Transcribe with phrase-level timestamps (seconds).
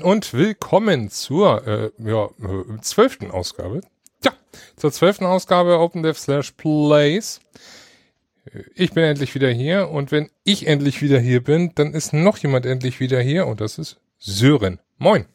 [0.00, 3.82] Moin, und willkommen zur äh, ja, äh, zwölften Ausgabe.
[4.24, 4.32] Ja,
[4.76, 7.40] zur zwölften Ausgabe OpenDev slash Plays.
[8.74, 12.38] Ich bin endlich wieder hier und wenn ich endlich wieder hier bin, dann ist noch
[12.38, 14.78] jemand endlich wieder hier und das ist Sören.
[14.98, 15.26] Moin.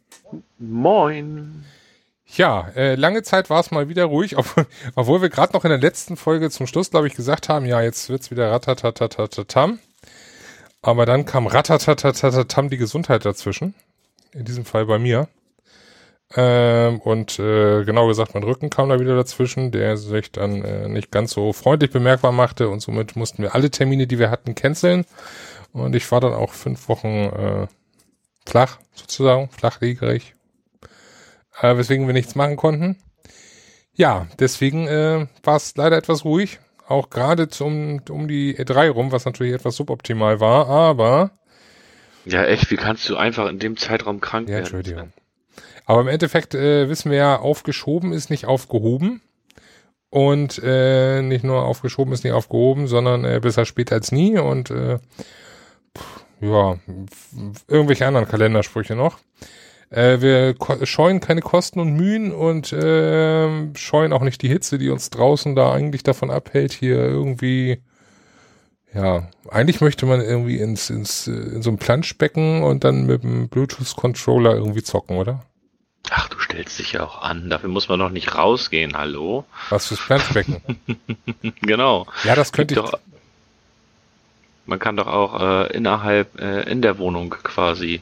[0.58, 1.66] Moin.
[2.26, 5.70] Ja, äh, lange Zeit war es mal wieder ruhig, obwohl, obwohl wir gerade noch in
[5.70, 9.80] der letzten Folge zum Schluss, glaube ich, gesagt haben, ja, jetzt wird's wieder ratatatatam.
[10.82, 13.76] Aber dann kam ratatatatam die Gesundheit dazwischen.
[14.36, 15.28] In diesem Fall bei mir.
[16.36, 20.90] Ähm, und äh, genau gesagt, mein Rücken kam da wieder dazwischen, der sich dann äh,
[20.90, 24.56] nicht ganz so freundlich bemerkbar machte und somit mussten wir alle Termine, die wir hatten,
[24.56, 25.06] canceln.
[25.72, 27.68] Und ich war dann auch fünf Wochen äh,
[28.46, 30.36] flach, sozusagen, flachliegerig,
[31.62, 32.98] äh, weswegen wir nichts machen konnten.
[33.94, 39.26] Ja, deswegen äh, war es leider etwas ruhig, auch gerade um die E3 rum, was
[39.26, 41.32] natürlich etwas suboptimal war, aber
[42.26, 44.64] ja echt, wie kannst du einfach in dem Zeitraum krank ja, werden?
[44.64, 45.14] Entschuldigung.
[45.86, 49.22] Aber im Endeffekt äh, wissen wir ja, aufgeschoben ist nicht aufgehoben.
[50.10, 54.38] Und äh, nicht nur aufgeschoben ist nicht aufgehoben, sondern äh, besser spät als nie.
[54.38, 55.00] Und äh,
[55.98, 56.78] pff, ja,
[57.68, 59.20] irgendwelche anderen Kalendersprüche noch.
[59.90, 64.90] Äh, wir scheuen keine Kosten und Mühen und äh, scheuen auch nicht die Hitze, die
[64.90, 67.82] uns draußen da eigentlich davon abhält, hier irgendwie
[68.96, 73.50] ja, eigentlich möchte man irgendwie ins, ins, in so ein Planschbecken und dann mit dem
[73.50, 75.44] Bluetooth-Controller irgendwie zocken, oder?
[76.12, 77.50] Ach, du stellst dich ja auch an.
[77.50, 79.44] Dafür muss man doch nicht rausgehen, hallo?
[79.70, 80.62] Was fürs Planschbecken?
[81.62, 82.08] genau.
[82.24, 82.80] Ja, das könnte ich.
[82.80, 82.98] Doch,
[84.66, 88.02] man kann doch auch äh, innerhalb, äh, in der Wohnung quasi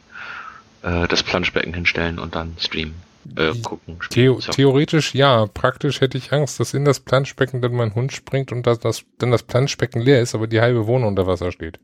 [0.84, 2.96] äh, das Planschbecken hinstellen und dann streamen.
[3.36, 4.00] Äh, gucken.
[4.10, 8.52] Theo theoretisch ja, praktisch hätte ich Angst, dass in das Planschbecken dann mein Hund springt
[8.52, 11.80] und dass das, dann das Planschbecken leer ist, aber die halbe Wohnung unter Wasser steht.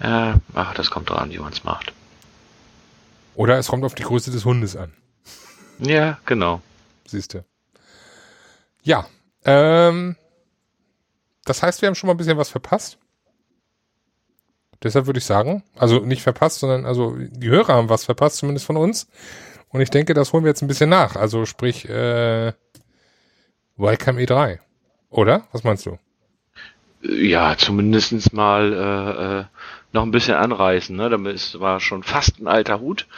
[0.00, 1.92] Ja, ach, das kommt dran, wie man es macht.
[3.34, 4.92] Oder es kommt auf die Größe des Hundes an.
[5.78, 6.60] Ja, genau.
[7.06, 7.44] Siehst du.
[8.82, 9.06] Ja,
[9.44, 10.16] ähm,
[11.44, 12.98] das heißt, wir haben schon mal ein bisschen was verpasst.
[14.82, 18.66] Deshalb würde ich sagen, also nicht verpasst, sondern also die Hörer haben was verpasst, zumindest
[18.66, 19.08] von uns.
[19.74, 21.16] Und ich denke, das holen wir jetzt ein bisschen nach.
[21.16, 22.52] Also sprich, äh,
[23.76, 24.60] Welcome E3.
[25.10, 25.48] Oder?
[25.50, 25.98] Was meinst du?
[27.02, 29.44] Ja, zumindestens mal äh, äh,
[29.90, 30.94] noch ein bisschen anreißen.
[30.94, 31.10] Ne?
[31.10, 33.08] Damit ist, war schon fast ein alter Hut,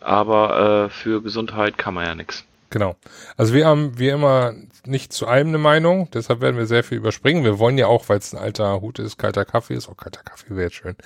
[0.00, 2.44] aber äh, für Gesundheit kann man ja nix.
[2.68, 2.96] Genau.
[3.36, 4.52] Also wir haben wie immer
[4.84, 7.44] nicht zu allem eine Meinung, deshalb werden wir sehr viel überspringen.
[7.44, 9.88] Wir wollen ja auch, weil es ein alter Hut ist, kalter Kaffee ist.
[9.88, 10.96] Oh, kalter Kaffee wäre jetzt schön.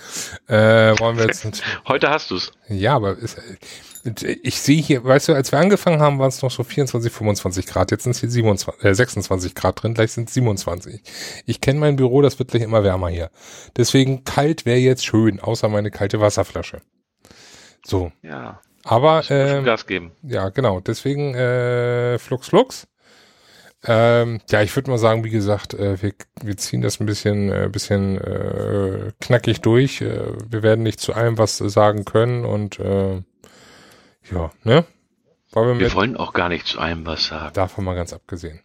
[0.49, 1.47] Äh, wollen wir jetzt
[1.87, 2.53] Heute hast du's.
[2.69, 3.39] Ja, aber ist,
[4.43, 7.67] ich sehe hier, weißt du, als wir angefangen haben, waren es noch so 24, 25
[7.67, 7.91] Grad.
[7.91, 11.03] Jetzt sind es hier 27, äh, 26 Grad drin, gleich sind es 27.
[11.47, 13.31] Ich kenne mein Büro, das wird gleich immer wärmer hier.
[13.77, 16.81] Deswegen kalt wäre jetzt schön, außer meine kalte Wasserflasche.
[17.85, 18.13] So.
[18.23, 18.61] Ja.
[18.85, 20.13] Aber äh, Gas geben.
[20.23, 20.81] Ja, genau.
[20.81, 22.87] Deswegen äh, Flux Flux.
[23.85, 27.53] Ähm, ja, ich würde mal sagen, wie gesagt, äh, wir, wir ziehen das ein bisschen,
[27.53, 30.01] äh, bisschen äh, knackig durch.
[30.01, 33.23] Äh, wir werden nicht zu allem was sagen können und äh,
[34.31, 34.85] ja, ne?
[35.53, 37.55] Wollen wir, wir wollen auch gar nicht zu allem was sagen.
[37.55, 38.61] Davon mal ganz abgesehen.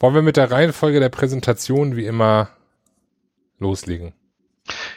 [0.00, 2.48] Wollen wir mit der Reihenfolge der Präsentation wie immer
[3.58, 4.12] loslegen?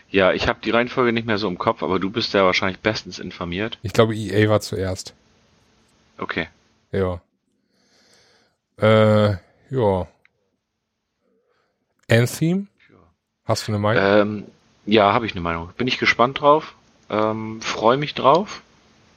[0.09, 2.79] Ja, ich habe die Reihenfolge nicht mehr so im Kopf, aber du bist ja wahrscheinlich
[2.79, 3.77] bestens informiert.
[3.83, 5.13] Ich glaube, EA war zuerst.
[6.17, 6.47] Okay.
[6.91, 7.21] Ja.
[8.77, 9.37] Äh,
[9.69, 10.07] ja.
[12.09, 12.67] Anthem?
[13.45, 14.03] Hast du eine Meinung?
[14.03, 14.45] Ähm,
[14.85, 15.69] ja, habe ich eine Meinung.
[15.77, 16.75] Bin ich gespannt drauf.
[17.09, 18.61] Ähm, Freue mich drauf,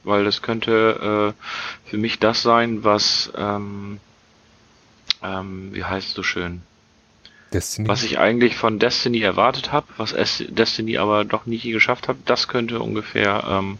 [0.03, 3.99] weil das könnte äh, für mich das sein, was, ähm,
[5.21, 6.61] ähm, wie heißt es so schön?
[7.53, 7.87] Destiny.
[7.87, 10.13] Was ich eigentlich von Destiny erwartet habe, was
[10.49, 13.77] Destiny aber doch nicht geschafft hat, das könnte ungefähr ähm,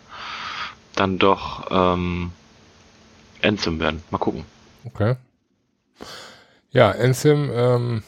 [0.96, 2.32] dann doch ähm,
[3.42, 4.04] Anthem werden.
[4.12, 4.46] Mal gucken.
[4.86, 5.16] Okay.
[6.72, 8.04] Ja, Anthem, ähm,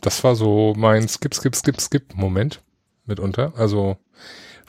[0.00, 2.60] das war so mein Skip, Skip, Skip, Skip Moment
[3.06, 3.52] mitunter.
[3.56, 3.96] Also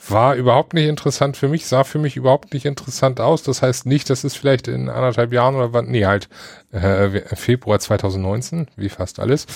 [0.08, 3.42] war überhaupt nicht interessant für mich, sah für mich überhaupt nicht interessant aus.
[3.42, 6.28] Das heißt nicht, dass es vielleicht in anderthalb Jahren oder wann, nee, halt
[6.72, 9.46] äh, Februar 2019, wie fast alles,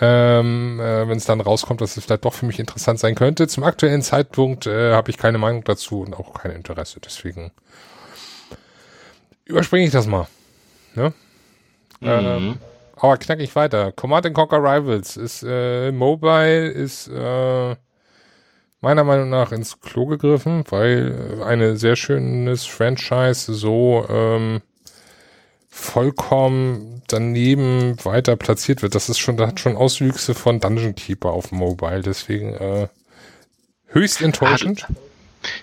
[0.00, 3.48] ähm, äh, wenn es dann rauskommt, dass es vielleicht doch für mich interessant sein könnte.
[3.48, 7.00] Zum aktuellen Zeitpunkt äh, habe ich keine Meinung dazu und auch kein Interesse.
[7.00, 7.50] Deswegen
[9.44, 10.28] überspringe ich das mal.
[10.94, 11.12] Ne?
[12.00, 12.08] Mhm.
[12.08, 12.58] Ähm,
[12.96, 13.92] aber knackig weiter.
[13.92, 17.76] Command Conquer Rivals ist äh, mobile, ist äh,
[18.80, 24.60] meiner Meinung nach ins Klo gegriffen, weil eine sehr schönes Franchise so ähm,
[25.68, 28.94] vollkommen daneben weiter platziert wird.
[28.94, 32.88] Das ist schon, das hat schon Auswüchse von Dungeon Keeper auf Mobile, deswegen äh,
[33.88, 34.86] höchst enttäuschend.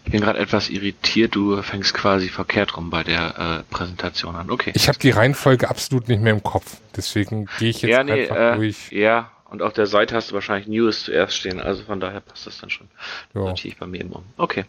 [0.05, 4.49] Ich bin gerade etwas irritiert, du fängst quasi verkehrt rum bei der äh, Präsentation an.
[4.49, 4.71] Okay.
[4.73, 6.77] Ich habe die Reihenfolge absolut nicht mehr im Kopf.
[6.95, 8.91] Deswegen gehe ich jetzt ja, nee, einfach äh, durch.
[8.91, 12.47] Ja, und auf der Seite hast du wahrscheinlich News zuerst stehen, also von daher passt
[12.47, 12.87] das dann schon.
[13.33, 13.71] Das Ja.
[13.79, 14.23] bei mir immer.
[14.37, 14.65] Okay.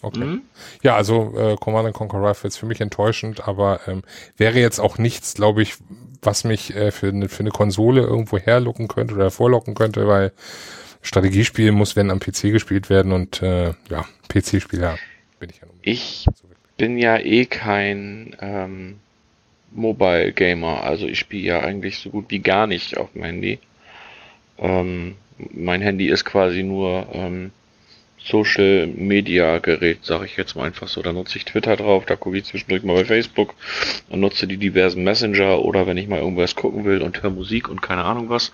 [0.00, 0.24] Okay.
[0.24, 0.42] Mhm.
[0.82, 4.02] Ja, also äh, Command Conquer Rifle ist für mich enttäuschend, aber ähm,
[4.36, 5.76] wäre jetzt auch nichts, glaube ich,
[6.22, 10.32] was mich äh, für, eine, für eine Konsole irgendwo herlocken könnte oder hervorlocken könnte, weil
[11.02, 14.98] Strategiespiel muss, wenn am PC gespielt werden und äh, ja, PC-Spieler
[15.38, 15.66] bin ich ja.
[15.82, 16.26] Ich
[16.76, 19.00] bin ja eh kein ähm,
[19.70, 23.58] Mobile Gamer, also ich spiele ja eigentlich so gut wie gar nicht auf dem Handy.
[24.62, 25.16] Ähm,
[25.52, 27.50] mein Handy ist quasi nur ähm,
[28.24, 31.02] Social Media Gerät, sage ich jetzt mal einfach so.
[31.02, 33.54] Da nutze ich Twitter drauf, da gucke ich zwischendurch mal bei Facebook
[34.08, 37.68] und nutze die diversen Messenger oder wenn ich mal irgendwas gucken will und höre Musik
[37.68, 38.52] und keine Ahnung was.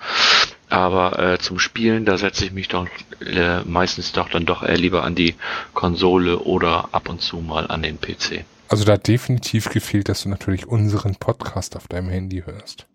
[0.71, 2.87] Aber äh, zum Spielen, da setze ich mich doch
[3.21, 5.35] äh, meistens doch dann doch eher lieber an die
[5.75, 8.45] Konsole oder ab und zu mal an den PC.
[8.69, 12.87] Also da hat definitiv gefehlt, dass du natürlich unseren Podcast auf deinem Handy hörst.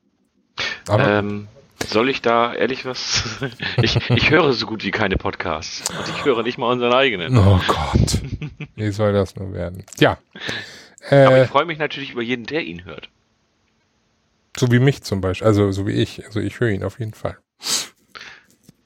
[0.87, 1.47] Aber Ähm,
[1.89, 3.23] soll ich da ehrlich was?
[3.81, 5.89] ich, ich höre so gut wie keine Podcasts.
[5.89, 7.37] Und ich höre nicht mal unseren eigenen.
[7.37, 8.21] oh Gott,
[8.75, 9.85] wie soll das nur werden?
[9.99, 10.17] Ja,
[11.09, 13.09] Aber äh, ich freue mich natürlich über jeden, der ihn hört.
[14.57, 17.13] so wie mich zum Beispiel, also so wie ich, also ich höre ihn auf jeden
[17.13, 17.37] Fall.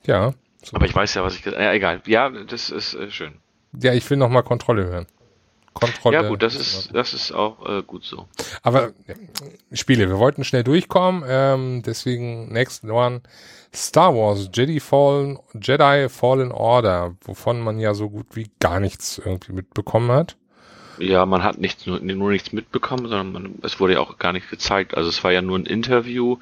[0.06, 0.34] Ja,
[0.64, 0.76] so.
[0.76, 1.46] Aber ich weiß ja, was ich.
[1.46, 2.02] Ja, egal.
[2.06, 3.34] Ja, das ist äh, schön.
[3.74, 5.06] ja, ich will noch mal Kontrolle hören.
[5.79, 6.15] Kontrolle.
[6.15, 8.27] Ja, gut, das ist, das ist auch äh, gut so.
[8.63, 9.15] Aber ja,
[9.74, 13.21] Spiele, wir wollten schnell durchkommen, ähm, deswegen next one
[13.74, 19.21] Star Wars Jedi Fallen Jedi Fallen Order, wovon man ja so gut wie gar nichts
[19.24, 20.35] irgendwie mitbekommen hat.
[21.00, 24.33] Ja, man hat nichts, nur, nur nichts mitbekommen, sondern man, es wurde ja auch gar
[24.33, 24.95] nicht gezeigt.
[24.95, 26.38] Also es war ja nur ein Interview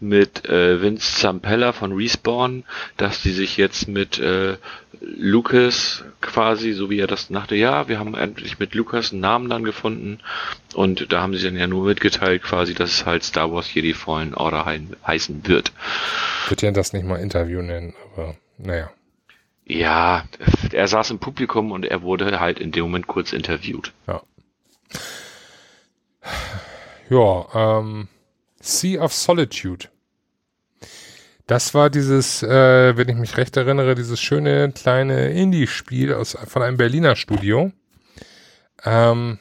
[0.00, 2.64] mit äh, Vince Zampella von Respawn,
[2.96, 4.56] dass die sich jetzt mit äh,
[5.04, 9.50] Lucas quasi, so wie er das dachte, ja, wir haben endlich mit Lucas einen Namen
[9.50, 10.20] dann gefunden
[10.74, 13.94] und da haben sie dann ja nur mitgeteilt quasi, dass es halt Star Wars Jedi
[13.94, 15.72] Fallen Order heißen wird.
[16.48, 18.90] Wird ja das nicht mal Interview nennen, aber naja.
[19.64, 20.24] Ja,
[20.72, 23.92] er saß im Publikum und er wurde halt in dem Moment kurz interviewt.
[27.08, 28.08] Ja, ähm,
[28.60, 29.88] Sea of Solitude.
[31.46, 36.62] Das war dieses, äh, wenn ich mich recht erinnere, dieses schöne kleine Indie-Spiel aus von
[36.62, 37.72] einem Berliner Studio.
[38.84, 39.38] Ähm,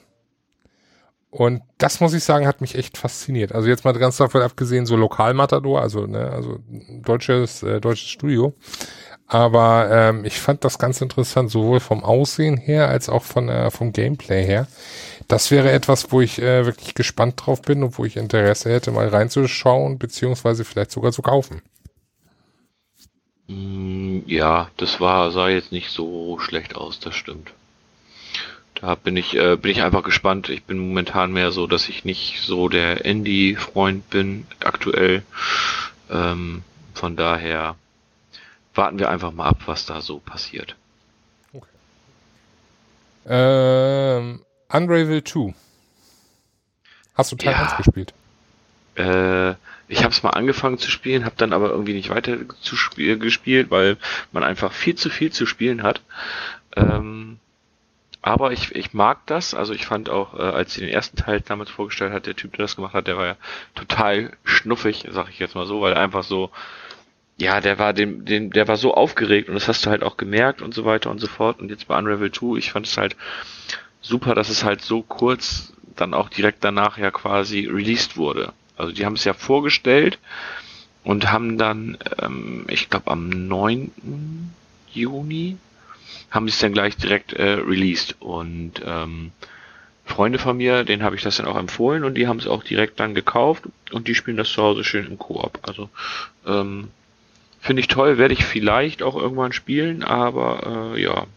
[1.31, 3.53] und das muss ich sagen, hat mich echt fasziniert.
[3.53, 6.59] Also jetzt mal ganz davon abgesehen, so Lokalmatador, also ne, also
[7.01, 8.53] deutsches äh, deutsches Studio.
[9.27, 13.71] Aber ähm, ich fand das ganz interessant, sowohl vom Aussehen her als auch von äh,
[13.71, 14.67] vom Gameplay her.
[15.29, 18.91] Das wäre etwas, wo ich äh, wirklich gespannt drauf bin und wo ich Interesse hätte,
[18.91, 21.61] mal reinzuschauen, beziehungsweise vielleicht sogar zu kaufen.
[23.51, 27.51] Mm, Ja, das war, sah jetzt nicht so schlecht aus, das stimmt.
[28.75, 30.49] Da bin ich, äh, bin ich einfach gespannt.
[30.49, 35.23] Ich bin momentan mehr so, dass ich nicht so der Indie-Freund bin aktuell.
[36.09, 36.63] Ähm,
[36.95, 37.75] von daher
[38.73, 40.75] warten wir einfach mal ab, was da so passiert.
[43.27, 45.53] Ähm, Unravel 2.
[47.13, 47.61] Hast du Teil Ja.
[47.61, 48.13] 1 gespielt?
[48.95, 49.53] Äh,
[49.91, 53.19] ich habe es mal angefangen zu spielen, habe dann aber irgendwie nicht weiter zu spiel
[53.19, 53.97] gespielt, weil
[54.31, 56.01] man einfach viel zu viel zu spielen hat.
[56.77, 57.39] Ähm,
[58.21, 59.53] aber ich, ich mag das.
[59.53, 62.53] Also ich fand auch, äh, als sie den ersten Teil damals vorgestellt hat, der Typ,
[62.53, 63.35] der das gemacht hat, der war ja
[63.75, 66.51] total schnuffig, sag ich jetzt mal so, weil er einfach so,
[67.35, 70.15] ja, der war dem, dem, der war so aufgeregt und das hast du halt auch
[70.15, 71.59] gemerkt und so weiter und so fort.
[71.59, 73.17] Und jetzt bei Unravel 2, ich fand es halt
[73.99, 78.53] super, dass es halt so kurz dann auch direkt danach ja quasi released wurde.
[78.81, 80.17] Also die haben es ja vorgestellt
[81.03, 83.91] und haben dann, ähm, ich glaube am 9.
[84.91, 85.57] Juni
[86.31, 89.31] haben sie es dann gleich direkt äh, released und ähm,
[90.03, 92.63] Freunde von mir, denen habe ich das dann auch empfohlen und die haben es auch
[92.63, 95.59] direkt dann gekauft und die spielen das zu Hause schön im Koop.
[95.61, 95.89] Also
[96.47, 96.89] ähm,
[97.59, 101.27] finde ich toll, werde ich vielleicht auch irgendwann spielen, aber äh, ja,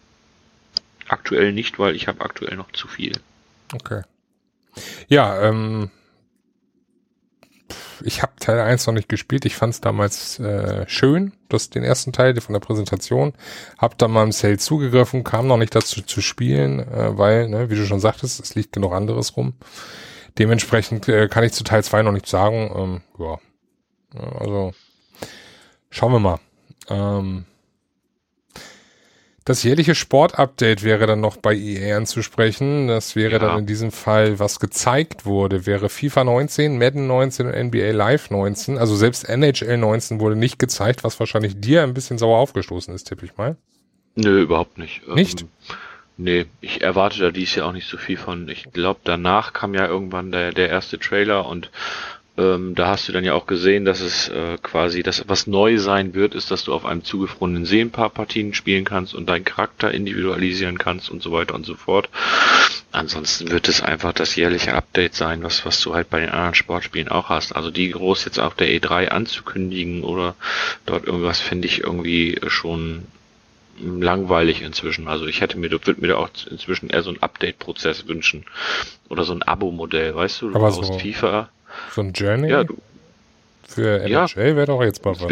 [1.08, 3.12] aktuell nicht, weil ich habe aktuell noch zu viel.
[3.74, 4.02] Okay.
[5.08, 5.90] Ja, ähm,
[8.04, 9.44] ich habe Teil 1 noch nicht gespielt.
[9.46, 13.32] Ich fand es damals äh, schön, das den ersten Teil von der Präsentation.
[13.78, 17.70] Hab dann mal im Sale zugegriffen, kam noch nicht dazu zu spielen, äh, weil, ne,
[17.70, 19.54] wie du schon sagtest, es liegt genug anderes rum.
[20.38, 22.70] Dementsprechend äh, kann ich zu Teil 2 noch nichts sagen.
[22.76, 23.38] Ähm, ja,
[24.38, 24.72] also
[25.90, 26.40] schauen wir mal.
[26.88, 27.46] Ähm,
[29.44, 32.88] das jährliche Sportupdate wäre dann noch bei EA anzusprechen.
[32.88, 33.38] Das wäre Ja.
[33.38, 38.30] dann in diesem Fall, was gezeigt wurde, wäre FIFA 19, Madden 19 und NBA Live
[38.30, 38.78] 19.
[38.78, 43.04] Also selbst NHL 19 wurde nicht gezeigt, was wahrscheinlich dir ein bisschen sauer aufgestoßen ist,
[43.04, 43.56] tippe ich mal.
[44.14, 45.06] Nö, überhaupt nicht.
[45.08, 45.42] Nicht?
[45.42, 45.48] Ähm,
[46.16, 48.48] Nee, ich erwarte da dies Jahr auch nicht so viel von.
[48.48, 51.72] Ich glaube, danach kam ja irgendwann der, der erste Trailer und
[52.36, 55.78] ähm, da hast du dann ja auch gesehen, dass es äh, quasi, dass was neu
[55.78, 59.26] sein wird, ist, dass du auf einem zugefrorenen See ein paar Partien spielen kannst und
[59.28, 62.08] deinen Charakter individualisieren kannst und so weiter und so fort.
[62.90, 66.54] Ansonsten wird es einfach das jährliche Update sein, was, was du halt bei den anderen
[66.54, 67.54] Sportspielen auch hast.
[67.54, 70.34] Also die groß jetzt auf der E3 anzukündigen oder
[70.86, 73.04] dort irgendwas finde ich irgendwie schon
[73.80, 75.08] langweilig inzwischen.
[75.08, 78.44] Also ich hätte mir, würde mir da auch inzwischen eher so einen Update-Prozess wünschen.
[79.08, 80.50] Oder so ein Abo-Modell, weißt du?
[80.50, 81.48] Du Aber brauchst so- FIFA.
[81.92, 82.76] So ein Journey Ja, du,
[83.66, 84.24] für Ja.
[84.24, 85.28] NHL wäre doch jetzt mal was.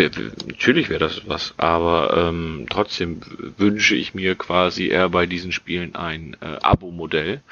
[0.46, 3.20] natürlich wäre das was, aber ähm, trotzdem
[3.58, 7.42] wünsche ich mir quasi eher bei diesen Spielen ein äh, Abo-Modell.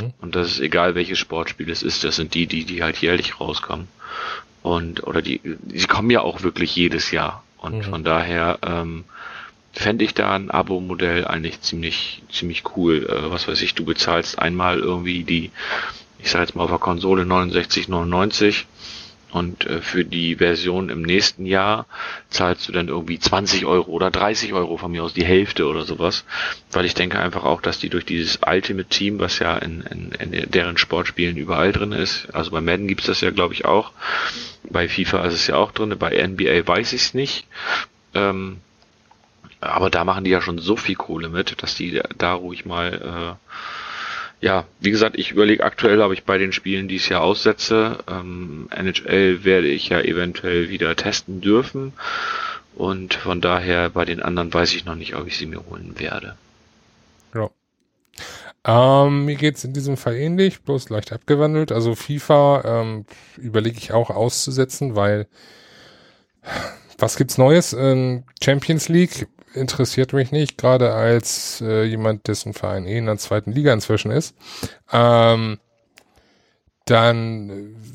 [0.00, 0.12] Mhm.
[0.20, 2.04] Und das ist egal, welches Sportspiel es ist.
[2.04, 3.88] Das sind die, die, die halt jährlich rauskommen.
[4.62, 7.44] Und, oder die, die kommen ja auch wirklich jedes Jahr.
[7.58, 7.82] Und Mhm.
[7.82, 9.04] von daher, ähm,
[9.72, 13.06] fände ich da ein Abo-Modell eigentlich ziemlich, ziemlich cool.
[13.08, 15.50] Äh, was weiß ich, du bezahlst einmal irgendwie die,
[16.22, 18.64] ich sag jetzt mal auf der Konsole 69,99
[19.32, 21.86] und äh, für die Version im nächsten Jahr
[22.30, 25.84] zahlst du dann irgendwie 20 Euro oder 30 Euro von mir aus, die Hälfte oder
[25.84, 26.24] sowas.
[26.72, 30.32] Weil ich denke einfach auch, dass die durch dieses Ultimate Team, was ja in, in,
[30.32, 33.92] in deren Sportspielen überall drin ist, also bei Madden gibt's das ja glaube ich auch,
[34.68, 37.46] bei FIFA ist es ja auch drin, bei NBA weiß ich es nicht.
[38.14, 38.58] Ähm,
[39.60, 43.38] aber da machen die ja schon so viel Kohle mit, dass die da ruhig mal,
[43.40, 43.52] äh,
[44.40, 47.98] ja, wie gesagt, ich überlege aktuell, ob ich bei den Spielen, die ich ja aussetze,
[48.08, 51.92] ähm, NHL werde ich ja eventuell wieder testen dürfen.
[52.74, 55.98] Und von daher bei den anderen weiß ich noch nicht, ob ich sie mir holen
[55.98, 56.36] werde.
[57.34, 57.50] Ja.
[58.64, 61.72] Ähm, mir geht's in diesem Fall ähnlich, bloß leicht abgewandelt.
[61.72, 63.04] Also FIFA ähm,
[63.36, 65.26] überlege ich auch auszusetzen, weil
[66.98, 67.74] was gibt's Neues?
[67.74, 73.18] Ähm, Champions League interessiert mich nicht, gerade als äh, jemand, dessen Verein eh in der
[73.18, 74.34] zweiten Liga inzwischen ist.
[74.92, 75.58] Ähm,
[76.84, 77.90] dann äh,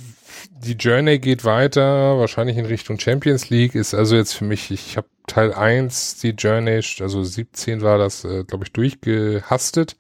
[0.65, 4.97] die Journey geht weiter, wahrscheinlich in Richtung Champions League, ist also jetzt für mich, ich
[4.97, 9.95] habe Teil 1, die Journey, also 17 war das, äh, glaube ich, durchgehastet,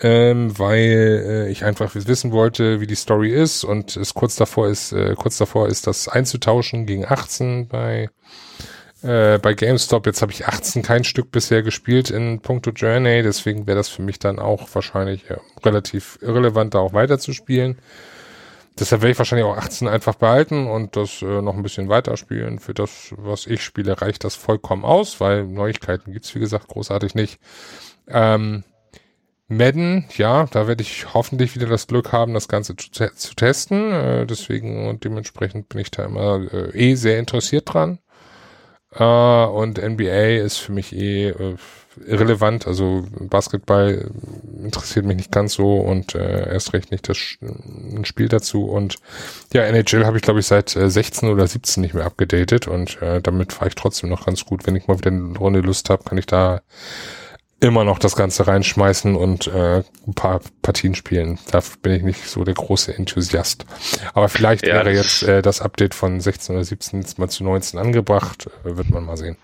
[0.00, 4.68] ähm, weil äh, ich einfach wissen wollte, wie die Story ist und es kurz davor
[4.68, 8.08] ist, äh, kurz davor ist, das einzutauschen gegen 18 bei
[9.02, 10.06] äh, bei GameStop.
[10.06, 14.02] Jetzt habe ich 18 kein Stück bisher gespielt in puncto Journey, deswegen wäre das für
[14.02, 17.78] mich dann auch wahrscheinlich äh, relativ irrelevant, da auch weiterzuspielen.
[18.78, 22.58] Deshalb werde ich wahrscheinlich auch 18 einfach behalten und das äh, noch ein bisschen weiterspielen.
[22.58, 27.14] Für das, was ich spiele, reicht das vollkommen aus, weil Neuigkeiten gibt's wie gesagt, großartig
[27.14, 27.38] nicht.
[28.08, 28.64] Ähm,
[29.48, 33.92] Madden, ja, da werde ich hoffentlich wieder das Glück haben, das Ganze zu, zu testen.
[33.92, 37.98] Äh, deswegen und dementsprechend bin ich da immer äh, eh sehr interessiert dran.
[38.94, 41.56] Äh, und NBA ist für mich eh äh,
[42.06, 42.66] irrelevant.
[42.66, 44.10] Also Basketball
[44.62, 48.64] interessiert mich nicht ganz so und äh, erst recht nicht das ein Spiel dazu.
[48.64, 48.96] Und
[49.52, 53.00] ja, NHL habe ich glaube ich seit äh, 16 oder 17 nicht mehr abgedatet und
[53.02, 54.66] äh, damit fahre ich trotzdem noch ganz gut.
[54.66, 56.62] Wenn ich mal wieder eine Runde Lust habe, kann ich da
[57.62, 61.38] immer noch das Ganze reinschmeißen und äh, ein paar Partien spielen.
[61.52, 63.64] Da bin ich nicht so der große Enthusiast.
[64.14, 67.44] Aber vielleicht Ja, wäre jetzt äh, das Update von 16 oder 17 jetzt mal zu
[67.44, 68.48] 19 angebracht.
[68.64, 69.36] Äh, wird man mal sehen.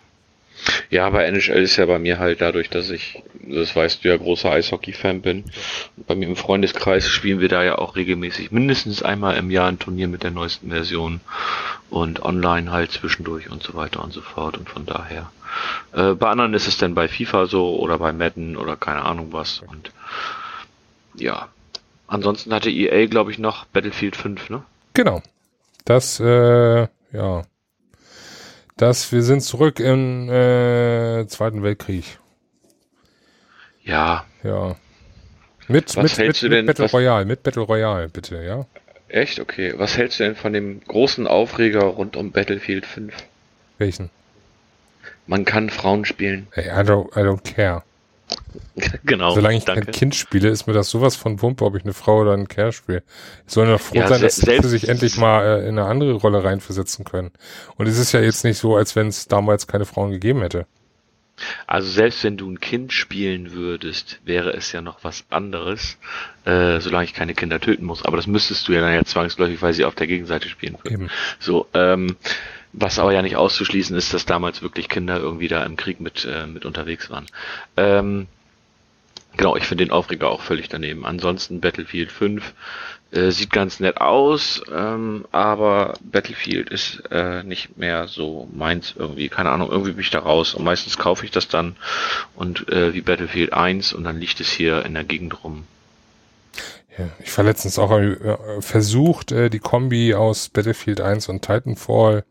[0.91, 4.17] Ja, aber NHL ist ja bei mir halt dadurch, dass ich, das weißt du ja,
[4.17, 5.45] großer Eishockey-Fan bin.
[5.97, 9.79] Bei mir im Freundeskreis spielen wir da ja auch regelmäßig mindestens einmal im Jahr ein
[9.79, 11.21] Turnier mit der neuesten Version
[11.89, 15.31] und online halt zwischendurch und so weiter und so fort und von daher.
[15.93, 19.29] Äh, bei anderen ist es dann bei FIFA so oder bei Madden oder keine Ahnung
[19.33, 19.91] was und
[21.15, 21.49] ja.
[22.07, 24.63] Ansonsten hatte EA, glaube ich, noch Battlefield 5, ne?
[24.95, 25.23] Genau.
[25.85, 27.43] Das, äh, ja.
[28.79, 32.19] Das, wir sind zurück im äh, Zweiten Weltkrieg.
[33.85, 34.77] Ja, Ja.
[35.71, 38.43] Mit, Was mit, mit, hältst du mit denn- Battle was- Royale, mit Battle Royale, bitte,
[38.43, 38.65] ja.
[39.09, 39.39] echt?
[39.39, 39.75] Okay.
[39.77, 43.13] Was hältst du denn von dem großen Aufreger rund um Battlefield 5?
[43.77, 44.09] Welchen?
[45.29, 46.49] Man kann Frauen spielen.
[46.51, 47.83] Hey, I don't, I don't care.
[49.05, 49.35] genau.
[49.35, 49.85] Solange ich danke.
[49.87, 52.49] kein Kind spiele, ist mir das sowas von Wumpe, ob ich eine Frau oder einen
[52.49, 53.03] Kerl spiele.
[53.47, 55.85] Ich soll nur froh Ja, sein, se- dass sie sich endlich mal äh, in eine
[55.87, 57.31] andere Rolle reinversetzen können.
[57.77, 60.67] Und es ist ja jetzt nicht so, als wenn es damals keine Frauen gegeben hätte.
[61.67, 65.97] Also selbst wenn du ein Kind spielen würdest, wäre es ja noch was anderes,
[66.45, 68.05] äh, solange ich keine Kinder töten muss.
[68.05, 70.93] Aber das müsstest du ja dann ja zwangsläufig, weil sie auf der Gegenseite spielen würden.
[71.03, 71.11] Eben.
[71.39, 72.17] So, ähm,
[72.73, 76.25] was aber ja nicht auszuschließen ist, dass damals wirklich Kinder irgendwie da im Krieg mit,
[76.25, 77.27] äh, mit unterwegs waren.
[77.77, 78.29] Ähm,
[79.39, 81.07] Genau, ich finde den Aufreger auch völlig daneben.
[81.07, 82.55] Ansonsten Battlefield 5
[83.13, 89.29] äh, sieht ganz nett aus, ähm, aber Battlefield ist äh, nicht mehr so meins irgendwie.
[89.29, 90.55] Keine Ahnung, irgendwie bin ich da raus.
[90.55, 91.77] Und meistens kaufe ich das dann
[92.35, 95.65] und äh, wie Battlefield 1 und dann liegt es hier in der Gegend rum.
[96.99, 102.25] Ja, ich war letztens auch äh, versucht, äh, die Kombi aus Battlefield 1 und Titanfall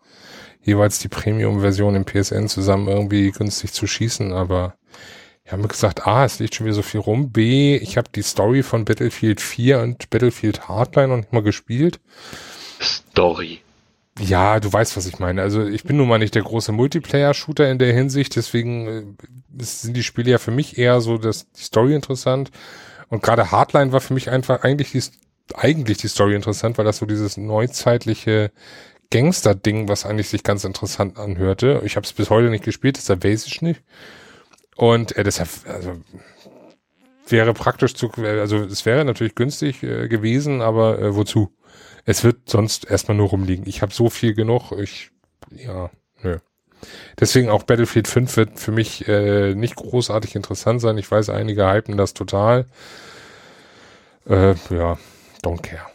[0.62, 4.76] jeweils die Premium-Version im PSN zusammen irgendwie günstig zu schießen, aber
[5.46, 7.32] ich habe mir gesagt, A, es liegt schon wieder so viel rum.
[7.32, 12.02] B, ich habe die Story von Battlefield 4 und Battlefield Hardline noch nicht mal gespielt.
[12.82, 13.62] Story.
[14.20, 15.42] Ja, du weißt, was ich meine.
[15.42, 19.96] Also ich bin nun mal nicht der große Multiplayer-Shooter in der Hinsicht, deswegen äh, sind
[19.96, 22.52] die Spiele ja für mich eher so, dass die Story interessant.
[23.10, 25.04] Und gerade Hardline war für mich einfach eigentlich die,
[25.56, 28.52] eigentlich die Story interessant, weil das so dieses neuzeitliche
[29.10, 31.82] Gangster-Ding, was eigentlich sich ganz interessant anhörte.
[31.86, 33.82] Ich habe es bis heute nicht gespielt, deshalb weiß ich nicht.
[34.76, 35.94] Und äh, deshalb, also
[37.28, 41.54] wäre praktisch zu, also es wäre natürlich günstig äh, gewesen, aber äh, wozu?
[42.06, 43.68] Es wird sonst erstmal nur rumliegen.
[43.68, 45.12] Ich habe so viel genug, ich,
[45.52, 45.90] ja,
[46.22, 46.40] nö.
[47.20, 50.98] Deswegen auch Battlefield 5 wird für mich äh, nicht großartig interessant sein.
[50.98, 52.66] Ich weiß, einige hypen das total.
[54.30, 54.98] Äh, ja,
[55.44, 55.88] don't care.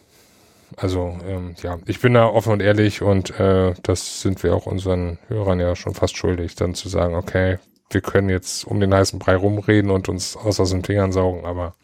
[0.77, 4.67] Also ähm, ja, ich bin da offen und ehrlich und äh, das sind wir auch
[4.67, 7.59] unseren Hörern ja schon fast schuldig, dann zu sagen, okay,
[7.91, 11.45] wir können jetzt um den heißen Brei rumreden und uns aus aus den Fingern saugen,
[11.45, 11.75] aber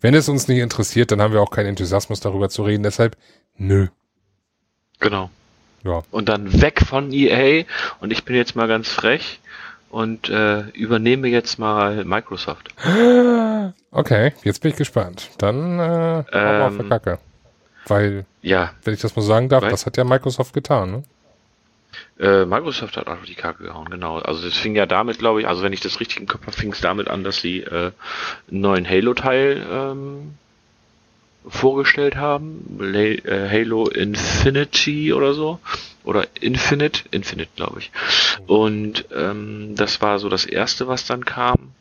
[0.00, 2.82] wenn es uns nicht interessiert, dann haben wir auch keinen Enthusiasmus darüber zu reden.
[2.82, 3.16] Deshalb,
[3.56, 3.88] nö.
[5.00, 5.30] Genau.
[5.84, 6.02] Ja.
[6.10, 7.64] Und dann weg von EA
[8.00, 9.40] und ich bin jetzt mal ganz frech
[9.90, 12.74] und äh, übernehme jetzt mal Microsoft.
[13.92, 15.30] Okay, jetzt bin ich gespannt.
[15.38, 17.18] Dann äh, ähm, auf der Kacke.
[17.86, 21.02] Weil, ja, wenn ich das mal sagen darf, das hat ja Microsoft getan, ne?
[22.18, 24.18] Äh, Microsoft hat auch die Kacke gehauen, genau.
[24.18, 26.56] Also es fing ja damit, glaube ich, also wenn ich das richtig im Kopf habe,
[26.56, 27.92] fing es damit an, dass sie äh,
[28.50, 30.34] einen neuen Halo-Teil ähm,
[31.46, 32.80] vorgestellt haben.
[32.94, 35.60] Äh, Halo Infinity oder so.
[36.04, 37.90] Oder Infinite, Infinite, glaube ich.
[38.46, 41.72] Und ähm, das war so das erste, was dann kam.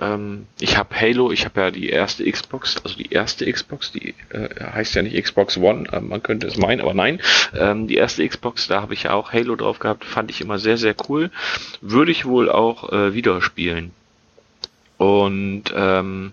[0.00, 4.14] Ähm, ich habe Halo, ich habe ja die erste Xbox, also die erste Xbox, die
[4.30, 7.20] äh, heißt ja nicht Xbox One, man könnte es meinen, aber nein.
[7.56, 10.58] Ähm, die erste Xbox, da habe ich ja auch Halo drauf gehabt, fand ich immer
[10.58, 11.30] sehr, sehr cool.
[11.80, 13.92] Würde ich wohl auch äh, wieder spielen.
[14.96, 16.32] Und ähm,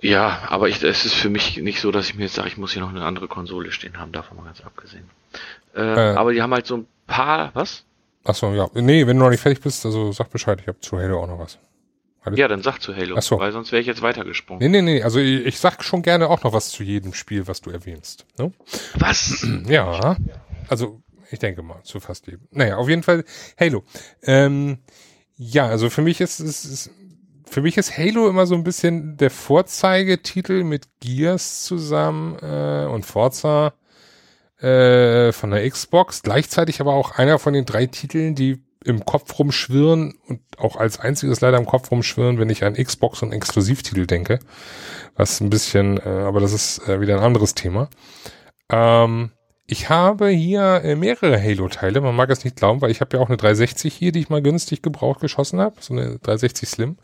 [0.00, 2.56] ja, aber ich, es ist für mich nicht so, dass ich mir jetzt sage, ich
[2.56, 5.08] muss hier noch eine andere Konsole stehen haben, davon mal ganz abgesehen.
[5.74, 6.16] Äh, äh.
[6.16, 7.84] Aber die haben halt so ein paar, was?
[8.24, 8.68] Achso, ja.
[8.74, 11.26] Nee, wenn du noch nicht fertig bist, also sag Bescheid, ich habe zu Halo auch
[11.26, 11.58] noch was.
[12.22, 12.38] Alles?
[12.38, 13.38] Ja, dann sag zu Halo, Ach so.
[13.38, 14.60] weil sonst wäre ich jetzt weitergesprungen.
[14.60, 17.46] Nee, nee, nee, also ich, ich sag schon gerne auch noch was zu jedem Spiel,
[17.46, 18.26] was du erwähnst.
[18.38, 18.52] Ne?
[18.94, 19.46] Was?
[19.66, 20.16] Ja,
[20.68, 22.46] also ich denke mal, zu fast jedem.
[22.50, 23.24] Naja, auf jeden Fall
[23.58, 23.84] Halo.
[24.22, 24.78] Ähm,
[25.36, 26.90] ja, also für mich ist es
[27.50, 33.04] für mich ist Halo immer so ein bisschen der Vorzeigetitel mit Gears zusammen äh, und
[33.04, 33.74] Forza
[34.60, 36.22] äh, von der Xbox.
[36.22, 41.00] Gleichzeitig aber auch einer von den drei Titeln, die im Kopf rumschwirren und auch als
[41.00, 44.38] einziges leider im Kopf rumschwirren, wenn ich an Xbox und Exklusivtitel denke.
[45.16, 47.90] Was ein bisschen, äh, aber das ist äh, wieder ein anderes Thema.
[48.70, 49.32] Ähm,
[49.70, 52.00] ich habe hier äh, mehrere Halo-Teile.
[52.00, 54.28] Man mag es nicht glauben, weil ich habe ja auch eine 360 hier, die ich
[54.28, 55.76] mal günstig gebraucht geschossen habe.
[55.78, 56.96] So eine 360 Slim.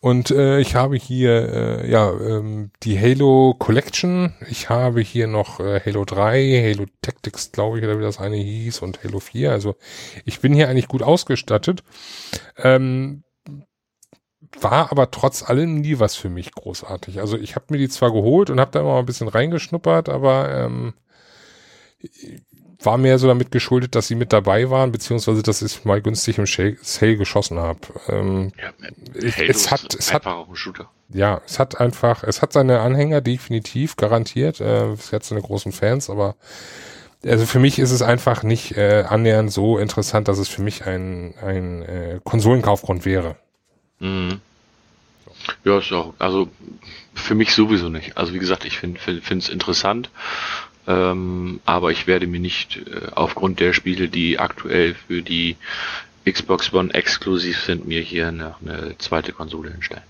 [0.00, 4.34] Und äh, ich habe hier äh, ja ähm, die Halo Collection.
[4.50, 8.36] Ich habe hier noch äh, Halo 3, Halo Tactics, glaube ich, oder wie das eine
[8.36, 9.50] hieß, und Halo 4.
[9.50, 9.74] Also
[10.26, 11.84] ich bin hier eigentlich gut ausgestattet.
[12.58, 13.24] Ähm,
[14.60, 17.20] war aber trotz allem nie was für mich großartig.
[17.20, 20.10] Also ich habe mir die zwar geholt und habe da immer mal ein bisschen reingeschnuppert,
[20.10, 20.92] aber ähm,
[22.84, 26.38] war mehr so damit geschuldet, dass sie mit dabei waren, beziehungsweise dass ich mal günstig
[26.38, 27.80] im Sale geschossen habe.
[28.08, 28.72] Ähm, ja,
[29.14, 30.24] es hat, es hat.
[31.10, 34.60] Ja, es hat einfach, es hat seine Anhänger definitiv garantiert.
[34.60, 36.34] Äh, es hat seine großen Fans, aber
[37.24, 40.84] also für mich ist es einfach nicht äh, annähernd so interessant, dass es für mich
[40.84, 43.36] ein, ein äh, Konsolenkaufgrund wäre.
[43.98, 44.40] Mhm.
[45.64, 46.48] Ja, ist auch, also
[47.14, 48.16] für mich sowieso nicht.
[48.16, 50.10] Also wie gesagt, ich finde es find, interessant.
[50.86, 55.56] Ähm, aber ich werde mir nicht äh, aufgrund der Spiele, die aktuell für die
[56.30, 60.02] Xbox One exklusiv sind, mir hier eine, eine zweite Konsole hinstellen.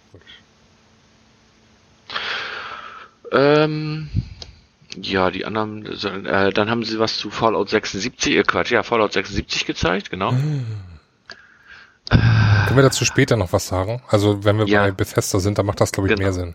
[3.33, 4.09] Ähm,
[4.97, 5.87] ja, die anderen,
[6.27, 10.31] äh, dann haben sie was zu Fallout 76, äh, Quatsch, ja, Fallout 76 gezeigt, genau.
[10.31, 10.65] Hm.
[12.11, 14.03] Können wir dazu später noch was sagen?
[14.09, 14.83] Also, wenn wir ja.
[14.83, 16.23] bei Bethesda sind, dann macht das, glaube ich, genau.
[16.23, 16.55] mehr Sinn.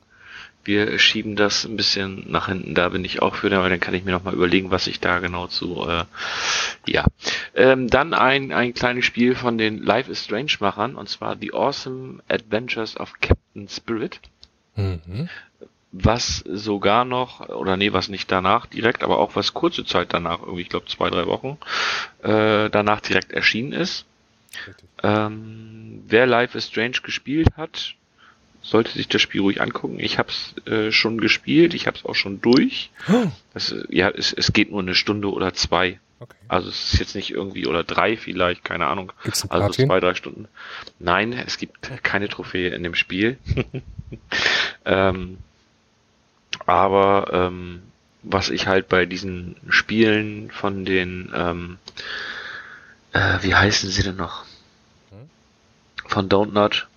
[0.70, 2.76] Wir schieben das ein bisschen nach hinten.
[2.76, 5.00] Da bin ich auch für, weil dann kann ich mir noch mal überlegen, was ich
[5.00, 5.86] da genau zu.
[5.88, 6.06] Äh,
[6.86, 7.06] ja,
[7.56, 11.54] ähm, dann ein ein kleines Spiel von den Life is Strange Machern und zwar The
[11.54, 14.20] Awesome Adventures of Captain Spirit.
[14.76, 15.28] Mhm.
[15.92, 20.42] Was sogar noch, oder nee, was nicht danach direkt, aber auch was kurze Zeit danach,
[20.42, 21.58] irgendwie, ich glaube zwei, drei Wochen,
[22.22, 24.06] äh, danach direkt erschienen ist.
[25.02, 27.96] Ähm, wer Life is Strange gespielt hat,
[28.62, 30.00] sollte sich das Spiel ruhig angucken.
[30.00, 32.92] Ich habe es äh, schon gespielt, ich habe es auch schon durch.
[33.12, 33.28] Oh.
[33.54, 36.00] Das, äh, ja, es, es geht nur eine Stunde oder zwei.
[36.20, 36.36] Okay.
[36.50, 39.14] Also es ist jetzt nicht irgendwie oder drei vielleicht, keine Ahnung.
[39.24, 40.50] Gibt's ein also zwei, drei Stunden.
[41.00, 43.38] Nein, es gibt keine Trophäe in dem Spiel.
[44.86, 45.38] ähm,
[46.66, 47.82] aber ähm,
[48.22, 51.78] was ich halt bei diesen Spielen von den, ähm,
[53.14, 54.44] äh, wie heißen sie denn noch?
[55.12, 55.30] Hm?
[56.06, 56.89] Von Don't Not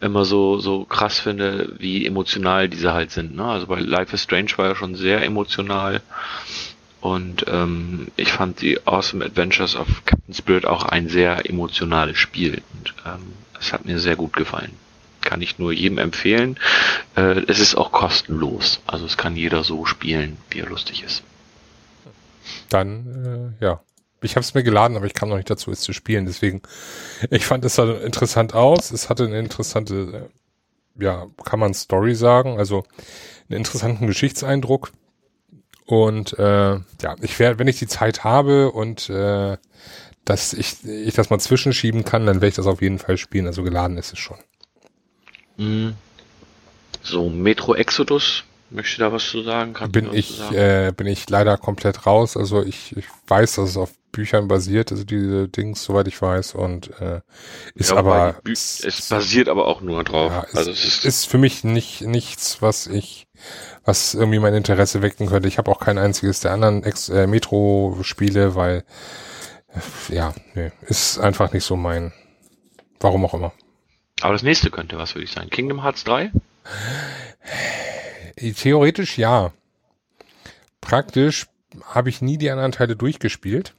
[0.00, 3.34] immer so, so krass finde, wie emotional diese halt sind.
[3.34, 3.44] Ne?
[3.44, 6.00] Also bei Life is Strange war ja schon sehr emotional.
[7.00, 12.62] Und ähm, ich fand die Awesome Adventures of Captain Spirit auch ein sehr emotionales Spiel.
[12.74, 14.72] Und ähm, es hat mir sehr gut gefallen.
[15.20, 16.58] Kann ich nur jedem empfehlen.
[17.16, 18.80] Äh, es ist auch kostenlos.
[18.86, 21.22] Also es kann jeder so spielen, wie er lustig ist.
[22.68, 23.80] Dann, äh, ja,
[24.22, 26.26] ich habe es mir geladen, aber ich kam noch nicht dazu, es zu spielen.
[26.26, 26.62] Deswegen,
[27.30, 28.90] ich fand es sah interessant aus.
[28.90, 30.30] Es hatte eine interessante,
[30.98, 32.84] äh, ja, kann man Story sagen, also
[33.48, 34.92] einen interessanten Geschichtseindruck.
[35.86, 39.56] Und äh, ja, ich werde, wenn ich die Zeit habe und äh,
[40.24, 43.46] dass ich, ich das mal zwischenschieben kann, dann werde ich das auf jeden Fall spielen.
[43.46, 44.36] Also geladen ist es schon.
[45.56, 45.94] Mhm.
[47.02, 49.72] So, Metro Exodus Möchte da was zu sagen?
[49.72, 50.54] Kann bin ich, sagen?
[50.54, 52.36] Äh, bin ich leider komplett raus.
[52.36, 56.54] Also ich, ich weiß, dass es auf Büchern basiert, also diese Dings, soweit ich weiß,
[56.54, 57.20] und äh,
[57.74, 60.32] ist ja, aber es, es, basiert aber auch nur drauf.
[60.32, 63.26] Ja, es, also es ist, ist für mich nicht nichts, was ich,
[63.84, 65.48] was irgendwie mein Interesse wecken könnte.
[65.48, 68.84] Ich habe auch kein einziges der anderen Ex äh, Metro-Spiele, weil
[69.68, 72.12] äh, ja, nee, ist einfach nicht so mein.
[73.00, 73.52] Warum auch immer.
[74.20, 75.50] Aber das nächste könnte was, würde ich sagen.
[75.50, 76.32] Kingdom Hearts 3?
[78.56, 79.52] Theoretisch ja.
[80.80, 81.46] Praktisch
[81.84, 83.74] habe ich nie die anderen Teile durchgespielt.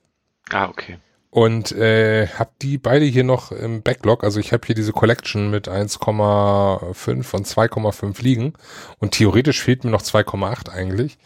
[0.49, 0.97] Ah, okay.
[1.31, 4.23] Und äh, habe die beide hier noch im Backlog.
[4.23, 8.53] Also ich habe hier diese Collection mit 1,5 und 2,5 liegen.
[8.97, 11.19] Und theoretisch fehlt mir noch 2,8 eigentlich.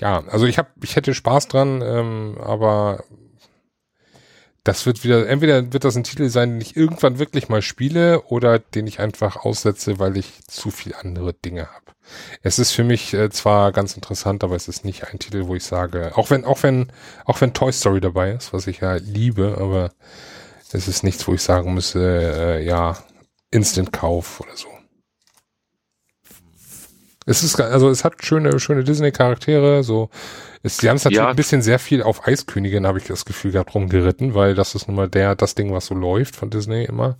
[0.00, 3.04] Ja, also ich habe, ich hätte Spaß dran, ähm, aber
[4.66, 8.22] das wird wieder, entweder wird das ein Titel sein, den ich irgendwann wirklich mal spiele
[8.22, 11.92] oder den ich einfach aussetze, weil ich zu viel andere Dinge habe.
[12.42, 15.54] Es ist für mich äh, zwar ganz interessant, aber es ist nicht ein Titel, wo
[15.54, 16.90] ich sage, auch wenn, auch wenn,
[17.24, 19.92] auch wenn Toy Story dabei ist, was ich ja liebe, aber
[20.72, 22.96] es ist nichts, wo ich sagen müsse, äh, ja,
[23.52, 24.68] Instant-Kauf oder so.
[27.24, 30.10] Es ist, also es hat schöne, schöne Disney-Charaktere, so
[30.68, 31.28] sie haben es natürlich ja.
[31.28, 34.88] ein bisschen sehr viel auf Eiskönigin, habe ich das Gefühl gehabt, rumgeritten, weil das ist
[34.88, 37.16] nun mal der, das Ding, was so läuft von Disney immer.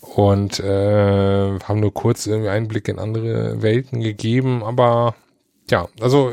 [0.00, 5.14] Und äh, haben nur kurz irgendwie Einblick in andere Welten gegeben, aber
[5.68, 6.32] ja, also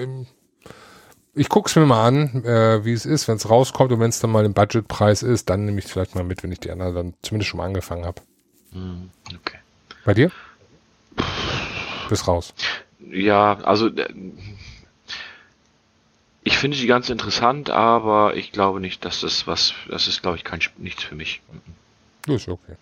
[1.35, 4.19] ich guck's mir mal an, äh, wie es ist, wenn es rauskommt und wenn es
[4.19, 6.95] dann mal im Budgetpreis ist, dann nehme ich vielleicht mal mit, wenn ich die anderen
[6.95, 8.21] dann zumindest schon mal angefangen habe.
[8.71, 9.57] Hm, okay.
[10.05, 10.31] Bei dir?
[12.09, 12.53] Bis raus.
[13.11, 14.07] Ja, also äh,
[16.43, 20.37] ich finde die ganz interessant, aber ich glaube nicht, dass das was, das ist glaube
[20.37, 21.41] ich kein nichts für mich.
[22.25, 22.75] Das ist okay.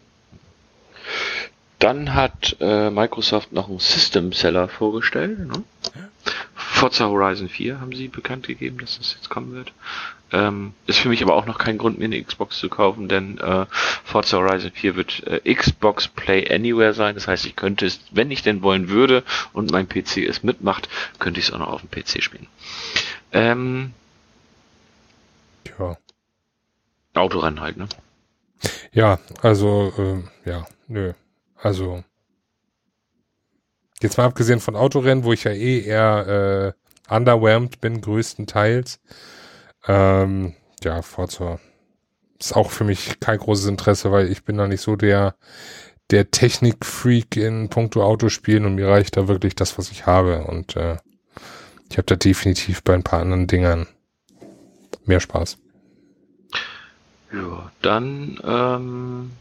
[1.79, 5.39] Dann hat äh, Microsoft noch einen System Seller vorgestellt.
[5.39, 5.63] Ne?
[6.53, 9.73] Forza Horizon 4 haben sie bekannt gegeben, dass das jetzt kommen wird.
[10.31, 13.39] Ähm, ist für mich aber auch noch kein Grund, mir eine Xbox zu kaufen, denn
[13.39, 13.65] äh,
[14.03, 17.15] Forza Horizon 4 wird äh, Xbox Play Anywhere sein.
[17.15, 20.87] Das heißt, ich könnte es, wenn ich denn wollen würde und mein PC es mitmacht,
[21.19, 22.47] könnte ich es auch noch auf dem PC spielen.
[23.31, 23.93] Ähm,
[25.79, 25.97] ja.
[27.13, 27.87] Autorennen halt, ne?
[28.91, 31.13] Ja, also, äh, ja, nö.
[31.55, 32.03] Also,
[34.01, 36.75] jetzt mal abgesehen von Autorennen, wo ich ja eh eher
[37.09, 38.99] äh, underwhelmed bin, größtenteils.
[39.87, 41.59] Ähm, ja, Forza
[42.39, 45.35] ist auch für mich kein großes Interesse, weil ich bin da nicht so der,
[46.09, 50.43] der Technik-Freak in puncto Autospielen und mir reicht da wirklich das, was ich habe.
[50.45, 50.97] Und äh,
[51.91, 53.85] ich habe da definitiv bei ein paar anderen Dingern
[55.03, 55.57] mehr Spaß.
[57.33, 59.31] Ja, dann ähm,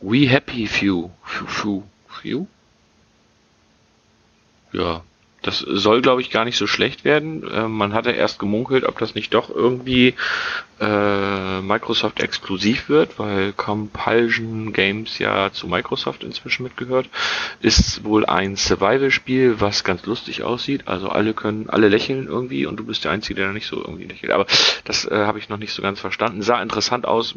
[0.00, 1.10] We Happy Few.
[1.24, 1.82] Few,
[2.22, 2.46] Few?
[4.72, 5.02] Ja,
[5.48, 7.42] das soll, glaube ich, gar nicht so schlecht werden.
[7.50, 10.14] Äh, man hatte erst gemunkelt, ob das nicht doch irgendwie
[10.78, 17.08] äh, Microsoft exklusiv wird, weil Compulsion Games ja zu Microsoft inzwischen mitgehört.
[17.60, 20.86] Ist wohl ein Survival-Spiel, was ganz lustig aussieht.
[20.86, 23.78] Also alle können, alle lächeln irgendwie und du bist der Einzige, der noch nicht so
[23.78, 24.32] irgendwie lächelt.
[24.32, 24.44] Aber
[24.84, 26.42] das äh, habe ich noch nicht so ganz verstanden.
[26.42, 27.34] Sah interessant aus,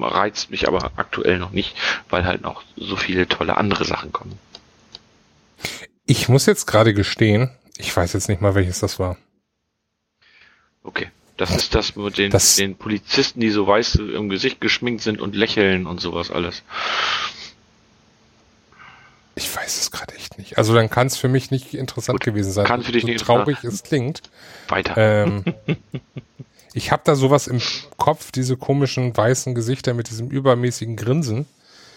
[0.00, 1.76] reizt mich aber aktuell noch nicht,
[2.08, 4.38] weil halt noch so viele tolle andere Sachen kommen.
[6.06, 9.16] Ich muss jetzt gerade gestehen, ich weiß jetzt nicht mal, welches das war.
[10.82, 11.08] Okay.
[11.36, 15.20] Das ist das mit den, das, den Polizisten, die so weiß im Gesicht geschminkt sind
[15.20, 16.62] und lächeln und sowas alles.
[19.34, 20.56] Ich weiß es gerade echt nicht.
[20.56, 22.64] Also dann kann es für mich nicht interessant Gut, gewesen sein.
[22.64, 24.22] Kann für dich so nicht traurig es klingt.
[24.68, 24.94] Weiter.
[24.96, 25.44] Ähm,
[26.72, 27.60] ich habe da sowas im
[27.98, 31.44] Kopf, diese komischen weißen Gesichter mit diesem übermäßigen Grinsen.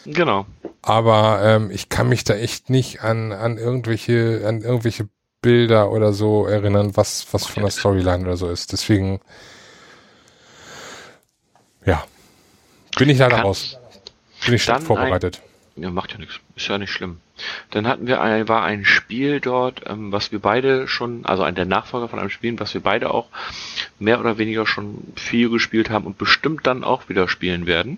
[0.05, 0.45] Genau.
[0.81, 5.09] Aber ähm, ich kann mich da echt nicht an, an irgendwelche, an irgendwelche
[5.41, 8.71] Bilder oder so erinnern, was, was von der Storyline oder so ist.
[8.73, 9.21] Deswegen,
[11.85, 12.03] ja,
[12.97, 13.77] bin ich leider Kann, raus.
[14.45, 15.41] Bin ich schon vorbereitet.
[15.75, 16.39] Ein, ja, macht ja nichts.
[16.55, 17.19] Ist ja nicht schlimm.
[17.71, 21.55] Dann hatten wir ein, war ein Spiel dort, ähm, was wir beide schon, also ein
[21.55, 23.27] der Nachfolger von einem Spiel, was wir beide auch
[23.97, 27.97] mehr oder weniger schon viel gespielt haben und bestimmt dann auch wieder spielen werden.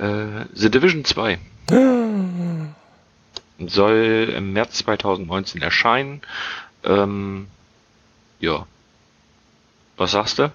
[0.00, 1.38] Äh, The Division 2.
[3.66, 6.22] soll im März 2019 erscheinen.
[6.84, 7.48] Ähm,
[8.38, 8.66] ja.
[9.96, 10.50] Was sagst du?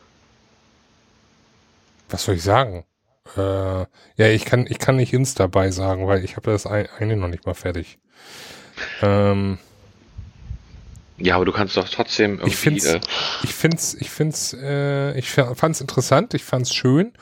[2.10, 2.86] Was soll ich sagen?
[3.38, 7.16] Äh, ja, ich kann, ich kann nicht ins dabei sagen, weil ich habe das eine
[7.16, 8.00] noch nicht mal fertig.
[9.02, 9.60] Ähm,
[11.18, 12.50] ja, aber du kannst doch trotzdem irgendwie.
[12.50, 13.00] Ich find's, äh,
[13.44, 17.14] ich find's, ich find's, äh, ich fand's interessant, ich fand's schön.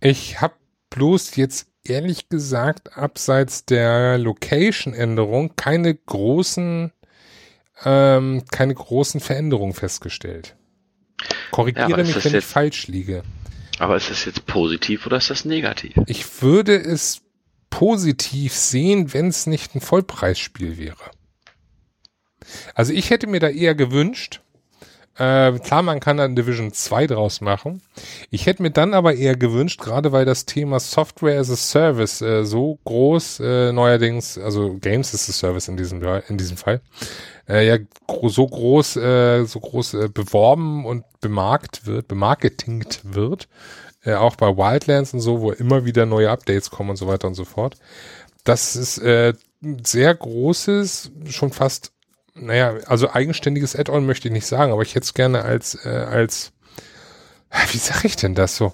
[0.00, 0.54] Ich habe
[0.90, 6.92] bloß jetzt ehrlich gesagt abseits der Location-Änderung keine großen,
[7.84, 10.56] ähm, keine großen Veränderungen festgestellt.
[11.50, 13.22] Korrigiere ja, mich, wenn ich falsch liege.
[13.78, 15.94] Aber ist das jetzt positiv oder ist das negativ?
[16.06, 17.22] Ich würde es
[17.70, 21.10] positiv sehen, wenn es nicht ein Vollpreisspiel wäre.
[22.74, 24.40] Also ich hätte mir da eher gewünscht,
[25.18, 27.82] äh, klar, man kann dann Division 2 draus machen.
[28.30, 32.22] Ich hätte mir dann aber eher gewünscht, gerade weil das Thema Software as a Service
[32.22, 36.80] äh, so groß äh, neuerdings, also Games as a Service in diesem in diesem Fall,
[37.48, 43.48] äh, ja gro so groß äh, so groß äh, beworben und bemarkt wird, bemarketingt wird,
[44.04, 47.26] äh, auch bei Wildlands und so, wo immer wieder neue Updates kommen und so weiter
[47.26, 47.76] und so fort.
[48.44, 49.34] Das ist äh,
[49.84, 51.92] sehr großes, schon fast
[52.40, 55.88] naja, also eigenständiges Add-on möchte ich nicht sagen, aber ich hätte es gerne als, äh,
[55.88, 56.52] als,
[57.72, 58.72] wie sage ich denn das so?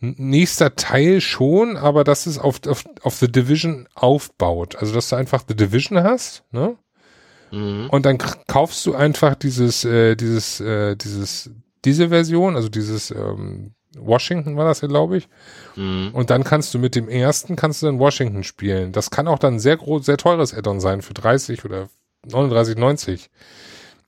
[0.00, 4.76] Nächster Teil schon, aber dass es auf, auf, auf The Division aufbaut.
[4.76, 6.76] Also, dass du einfach The Division hast, ne?
[7.50, 7.88] Mhm.
[7.90, 11.50] Und dann kaufst du einfach dieses, äh, dieses, äh, dieses,
[11.84, 15.28] diese Version, also dieses ähm, Washington war das ja, glaube ich.
[15.76, 16.10] Mhm.
[16.12, 18.92] Und dann kannst du mit dem ersten, kannst du dann Washington spielen.
[18.92, 21.88] Das kann auch dann sehr groß, sehr teures Add-on sein für 30 oder
[22.28, 23.28] 39,90.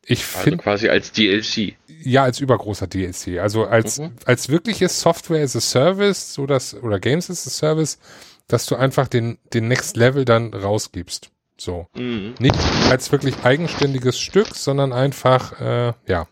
[0.09, 1.76] Ich also finde quasi als DLC.
[2.02, 3.38] Ja, als übergroßer DLC.
[3.40, 4.12] Also als mhm.
[4.24, 7.98] als wirkliches Software as a Service, so dass oder Games as a Service,
[8.46, 11.31] dass du einfach den den Next Level dann rausgibst.
[11.59, 11.88] So.
[11.96, 12.35] Mhm.
[12.38, 12.57] Nicht
[12.88, 16.29] als wirklich eigenständiges Stück, sondern einfach äh, ja.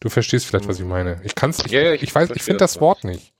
[0.00, 1.20] Du verstehst vielleicht, was ich meine.
[1.24, 3.32] Ich kann's ich, ja, ja, ich, ich weiß, ich finde das Wort nicht.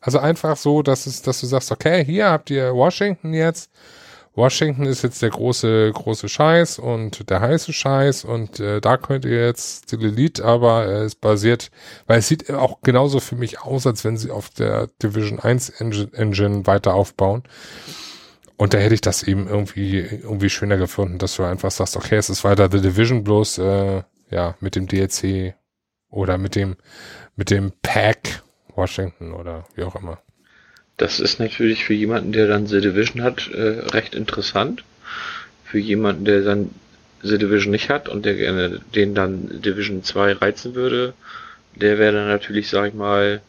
[0.00, 3.70] Also einfach so, dass es dass du sagst, okay, hier habt ihr Washington jetzt
[4.36, 9.24] Washington ist jetzt der große, große Scheiß und der heiße Scheiß und äh, da könnt
[9.24, 11.70] ihr jetzt Still Elite, aber äh, es basiert,
[12.06, 15.70] weil es sieht auch genauso für mich aus, als wenn sie auf der Division 1
[15.80, 17.44] Engine, Engine weiter aufbauen.
[18.58, 22.16] Und da hätte ich das eben irgendwie, irgendwie schöner gefunden, dass du einfach sagst, okay,
[22.16, 25.54] es ist weiter The Division bloß, äh, ja, mit dem DLC
[26.10, 26.76] oder mit dem,
[27.36, 28.42] mit dem Pack
[28.74, 30.18] Washington oder wie auch immer.
[30.96, 34.84] Das ist natürlich für jemanden, der dann The Division hat, äh, recht interessant.
[35.64, 36.70] Für jemanden, der dann
[37.22, 41.14] The Division nicht hat und der gerne den dann Division 2 reizen würde,
[41.74, 43.42] der wäre dann natürlich, sag ich mal,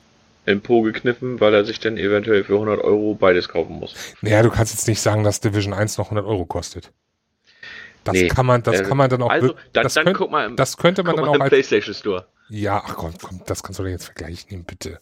[0.46, 3.94] in Po gekniffen, weil er sich dann eventuell für 100 Euro beides kaufen muss.
[4.22, 6.92] Naja, du kannst jetzt nicht sagen, dass Division 1 noch 100 Euro kostet.
[8.04, 9.30] Das nee, kann man, das äh, kann man dann auch.
[9.30, 11.50] Also, dann, das, dann könnt, guck mal im, das könnte man dann auch im als,
[11.50, 12.26] PlayStation Store.
[12.48, 15.00] Ja, ach komm, komm, das kannst du doch jetzt vergleichen, bitte.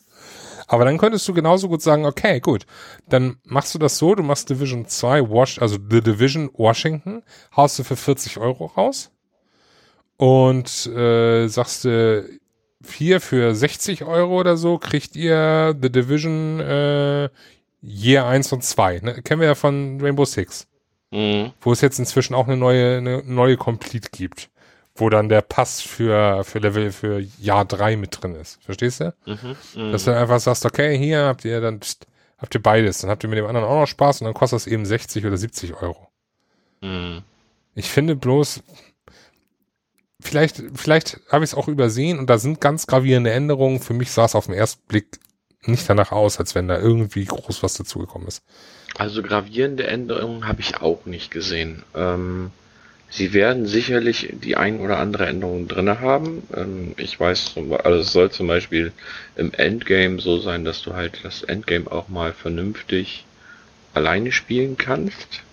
[0.68, 2.66] Aber dann könntest du genauso gut sagen, okay, gut,
[3.08, 7.24] dann machst du das so, du machst Division 2 Wash, also The Division Washington,
[7.56, 9.12] haust du für 40 Euro raus
[10.18, 12.28] und äh, sagst du,
[12.82, 17.30] vier für 60 Euro oder so kriegt ihr The Division äh,
[17.82, 19.00] Year 1 und 2.
[19.00, 19.22] Ne?
[19.22, 20.68] Kennen wir ja von Rainbow Six.
[21.12, 21.52] mhm.
[21.62, 24.50] wo es jetzt inzwischen auch eine neue, eine neue Complete gibt,
[24.96, 28.64] wo dann der Pass für, für Level, für Jahr drei mit drin ist.
[28.64, 29.14] Verstehst du?
[29.26, 29.92] Mhm, mh.
[29.92, 33.24] Dass du einfach sagst, okay, hier habt ihr dann, pst, habt ihr beides, dann habt
[33.24, 35.74] ihr mit dem anderen auch noch Spaß und dann kostet das eben 60 oder 70
[35.82, 36.08] Euro.
[36.82, 37.24] Mhm.
[37.76, 38.64] Ich finde bloß,
[40.22, 43.82] vielleicht, vielleicht habe ich es auch übersehen und da sind ganz gravierende Änderungen.
[43.82, 45.20] Für mich sah es auf den ersten Blick
[45.64, 48.44] nicht danach aus, als wenn da irgendwie groß was dazugekommen ist.
[48.98, 51.84] Also gravierende Änderungen habe ich auch nicht gesehen.
[51.96, 52.52] Ähm,
[53.16, 56.44] sie werden sicherlich die ein oder andere Änderung drinne haben.
[56.56, 58.92] Ähm, ich weiß, also es soll zum Beispiel
[59.36, 63.26] im Endgame so sein, dass du halt das Endgame auch mal vernünftig
[63.94, 65.44] alleine spielen kannst.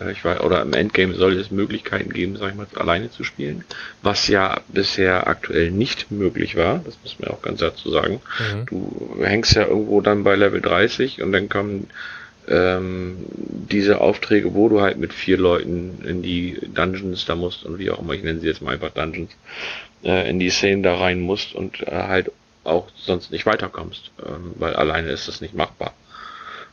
[0.00, 3.22] Äh, ich weiß, oder im Endgame soll es Möglichkeiten geben, sag ich mal, alleine zu
[3.22, 3.64] spielen,
[4.02, 8.20] was ja bisher aktuell nicht möglich war, das muss man auch ganz dazu sagen.
[8.38, 8.66] Mhm.
[8.66, 11.88] Du hängst ja irgendwo dann bei Level 30 und dann kommen
[12.48, 13.18] ähm,
[13.70, 17.90] diese Aufträge, wo du halt mit vier Leuten in die Dungeons da musst und wie
[17.90, 19.30] auch immer, ich nenne sie jetzt mal einfach Dungeons,
[20.04, 22.32] äh, in die Szenen da rein musst und äh, halt
[22.64, 25.94] auch sonst nicht weiterkommst, ähm, weil alleine ist das nicht machbar.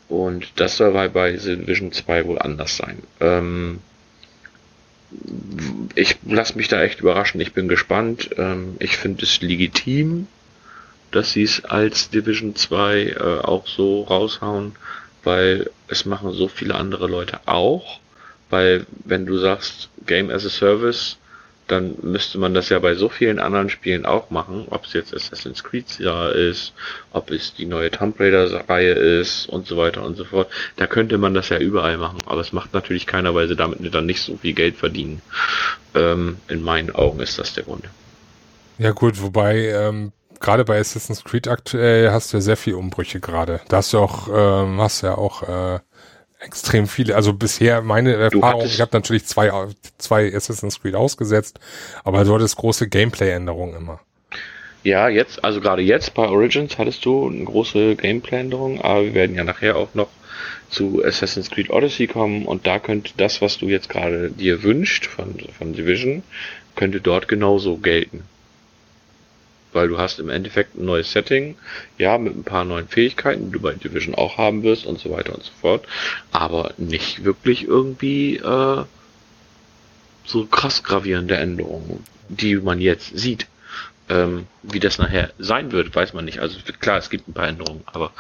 [0.08, 3.02] Und das soll bei, bei Division 2 wohl anders sein.
[3.20, 3.80] Ähm,
[5.96, 7.42] ich lasse mich da echt überraschen.
[7.42, 8.30] Ich bin gespannt.
[8.38, 10.28] Ähm, ich finde es legitim,
[11.12, 14.76] dass sie es als Division 2 äh, auch so raushauen,
[15.26, 18.00] weil es machen so viele andere Leute auch.
[18.50, 21.18] Weil wenn du sagst Game as a Service,
[21.68, 25.14] dann müsste man das ja bei so vielen anderen Spielen auch machen, ob es jetzt
[25.14, 26.74] Assassin's Creed ist,
[27.12, 30.48] ob es die neue Tomb Raider Reihe ist und so weiter und so fort.
[30.76, 33.80] Da könnte man das ja überall machen, aber es macht natürlich keiner, weil sie damit
[33.94, 35.22] dann nicht so viel Geld verdienen.
[35.96, 37.86] Ähm, in meinen Augen ist das der Grund.
[38.78, 43.20] Ja gut, wobei ähm, gerade bei Assassin's Creed aktuell hast du ja sehr viel Umbrüche
[43.20, 43.62] gerade.
[43.68, 45.80] Da hast du auch, ähm, hast ja auch äh,
[46.40, 47.16] extrem viele.
[47.16, 49.52] Also bisher meine Erfahrung, ich habe natürlich zwei,
[49.98, 51.60] zwei Assassin's Creed ausgesetzt,
[52.04, 54.00] aber du hattest große Gameplay-Änderungen immer.
[54.84, 59.36] Ja, jetzt, also gerade jetzt bei Origins hattest du eine große Gameplay-Änderung, aber wir werden
[59.36, 60.10] ja nachher auch noch
[60.70, 65.08] zu Assassin's Creed Odyssey kommen und da könnte das, was du jetzt gerade dir wünscht
[65.08, 66.22] von, von Division,
[66.76, 68.24] könnte dort genauso gelten
[69.76, 71.58] weil du hast im Endeffekt ein neues Setting,
[71.98, 75.12] ja, mit ein paar neuen Fähigkeiten, die du bei Division auch haben wirst und so
[75.12, 75.86] weiter und so fort,
[76.32, 78.84] aber nicht wirklich irgendwie äh,
[80.26, 83.48] so krass gravierende Änderungen, die man jetzt sieht.
[84.08, 86.38] Ähm, wie das nachher sein wird, weiß man nicht.
[86.38, 88.12] Also klar, es gibt ein paar Änderungen, aber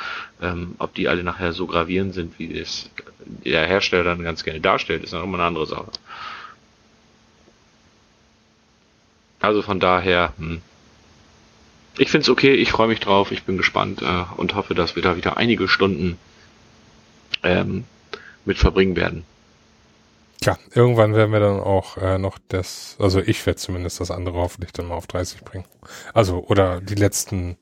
[0.41, 2.89] ähm, ob die alle nachher so gravierend sind, wie es
[3.45, 5.91] der Hersteller dann ganz gerne darstellt, ist noch immer eine andere Sache.
[9.39, 10.61] Also von daher, hm,
[11.97, 14.95] ich finde es okay, ich freue mich drauf, ich bin gespannt äh, und hoffe, dass
[14.95, 16.17] wir da wieder einige Stunden
[17.43, 17.85] ähm,
[18.45, 19.23] mit verbringen werden.
[20.41, 24.37] Tja, irgendwann werden wir dann auch äh, noch das, also ich werde zumindest das andere
[24.37, 25.65] hoffentlich dann mal auf 30 bringen.
[26.13, 27.57] Also, oder die letzten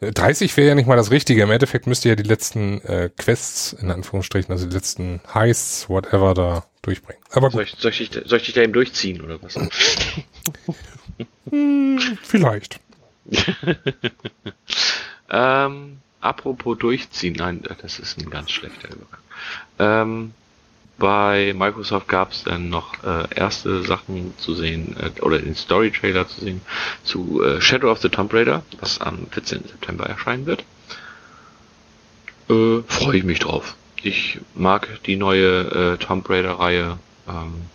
[0.00, 1.42] 30 äh, wäre ja nicht mal das Richtige.
[1.42, 6.34] Im Endeffekt müsste ja die letzten äh, Quests, in Anführungsstrichen, also die letzten Heists, whatever,
[6.34, 7.22] da durchbringen.
[7.30, 9.54] Aber soll ich, soll, ich, soll ich dich da eben durchziehen, oder was?
[11.50, 12.80] hm, vielleicht.
[15.30, 19.20] ähm, apropos durchziehen, nein, das ist ein ganz schlechter Übergang.
[19.78, 20.34] Ähm,
[20.98, 25.90] bei Microsoft gab es dann noch äh, erste Sachen zu sehen äh, oder den Story
[25.90, 26.62] Trailer zu sehen
[27.04, 29.64] zu äh, Shadow of the Tomb Raider, was am 14.
[29.64, 30.64] September erscheinen wird.
[32.48, 33.76] Äh, Freue ich mich drauf.
[34.02, 37.66] Ich mag die neue äh, Tomb Raider Reihe, ähm,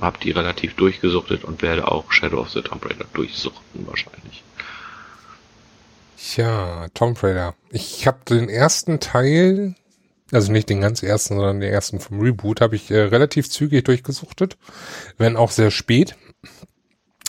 [0.00, 4.44] habe die relativ durchgesuchtet und werde auch Shadow of the Tomb Raider durchsuchten wahrscheinlich.
[6.22, 7.54] Tja, Tomb Raider.
[7.70, 9.74] Ich habe den ersten Teil,
[10.30, 13.84] also nicht den ganz ersten, sondern den ersten vom Reboot, habe ich äh, relativ zügig
[13.86, 14.58] durchgesuchtet,
[15.16, 16.16] wenn auch sehr spät,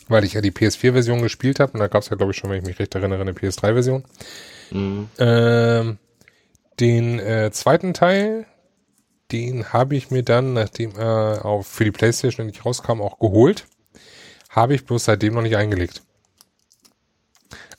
[0.10, 2.50] weil ich ja die PS4-Version gespielt habe und da gab es ja, glaube ich, schon,
[2.50, 4.04] wenn ich mich recht erinnere, eine PS3-Version.
[4.72, 5.10] Mhm.
[5.18, 5.98] Ähm,
[6.80, 8.46] den äh, zweiten Teil,
[9.32, 13.20] den habe ich mir dann, nachdem er äh, auch für die PlayStation nicht rauskam, auch
[13.20, 13.68] geholt.
[14.50, 16.04] Habe ich bloß seitdem noch nicht eingelegt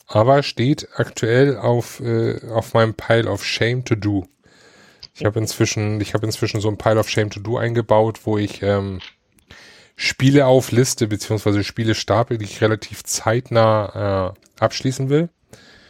[0.07, 4.27] aber steht aktuell auf, äh, auf meinem Pile of Shame to Do.
[5.15, 8.39] Ich habe inzwischen, ich habe inzwischen so ein Pile of Shame to Do eingebaut, wo
[8.39, 9.01] ich ähm,
[9.97, 15.29] Spiele aufliste, beziehungsweise Spiele stapel, die ich relativ zeitnah äh, abschließen will.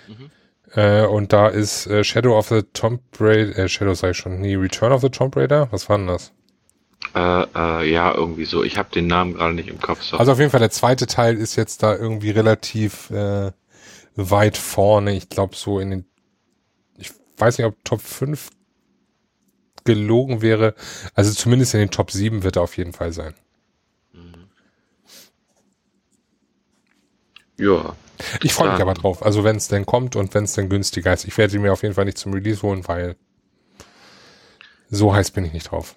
[0.09, 0.31] Mhm.
[0.75, 4.57] Äh, und da ist äh, Shadow of the Tomb Raider, äh, Shadow sei schon, nee,
[4.57, 6.33] Return of the Tomb Raider, was war denn das?
[7.15, 8.63] Äh, äh, ja, irgendwie so.
[8.63, 10.03] Ich habe den Namen gerade nicht im Kopf.
[10.03, 10.17] So.
[10.17, 13.53] Also auf jeden Fall der zweite Teil ist jetzt da irgendwie relativ äh,
[14.17, 15.13] weit vorne.
[15.15, 16.05] Ich glaube so in den,
[16.97, 18.51] ich weiß nicht, ob Top 5
[19.85, 20.75] gelogen wäre.
[21.15, 23.35] Also zumindest in den Top 7 wird er auf jeden Fall sein.
[27.59, 27.97] Ja.
[28.43, 29.25] Ich freue mich aber drauf.
[29.25, 31.25] Also wenn es denn kommt und wenn es denn günstiger ist.
[31.25, 33.17] Ich werde ihn mir auf jeden Fall nicht zum Release holen, weil
[34.91, 35.97] so heiß bin ich nicht drauf.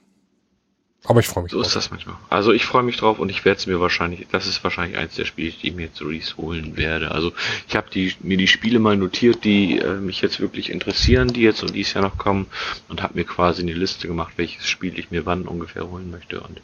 [1.07, 1.67] Aber ich freue mich So drauf.
[1.67, 2.15] ist das manchmal.
[2.29, 5.15] Also ich freue mich drauf und ich werde es mir wahrscheinlich, das ist wahrscheinlich eins
[5.15, 7.11] der Spiele, die ich mir zu Release holen werde.
[7.11, 7.33] Also
[7.67, 11.41] ich habe die, mir die Spiele mal notiert, die äh, mich jetzt wirklich interessieren, die
[11.41, 12.47] jetzt und dies Jahr noch kommen
[12.89, 16.41] und habe mir quasi eine Liste gemacht, welches Spiel ich mir wann ungefähr holen möchte
[16.41, 16.57] und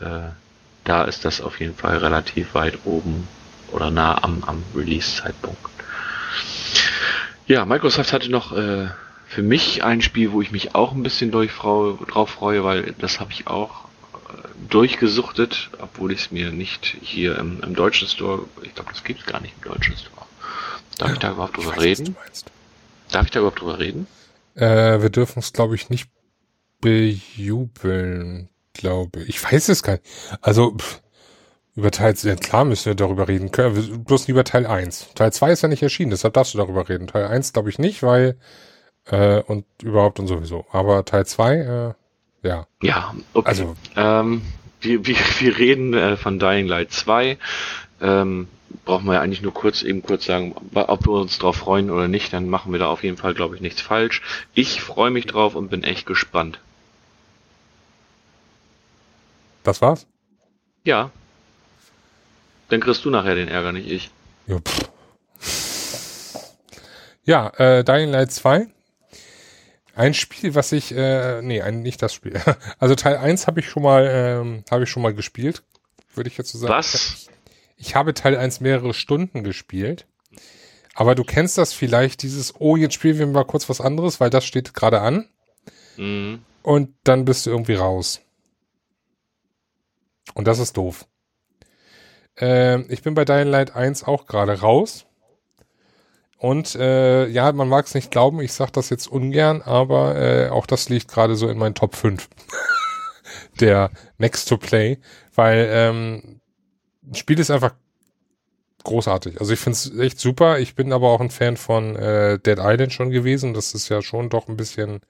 [0.00, 0.30] äh,
[0.84, 3.28] da ist das auf jeden Fall relativ weit oben
[3.72, 5.60] oder nah am, am Release-Zeitpunkt.
[7.46, 8.88] Ja, Microsoft hatte noch äh,
[9.28, 13.20] für mich ein Spiel, wo ich mich auch ein bisschen durchfrau- drauf freue, weil das
[13.20, 18.44] habe ich auch äh, durchgesuchtet, obwohl ich es mir nicht hier im, im deutschen Store,
[18.62, 20.26] ich glaube, das gibt es gar nicht im deutschen Store.
[20.96, 22.04] Darf ich da überhaupt drüber weiß, was reden?
[22.06, 22.46] du meinst.
[23.12, 24.06] Darf ich da überhaupt drüber reden?
[24.54, 26.08] Äh, wir dürfen es, glaube ich, nicht
[26.80, 29.28] bejubeln, glaube ich.
[29.30, 30.04] Ich weiß es gar nicht.
[30.40, 31.00] Also, pff,
[31.76, 35.10] über Teil, ja, klar müssen wir darüber reden können, bloß lieber Teil 1.
[35.14, 37.06] Teil 2 ist ja nicht erschienen, deshalb darfst du darüber reden.
[37.06, 38.36] Teil 1 glaube ich nicht, weil,
[39.10, 40.66] äh, und überhaupt und sowieso.
[40.72, 42.66] Aber Teil 2, äh, ja.
[42.82, 43.48] Ja, okay.
[43.48, 44.42] Also- ähm,
[44.80, 47.36] wir, wir, wir reden äh, von Dying Light 2.
[48.00, 48.48] Ähm,
[48.84, 52.06] brauchen wir ja eigentlich nur kurz eben kurz sagen, ob wir uns drauf freuen oder
[52.06, 54.22] nicht, dann machen wir da auf jeden Fall, glaube ich, nichts falsch.
[54.54, 56.60] Ich freue mich drauf und bin echt gespannt.
[59.62, 60.06] Das war's?
[60.84, 61.10] Ja.
[62.68, 64.10] Dann kriegst du nachher den Ärger, nicht ich.
[64.46, 64.58] Ja,
[67.24, 68.68] ja äh, Dying Light 2.
[69.98, 72.40] Ein Spiel, was ich, äh, nee, ein, nicht das Spiel.
[72.78, 75.64] Also Teil 1 habe ich schon mal, ähm, habe ich schon mal gespielt,
[76.14, 76.72] würde ich jetzt so sagen.
[76.72, 77.26] Was?
[77.76, 80.06] Ich habe Teil 1 mehrere Stunden gespielt.
[80.94, 84.30] Aber du kennst das vielleicht, dieses, oh, jetzt spielen wir mal kurz was anderes, weil
[84.30, 85.28] das steht gerade an.
[85.96, 86.42] Mhm.
[86.62, 88.20] Und dann bist du irgendwie raus.
[90.34, 91.06] Und das ist doof.
[92.36, 95.06] Ähm, ich bin bei Dying Light 1 auch gerade raus.
[96.38, 100.48] Und äh, ja, man mag es nicht glauben, ich sage das jetzt ungern, aber äh,
[100.50, 102.28] auch das liegt gerade so in meinen Top 5
[103.60, 104.98] der Next to Play,
[105.34, 106.40] weil ähm,
[107.02, 107.74] das Spiel ist einfach
[108.84, 109.40] großartig.
[109.40, 110.60] Also ich finde es echt super.
[110.60, 113.52] Ich bin aber auch ein Fan von äh, Dead Island schon gewesen.
[113.52, 115.00] Das ist ja schon doch ein bisschen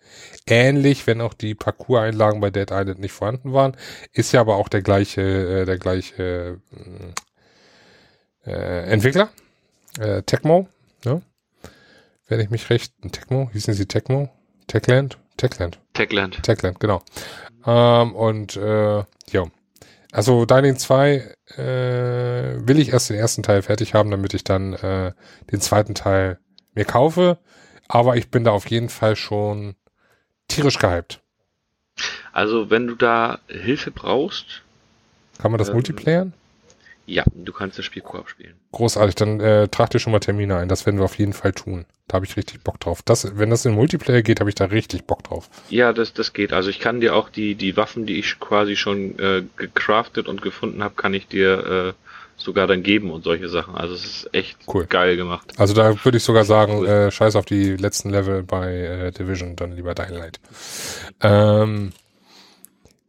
[0.46, 3.76] ähnlich, wenn auch die Parcours-Einlagen bei Dead Island nicht vorhanden waren.
[4.12, 6.60] Ist ja aber auch der gleiche, äh, der gleiche
[8.44, 9.28] äh, Entwickler,
[10.00, 10.68] äh, Tecmo?
[12.28, 14.28] Wenn ich mich recht, Tecmo, hießen sie Tecmo?
[14.66, 15.18] Techland?
[15.38, 15.78] Techland.
[15.94, 16.42] Techland.
[16.42, 17.02] Techland, genau.
[17.66, 19.44] Ähm, und äh, ja.
[20.12, 24.74] Also Dying 2 äh, will ich erst den ersten Teil fertig haben, damit ich dann
[24.74, 25.12] äh,
[25.50, 26.38] den zweiten Teil
[26.74, 27.38] mir kaufe.
[27.88, 29.74] Aber ich bin da auf jeden Fall schon
[30.48, 31.20] tierisch gehypt.
[32.32, 34.62] Also, wenn du da Hilfe brauchst,
[35.40, 36.32] Kann man das Ähm, multiplayern?
[37.08, 38.54] Ja, du kannst das Spiel Koop spielen.
[38.72, 40.68] Großartig, dann äh, trag dir schon mal Termine ein.
[40.68, 41.86] Das werden wir auf jeden Fall tun.
[42.06, 43.00] Da habe ich richtig Bock drauf.
[43.02, 45.48] Das, wenn das in Multiplayer geht, habe ich da richtig Bock drauf.
[45.70, 46.52] Ja, das, das geht.
[46.52, 50.42] Also ich kann dir auch die, die Waffen, die ich quasi schon äh, gecraftet und
[50.42, 52.02] gefunden habe, kann ich dir äh,
[52.36, 53.74] sogar dann geben und solche Sachen.
[53.74, 54.84] Also es ist echt Cool.
[54.86, 55.52] geil gemacht.
[55.56, 56.86] Also da würde ich sogar sagen, Cool.
[56.88, 60.40] äh, scheiß auf die letzten Level bei äh, Division, dann lieber Dying Light.
[61.22, 61.92] Ähm,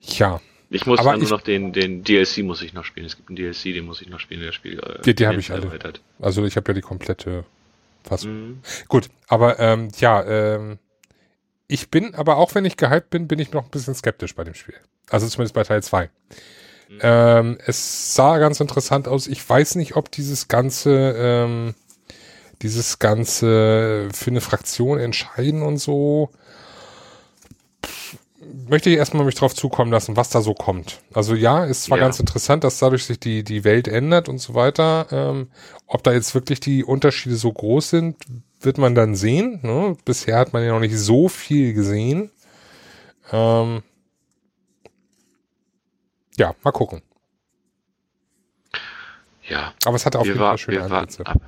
[0.01, 0.39] ja,
[0.71, 3.05] Ich muss Aber dann nur ich- noch den, den DLC muss ich noch spielen.
[3.07, 4.79] Es gibt einen DLC, den muss ich noch spielen, der Spiel.
[4.79, 5.63] Äh, Die- die hab den ich alle.
[5.65, 6.01] erweitert.
[6.19, 7.43] also ich habe ja die komplette
[8.03, 8.31] Fassung.
[8.49, 8.59] Mhm.
[8.87, 10.77] Gut, aber ähm, ja, ähm,
[11.67, 14.43] ich bin, aber auch wenn ich gehypt bin, bin ich noch ein bisschen skeptisch bei
[14.43, 14.75] dem Spiel.
[15.09, 16.09] Also zumindest bei Teil 2.
[16.87, 16.99] Mhm.
[17.01, 19.27] Ähm, es sah ganz interessant aus.
[19.27, 21.75] Ich weiß nicht, ob dieses ganze, ähm,
[22.61, 26.29] dieses ganze für eine Fraktion entscheiden und so.
[28.67, 31.01] Möchte ich erstmal mich drauf zukommen lassen, was da so kommt.
[31.13, 32.03] Also ja, ist zwar Ja.
[32.05, 35.07] ganz interessant, dass dadurch sich die, die Welt ändert und so weiter.
[35.11, 35.49] Ähm,
[35.87, 38.17] ob da jetzt wirklich die Unterschiede so groß sind,
[38.61, 39.59] wird man dann sehen.
[39.63, 39.95] Ne?
[40.05, 42.31] Bisher hat man ja noch nicht so viel gesehen.
[43.31, 43.83] Ähm,
[46.37, 47.01] ja, mal gucken.
[49.47, 51.25] Ja, Aber es hatte auf jeden Fall schöne Ansätze.
[51.25, 51.39] ab.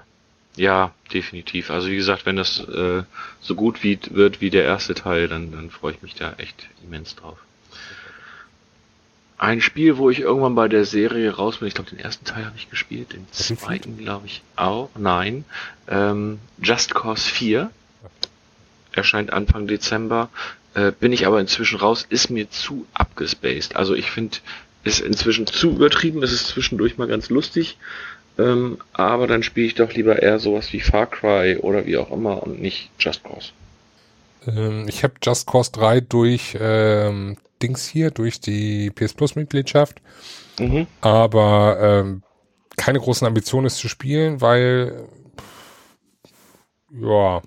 [0.56, 1.70] Ja, definitiv.
[1.72, 3.04] Also wie gesagt, wenn das äh,
[3.40, 6.68] so gut wie, wird wie der erste Teil, dann, dann freue ich mich da echt
[6.84, 7.38] immens drauf.
[9.38, 12.46] Ein Spiel, wo ich irgendwann bei der Serie raus bin, ich glaube, den ersten Teil
[12.46, 15.46] habe ich gespielt, den zweiten glaube ich auch, nein.
[15.88, 17.72] Ähm, Just Cause 4
[18.92, 20.30] erscheint Anfang Dezember,
[20.76, 23.76] äh, bin ich aber inzwischen raus, ist mir zu abgespaced.
[23.76, 24.38] Also ich finde,
[24.84, 27.78] ist inzwischen zu übertrieben, es ist zwischendurch mal ganz lustig,
[28.42, 32.12] ähm, aber dann spiele ich doch lieber eher sowas wie Far Cry oder wie auch
[32.12, 33.52] immer und nicht Just Cause.
[34.48, 40.02] Ähm, ich habe Just Cause 3 durch ähm, Dings hier, durch die PS Plus Mitgliedschaft.
[40.60, 40.88] Mhm.
[41.02, 42.24] Aber ähm,
[42.78, 45.08] keine großen Ambitionen es zu spielen, weil
[46.92, 47.42] ja,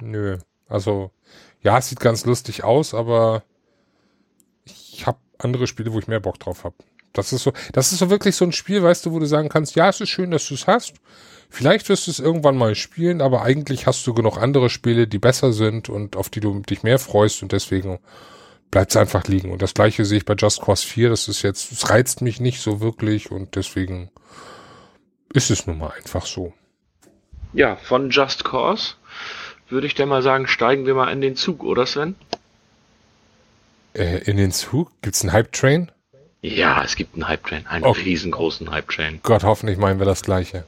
[0.00, 0.38] nö.
[0.68, 1.10] Also
[1.62, 3.42] ja, es sieht ganz lustig aus, aber
[4.64, 6.74] ich habe andere Spiele, wo ich mehr Bock drauf habe.
[7.12, 9.48] Das ist so, das ist so wirklich so ein Spiel, weißt du, wo du sagen
[9.48, 10.94] kannst, ja, es ist schön, dass du es hast.
[11.48, 15.18] Vielleicht wirst du es irgendwann mal spielen, aber eigentlich hast du genug andere Spiele, die
[15.18, 17.98] besser sind und auf die du dich mehr freust und deswegen
[18.70, 19.50] bleibt es einfach liegen.
[19.50, 21.10] Und das gleiche sehe ich bei Just Cause 4.
[21.10, 24.10] Das ist jetzt, es reizt mich nicht so wirklich und deswegen
[25.32, 26.52] ist es nun mal einfach so.
[27.52, 28.94] Ja, von Just Cause
[29.68, 32.14] würde ich dann mal sagen, steigen wir mal in den Zug, oder Sven?
[33.94, 34.90] Äh, in den Zug?
[35.02, 35.90] Gibt's einen Hype Train?
[36.42, 37.90] Ja, es gibt einen Hype Train, einen oh.
[37.90, 39.20] riesengroßen Hype Train.
[39.22, 40.64] Gott, hoffentlich meinen wir das gleiche.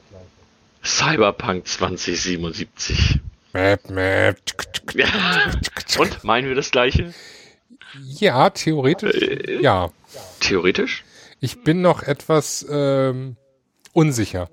[0.83, 3.19] Cyberpunk 2077.
[3.53, 4.37] Map, map.
[5.97, 7.13] Und meinen wir das gleiche?
[8.01, 9.21] Ja, theoretisch.
[9.21, 9.89] Äh, ja.
[10.39, 11.03] Theoretisch?
[11.39, 13.37] Ich bin noch etwas ähm,
[13.93, 14.49] unsicher.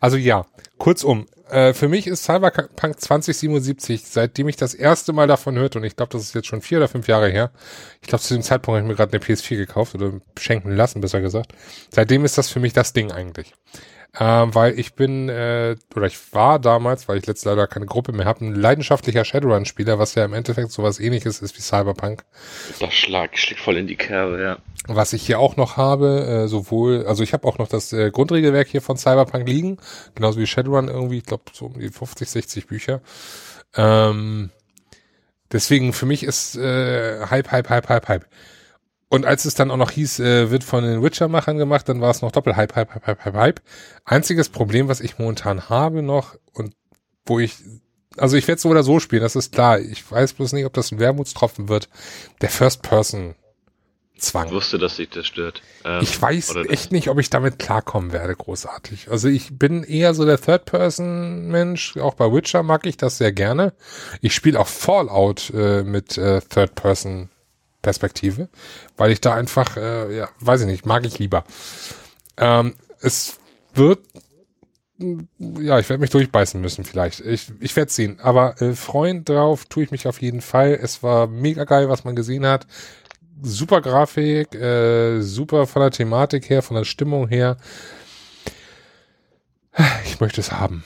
[0.00, 0.46] Also ja,
[0.80, 5.84] kurzum, äh, für mich ist Cyberpunk 2077, seitdem ich das erste Mal davon hörte, und
[5.84, 7.52] ich glaube, das ist jetzt schon vier oder fünf Jahre her,
[8.00, 11.00] ich glaube, zu dem Zeitpunkt habe ich mir gerade eine PS4 gekauft oder schenken lassen,
[11.00, 11.52] besser gesagt.
[11.90, 13.54] Seitdem ist das für mich das Ding eigentlich.
[14.18, 18.10] Ähm, weil ich bin, äh, oder ich war damals, weil ich letztes leider keine Gruppe
[18.10, 22.24] mehr habe, ein leidenschaftlicher Shadowrun-Spieler, was ja im Endeffekt sowas ähnliches ist wie Cyberpunk.
[22.80, 24.58] Das schlag, schlägt voll in die Kerbe, ja.
[24.88, 28.10] Was ich hier auch noch habe, äh, sowohl, also ich habe auch noch das äh,
[28.10, 29.78] Grundregelwerk hier von Cyberpunk liegen,
[30.16, 33.02] genauso wie Shadowrun irgendwie, ich glaube so um die 50, 60 Bücher.
[33.76, 34.50] Ähm,
[35.52, 38.26] deswegen für mich ist äh, Hype, Hype, Hype, Hype, Hype.
[39.12, 42.12] Und als es dann auch noch hieß, äh, wird von den Witcher-Machern gemacht, dann war
[42.12, 43.60] es noch doppelt Hype, Hype, Hype, Hype, Hype, Hype.
[44.04, 46.74] Einziges Problem, was ich momentan habe noch und
[47.26, 47.56] wo ich,
[48.16, 49.80] also ich werde es so oder so spielen, das ist klar.
[49.80, 51.88] Ich weiß bloß nicht, ob das ein Wermutstropfen wird.
[52.40, 53.34] Der First-Person
[54.16, 54.46] Zwang.
[54.46, 55.62] Ich wusste, dass sich das stört.
[55.84, 59.10] Ähm, ich weiß echt nicht, ob ich damit klarkommen werde, großartig.
[59.10, 61.96] Also ich bin eher so der Third-Person-Mensch.
[61.96, 63.72] Auch bei Witcher mag ich das sehr gerne.
[64.20, 67.30] Ich spiele auch Fallout äh, mit äh, Third-Person
[67.82, 68.48] Perspektive,
[68.96, 71.44] weil ich da einfach, äh, ja, weiß ich nicht, mag ich lieber.
[72.36, 73.38] Ähm, es
[73.74, 74.00] wird,
[74.98, 77.20] ja, ich werde mich durchbeißen müssen vielleicht.
[77.20, 78.20] Ich, ich werde sehen.
[78.20, 80.78] Aber äh, freuen drauf tue ich mich auf jeden Fall.
[80.80, 82.66] Es war mega geil, was man gesehen hat.
[83.42, 87.56] Super Grafik, äh, super von der Thematik her, von der Stimmung her.
[90.04, 90.84] Ich möchte es haben.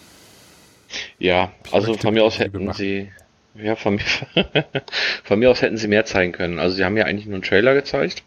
[1.19, 3.11] Ja, ich also von mir aus hätten sie
[3.55, 4.05] ja, von mir,
[5.25, 6.59] von mir aus hätten sie mehr zeigen können.
[6.59, 8.23] Also sie haben ja eigentlich nur einen Trailer gezeigt.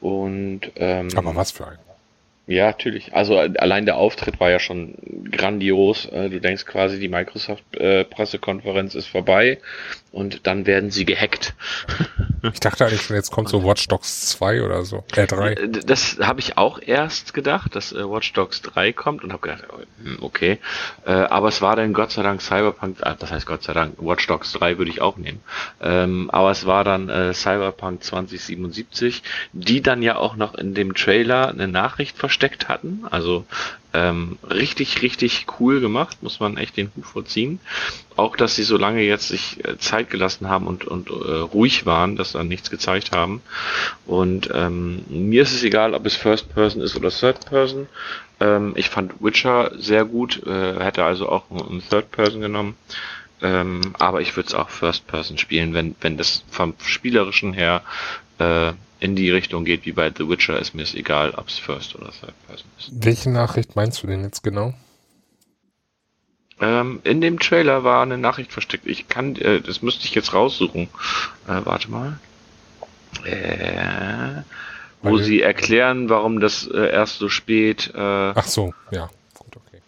[0.00, 1.78] Und ähm, aber was für ein?
[2.46, 3.12] Ja, natürlich.
[3.12, 4.94] Also allein der Auftritt war ja schon
[5.32, 6.06] grandios.
[6.06, 9.58] Äh, du denkst quasi, die Microsoft-Pressekonferenz ist vorbei
[10.12, 11.54] und dann werden sie gehackt.
[12.52, 15.04] Ich dachte eigentlich schon, jetzt kommt so Watch Dogs 2 oder so.
[15.16, 15.52] Äh, 3.
[15.52, 19.42] Äh, das habe ich auch erst gedacht, dass äh, Watch Dogs 3 kommt und habe
[19.42, 20.58] gedacht, oh, hm, okay.
[21.04, 23.94] Äh, aber es war dann Gott sei Dank Cyberpunk, äh, das heißt Gott sei Dank,
[23.98, 25.40] Watch Dogs 3 würde ich auch nehmen.
[25.80, 30.94] Ähm, aber es war dann äh, Cyberpunk 2077, die dann ja auch noch in dem
[30.94, 33.04] Trailer eine Nachricht versteckt hatten.
[33.10, 33.46] Also
[33.94, 37.60] ähm, richtig, richtig cool gemacht, muss man echt den Hut vorziehen.
[38.14, 41.86] Auch, dass sie so lange jetzt sich äh, Zeit gelassen haben und, und äh, ruhig
[41.86, 43.40] waren, dass dann nichts gezeigt haben.
[44.04, 47.88] Und ähm, mir ist es egal, ob es First Person ist oder Third Person.
[48.38, 52.76] Ähm, ich fand Witcher sehr gut, äh, hätte also auch einen Third Person genommen.
[53.42, 57.82] Ähm, aber ich würde es auch First Person spielen, wenn, wenn das vom Spielerischen her
[58.38, 61.58] äh, in die Richtung geht wie bei The Witcher, ist mir es egal, ob es
[61.58, 62.90] First oder Third Person ist.
[62.92, 64.74] Welche Nachricht meinst du denn jetzt genau?
[66.60, 68.86] Ähm, in dem Trailer war eine Nachricht versteckt.
[68.86, 70.88] Ich kann, äh, das müsste ich jetzt raussuchen.
[71.46, 72.18] Äh, warte mal.
[73.24, 74.42] Äh,
[75.02, 77.92] wo Weil sie erklären, warum das äh, erst so spät.
[77.94, 79.80] Äh, Ach so, ja, gut, okay.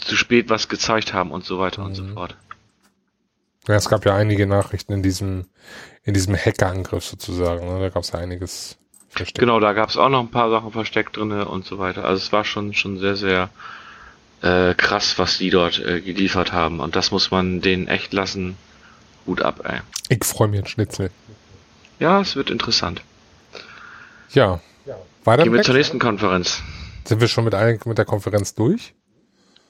[0.00, 1.86] Zu spät was gezeigt haben und so weiter mhm.
[1.88, 2.14] und so mhm.
[2.14, 2.36] fort.
[3.68, 5.46] Ja, es gab ja einige Nachrichten in diesem
[6.04, 7.66] in diesem Hackerangriff sozusagen.
[7.66, 7.80] Ne?
[7.80, 8.76] Da gab es ja einiges
[9.08, 9.38] versteckt.
[9.38, 12.04] Genau, da gab es auch noch ein paar Sachen versteckt drinne und so weiter.
[12.04, 13.50] Also es war schon schon sehr sehr
[14.42, 16.80] äh, krass, was die dort äh, geliefert haben.
[16.80, 18.56] Und das muss man denen echt lassen.
[19.24, 19.80] Gut ab, ey.
[20.10, 21.10] Ich freue mich ein Schnitzel.
[21.98, 23.00] Ja, es wird interessant.
[24.32, 24.60] Ja.
[25.24, 26.62] Weiter Gehen wir zur nächsten Konferenz.
[27.04, 27.54] Sind wir schon mit,
[27.86, 28.92] mit der Konferenz durch?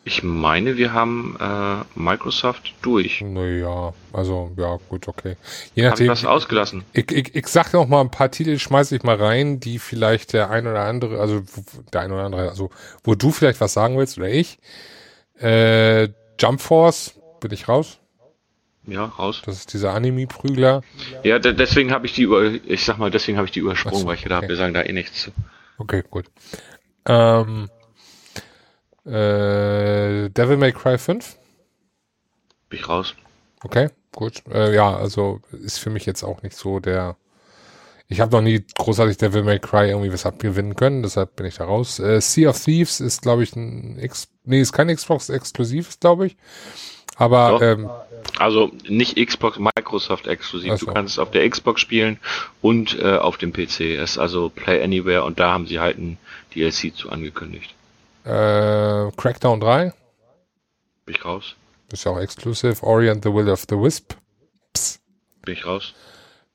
[0.06, 3.22] Ich meine, wir haben äh, Microsoft durch.
[3.22, 5.36] Naja, also ja, gut, okay.
[5.74, 6.10] Je nachdem.
[6.10, 6.84] Hab ich was ausgelassen.
[6.92, 10.34] Ich, ich, ich sag noch mal ein paar Titel, schmeiße ich mal rein, die vielleicht
[10.34, 11.42] der ein oder andere, also
[11.92, 12.70] der ein oder andere, also
[13.02, 14.58] wo du vielleicht was sagen willst oder ich.
[15.40, 17.98] Äh, Jump Force, bin ich raus?
[18.86, 19.40] Ja, raus.
[19.46, 20.82] Das ist dieser Anime-Prügler.
[21.22, 24.00] Ja, de deswegen habe ich die über, ich sag mal, deswegen habe ich die übersprungen,
[24.00, 24.50] so, weil ich gedacht okay.
[24.50, 25.30] wir sagen da eh nichts zu.
[25.78, 26.26] Okay, gut.
[27.06, 27.70] Ähm,
[29.06, 31.36] äh, Devil May Cry 5.
[32.68, 33.14] Bin ich raus.
[33.62, 34.42] Okay, gut.
[34.50, 37.16] Äh, ja, also ist für mich jetzt auch nicht so der.
[38.08, 41.56] Ich habe noch nie großartig Devil May Cry irgendwie was abgewinnen können, deshalb bin ich
[41.56, 41.98] da raus.
[41.98, 46.26] Äh, sea of Thieves ist, glaube ich, ein X nee, ist kein Xbox exklusiv, glaube
[46.26, 46.36] ich.
[47.16, 47.88] Aber ähm,
[48.38, 50.78] Also nicht Xbox, Microsoft exklusiv.
[50.80, 52.18] Du kannst es auf der Xbox spielen
[52.60, 53.80] und äh, auf dem PC.
[53.80, 56.18] Es ist also Play Anywhere und da haben sie halt ein
[56.54, 57.74] DLC zu angekündigt.
[58.24, 59.92] Äh, Crackdown 3
[61.06, 61.56] Bin ich raus?
[61.92, 62.82] ist ja auch exklusiv.
[62.82, 64.14] Ori and the Will of the Wisp.
[64.72, 65.00] Psst.
[65.42, 65.94] Bin ich raus?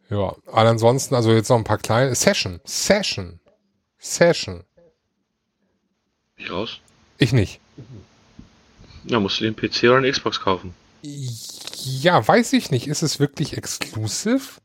[0.09, 2.13] Ja, aber ansonsten, also jetzt noch ein paar kleine.
[2.15, 2.59] Session.
[2.65, 3.39] Session.
[3.99, 4.63] Session.
[6.35, 6.79] Bin ich raus?
[7.19, 7.59] Ich nicht.
[9.05, 10.73] Ja, musst du den PC oder eine Xbox kaufen.
[11.01, 12.87] Ja, weiß ich nicht.
[12.87, 14.59] Ist es wirklich exklusiv?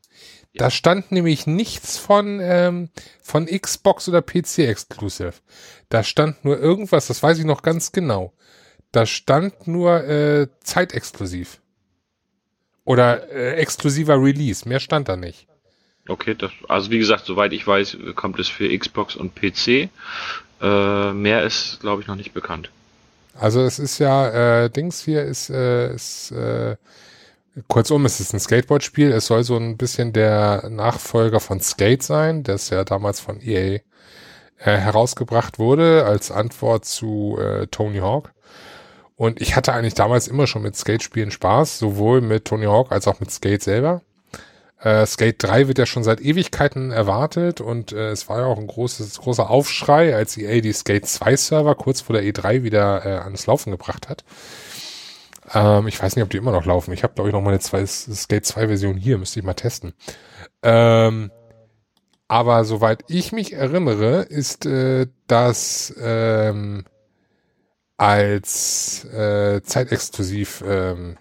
[0.57, 2.89] Da stand nämlich nichts von, ähm,
[3.21, 5.41] von Xbox oder PC exklusiv.
[5.89, 8.33] Da stand nur irgendwas, das weiß ich noch ganz genau.
[8.91, 11.59] Da stand nur äh, zeitexklusiv.
[12.85, 14.67] Oder äh, exklusiver Release.
[14.67, 15.47] Mehr stand da nicht.
[16.07, 19.89] Okay, das, also wie gesagt, soweit ich weiß, kommt es für Xbox und PC.
[20.61, 22.69] Äh, mehr ist, glaube ich, noch nicht bekannt.
[23.37, 26.77] Also es ist ja, äh, Dings hier ist, äh, ist äh,
[27.67, 29.11] kurzum, es ist ein Skateboard-Spiel.
[29.11, 33.79] Es soll so ein bisschen der Nachfolger von Skate sein, das ja damals von EA
[34.57, 38.33] äh, herausgebracht wurde als Antwort zu äh, Tony Hawk.
[39.15, 43.07] Und ich hatte eigentlich damals immer schon mit Skate-Spielen Spaß, sowohl mit Tony Hawk als
[43.07, 44.01] auch mit Skate selber.
[44.79, 48.59] Äh, Skate 3 wird ja schon seit Ewigkeiten erwartet und äh, es war ja auch
[48.59, 53.05] ein großes, großer Aufschrei, als EA die Skate 2 Server kurz vor der E3 wieder
[53.05, 54.25] äh, ans Laufen gebracht hat.
[55.53, 56.93] Ähm, ich weiß nicht, ob die immer noch laufen.
[56.93, 59.53] Ich habe, glaube ich, noch mal eine zwei, Skate 2 Version hier, müsste ich mal
[59.53, 59.93] testen.
[60.63, 61.31] Ähm,
[62.27, 66.85] aber soweit ich mich erinnere, ist äh, das ähm,
[67.97, 71.17] als äh, zeitexklusiv ähm,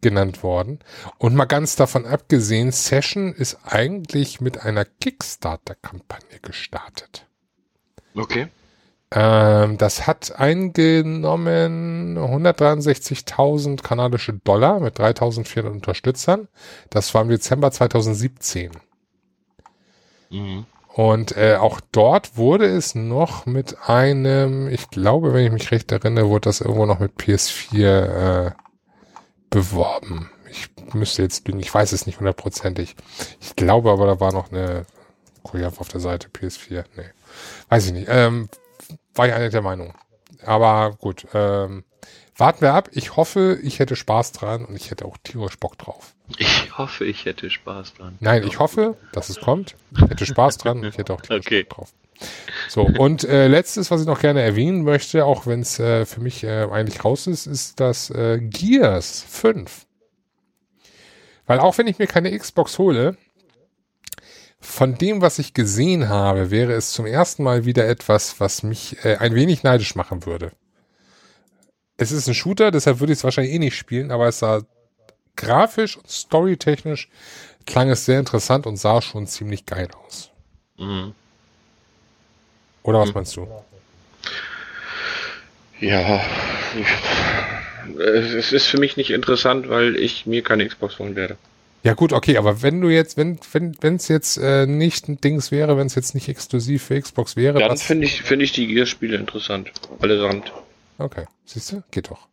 [0.00, 0.78] genannt worden.
[1.18, 7.26] Und mal ganz davon abgesehen, Session ist eigentlich mit einer Kickstarter-Kampagne gestartet.
[8.14, 8.48] Okay.
[9.12, 16.48] Ähm, das hat eingenommen 163.000 kanadische Dollar mit 3.400 Unterstützern.
[16.90, 18.70] Das war im Dezember 2017.
[20.30, 20.66] Mhm.
[20.94, 25.90] Und äh, auch dort wurde es noch mit einem, ich glaube, wenn ich mich recht
[25.92, 28.50] erinnere, wurde das irgendwo noch mit PS4 äh,
[29.50, 30.30] beworben.
[30.50, 32.96] Ich müsste jetzt lügen, ich weiß es nicht hundertprozentig.
[33.40, 34.84] Ich glaube aber, da war noch eine
[35.44, 36.84] Koyaf auf der Seite, PS4.
[36.96, 37.04] Nee,
[37.68, 38.08] weiß ich nicht.
[38.10, 38.48] Ähm,
[39.14, 39.94] war ich einer der Meinung.
[40.44, 41.84] Aber gut, ähm,
[42.36, 42.88] warten wir ab.
[42.92, 46.14] Ich hoffe, ich hätte Spaß dran und ich hätte auch tierisch Bock drauf.
[46.38, 48.16] Ich hoffe, ich hätte Spaß dran.
[48.20, 49.76] Nein, ich hoffe, dass es kommt.
[49.92, 51.64] Ich hätte Spaß dran und ich hätte auch tierisch Okay.
[51.64, 51.92] Bock drauf.
[52.68, 56.20] So, und äh, letztes, was ich noch gerne erwähnen möchte, auch wenn es äh, für
[56.20, 59.86] mich äh, eigentlich raus ist, ist das äh, Gears 5.
[61.46, 63.16] Weil auch wenn ich mir keine Xbox hole,
[64.60, 69.04] von dem, was ich gesehen habe, wäre es zum ersten Mal wieder etwas, was mich
[69.04, 70.52] äh, ein wenig neidisch machen würde.
[71.96, 74.62] Es ist ein Shooter, deshalb würde ich es wahrscheinlich eh nicht spielen, aber es sah
[75.36, 77.08] grafisch und storytechnisch
[77.66, 80.30] klang es sehr interessant und sah schon ziemlich geil aus.
[80.78, 81.14] Mhm.
[82.82, 83.14] Oder was Hm.
[83.14, 83.48] meinst du?
[85.80, 86.20] Ja,
[87.98, 91.36] es ist für mich nicht interessant, weil ich mir keine Xbox holen werde.
[91.82, 95.18] Ja gut, okay, aber wenn du jetzt, wenn wenn wenn es jetzt äh, nicht ein
[95.20, 98.52] Dings wäre, wenn es jetzt nicht exklusiv für Xbox wäre, Dann finde ich, finde ich
[98.52, 99.72] die Gears-Spiele interessant.
[100.00, 100.52] Allesamt.
[100.98, 102.28] Okay, siehst du, geht doch.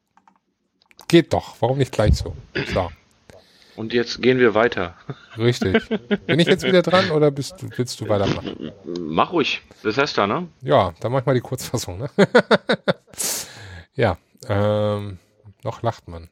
[1.08, 1.56] Geht doch.
[1.62, 2.36] Warum nicht gleich so?
[2.54, 2.92] Klar,
[3.78, 4.96] Und jetzt gehen wir weiter.
[5.38, 5.88] richtig.
[6.26, 8.74] Bin ich jetzt wieder dran oder bist du, willst du weitermachen?
[9.00, 9.62] Mach ruhig.
[9.82, 10.50] Bethesda, ne?
[10.62, 12.00] Ja, dann mach ich mal die Kurzfassung.
[12.00, 12.10] Ne?
[13.96, 14.18] ja,
[14.50, 15.20] ähm,
[15.64, 16.30] noch lacht man.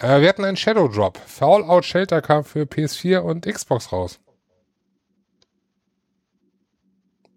[0.00, 1.18] Äh, wir hatten einen Shadow Drop.
[1.26, 4.18] Fallout Shelter kam für PS4 und Xbox raus.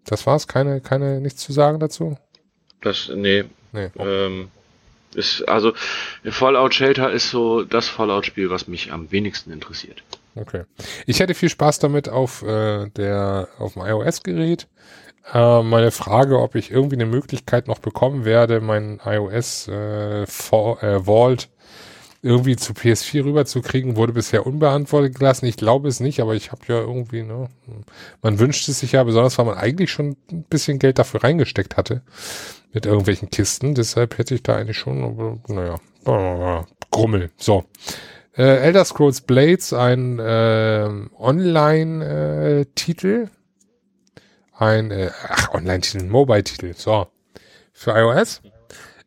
[0.04, 0.48] Das war's?
[0.48, 2.18] Keine, keine, nichts zu sagen dazu?
[2.82, 3.90] Das, nee, Nee.
[3.98, 4.50] ähm,
[5.14, 5.72] ist, also,
[6.24, 10.02] Fallout Shelter ist so das Fallout-Spiel, was mich am wenigsten interessiert.
[10.34, 10.64] Okay.
[11.06, 14.66] Ich hätte viel Spaß damit auf äh, der auf dem iOS-Gerät.
[15.32, 20.26] Äh, meine Frage, ob ich irgendwie eine Möglichkeit noch bekommen werde, mein iOS äh, äh,
[20.26, 21.48] Vault
[22.24, 25.44] irgendwie zu PS4 rüberzukriegen, wurde bisher unbeantwortet gelassen.
[25.44, 27.50] Ich glaube es nicht, aber ich habe ja irgendwie, ne,
[28.22, 31.76] man wünscht es sich ja, besonders weil man eigentlich schon ein bisschen Geld dafür reingesteckt
[31.76, 32.00] hatte
[32.72, 33.74] mit irgendwelchen Kisten.
[33.74, 35.78] Deshalb hätte ich da eigentlich schon, naja,
[36.90, 37.30] Grummel.
[37.36, 37.64] So.
[38.34, 43.28] Äh, Elder Scrolls Blades, ein äh, Online-Titel.
[44.56, 47.06] ein, äh, ach, Online-Titel, Mobile-Titel, so.
[47.74, 48.40] Für iOS.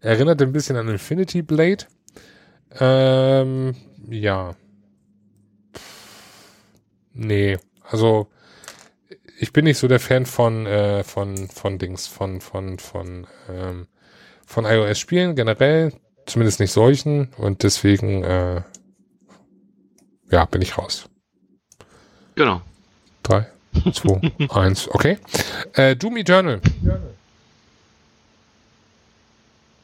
[0.02, 1.86] Erinnert ein bisschen an Infinity Blade.
[2.80, 3.76] Ähm,
[4.10, 4.56] ja.
[7.14, 8.28] Nee, also
[9.40, 13.88] ich bin nicht so der Fan von äh, von von Dings von von von ähm,
[14.46, 15.94] von iOS Spielen generell,
[16.26, 18.62] zumindest nicht solchen und deswegen äh,
[20.32, 21.10] ja bin ich raus.
[22.36, 22.62] Genau.
[23.24, 23.48] Drei,
[23.94, 25.18] zwei, eins, okay.
[25.74, 26.62] Äh, Doom Eternal.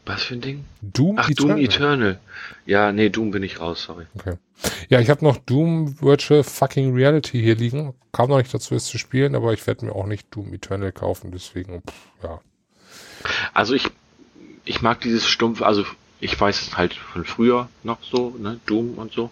[0.06, 0.66] Was für ein Ding?
[0.82, 2.20] Doom Ach, Doom Eternal.
[2.66, 4.06] Ja, nee, Doom bin ich raus, sorry.
[4.16, 4.36] Okay.
[4.90, 7.94] Ja, ich habe noch Doom Virtual Fucking Reality hier liegen.
[8.12, 10.92] Kam noch nicht dazu, es zu spielen, aber ich werde mir auch nicht Doom Eternal
[10.92, 12.40] kaufen, deswegen, pff, ja.
[13.54, 13.90] Also ich,
[14.66, 15.86] ich mag dieses stumpf, also
[16.20, 19.30] ich weiß es halt von früher noch so, ne, Doom und so.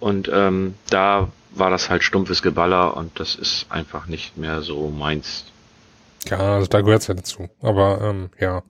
[0.00, 4.90] Und ähm, da war das halt stumpfes Geballer und das ist einfach nicht mehr so
[4.90, 5.44] meins.
[6.28, 7.48] Ja, also da gehört's ja dazu.
[7.60, 8.62] Aber ähm, ja.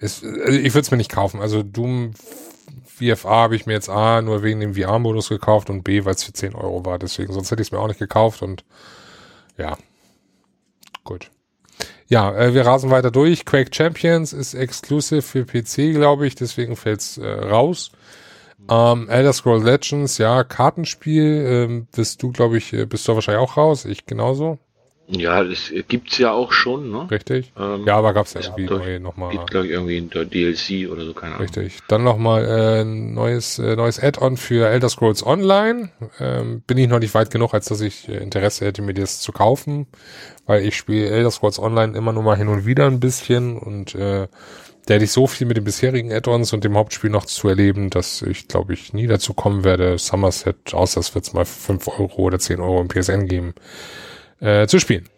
[0.00, 1.40] Es, also ich würde es mir nicht kaufen.
[1.40, 2.12] Also Doom
[2.84, 6.24] VFA habe ich mir jetzt A nur wegen dem VR-Modus gekauft und B, weil es
[6.24, 6.98] für 10 Euro war.
[6.98, 8.64] Deswegen, sonst hätte ich es mir auch nicht gekauft und
[9.56, 9.76] ja.
[11.04, 11.30] Gut.
[12.08, 13.44] Ja, äh, wir rasen weiter durch.
[13.44, 17.92] Quake Champions ist exclusive für PC, glaube ich, deswegen fällt's äh, raus.
[18.68, 23.42] Ähm, Elder Scrolls Legends, ja, Kartenspiel, ähm, bist du, glaube ich, äh, bist du wahrscheinlich
[23.42, 24.58] auch raus, ich genauso.
[25.10, 27.10] Ja, das gibt's ja auch schon, ne?
[27.10, 27.52] Richtig.
[27.58, 29.32] Ähm, ja, aber gab's ja es irgendwie gibt, neu nochmal.
[29.32, 31.46] Gibt, glaube ich, irgendwie ein DLC oder so, keine Ahnung.
[31.46, 31.80] Richtig.
[31.88, 35.90] Dann nochmal äh, neues, äh, neues Add-on für Elder Scrolls Online.
[36.20, 39.20] Ähm, bin ich noch nicht weit genug, als dass ich äh, Interesse hätte, mir das
[39.20, 39.88] zu kaufen,
[40.46, 43.96] weil ich spiele Elder Scrolls Online immer nur mal hin und wieder ein bisschen und
[43.96, 44.28] äh,
[44.86, 47.90] da hätte ich so viel mit den bisherigen Add-ons und dem Hauptspiel noch zu erleben,
[47.90, 52.22] dass ich, glaube ich, nie dazu kommen werde, Somerset, außer es wird mal 5 Euro
[52.22, 53.54] oder 10 Euro im PSN geben,
[54.40, 55.08] äh, zu spielen.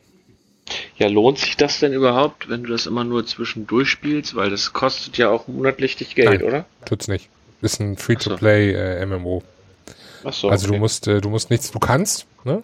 [0.96, 4.34] Ja, lohnt sich das denn überhaupt, wenn du das immer nur zwischendurch spielst?
[4.34, 6.42] Weil das kostet ja auch monatlich dich Geld, Nein.
[6.42, 6.64] oder?
[6.84, 7.28] Tut's nicht.
[7.60, 9.42] Ist ein Free-to-Play äh, MMO.
[10.24, 10.80] Ach so, also du okay.
[10.80, 12.62] musst, äh, du musst nichts, du kannst, ne?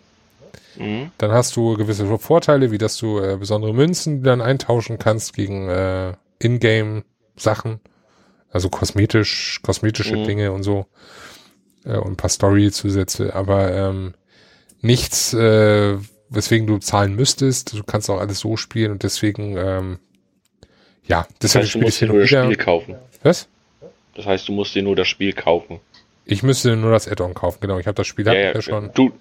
[0.77, 1.11] Mhm.
[1.19, 5.69] Dann hast du gewisse Vorteile, wie dass du äh, besondere Münzen dann eintauschen kannst gegen
[5.69, 7.81] äh, Ingame-Sachen,
[8.51, 10.25] also kosmetisch, kosmetische Mhm.
[10.25, 10.87] Dinge und so
[11.85, 14.15] äh, und ein paar Story-Zusätze, aber ähm,
[14.81, 15.97] nichts, äh,
[16.31, 17.75] weswegen du zahlen müsstest.
[17.75, 19.99] Du kannst auch alles so spielen und deswegen, ähm,
[21.07, 22.45] ja, Das deswegen heißt, du musst dir nur das wieder.
[22.45, 22.95] Spiel kaufen.
[23.23, 23.49] Was?
[24.15, 25.81] Das heißt, du musst dir nur das Spiel kaufen.
[26.25, 27.79] Ich müsste nur das Add-on kaufen, genau.
[27.79, 28.91] Ich habe das Spiel ja, ja, schon.
[28.95, 29.13] Du,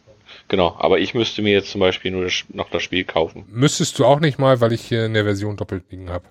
[0.48, 3.46] genau, aber ich müsste mir jetzt zum Beispiel nur das, noch das Spiel kaufen.
[3.50, 6.26] Müsstest du auch nicht mal, weil ich hier in der Version doppelt liegen habe.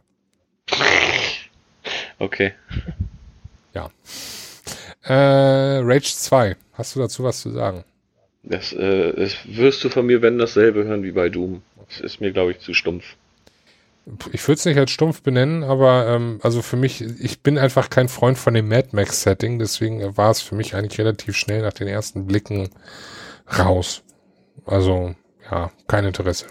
[2.18, 2.55] Okay.
[5.09, 6.57] Äh, Rage 2.
[6.72, 7.85] Hast du dazu was zu sagen?
[8.49, 11.62] Das, äh, das wirst du von mir, wenn dasselbe hören wie bei Doom.
[11.88, 13.05] Das ist mir, glaube ich, zu stumpf.
[14.32, 17.90] Ich würde es nicht als stumpf benennen, aber ähm, also für mich, ich bin einfach
[17.90, 21.72] kein Freund von dem Mad Max-Setting, deswegen war es für mich eigentlich relativ schnell nach
[21.72, 22.70] den ersten Blicken
[23.59, 24.03] raus.
[24.64, 25.16] Also,
[25.51, 26.47] ja, kein Interesse.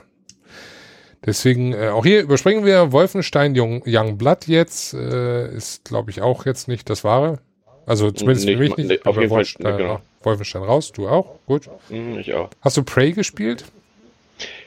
[1.26, 6.22] Deswegen, äh, auch hier überspringen wir Wolfenstein Young, Young Blood jetzt, äh, ist glaube ich
[6.22, 7.40] auch jetzt nicht das Wahre.
[7.86, 8.90] Also zumindest Nee, für mich ich- nicht.
[8.90, 10.02] nee, auf aber jeden Fall, nee, genau.
[10.26, 11.40] Wolfenstein raus, du auch?
[11.46, 11.70] Gut.
[11.90, 12.50] Hm, ich auch.
[12.62, 13.66] Hast du Prey gespielt?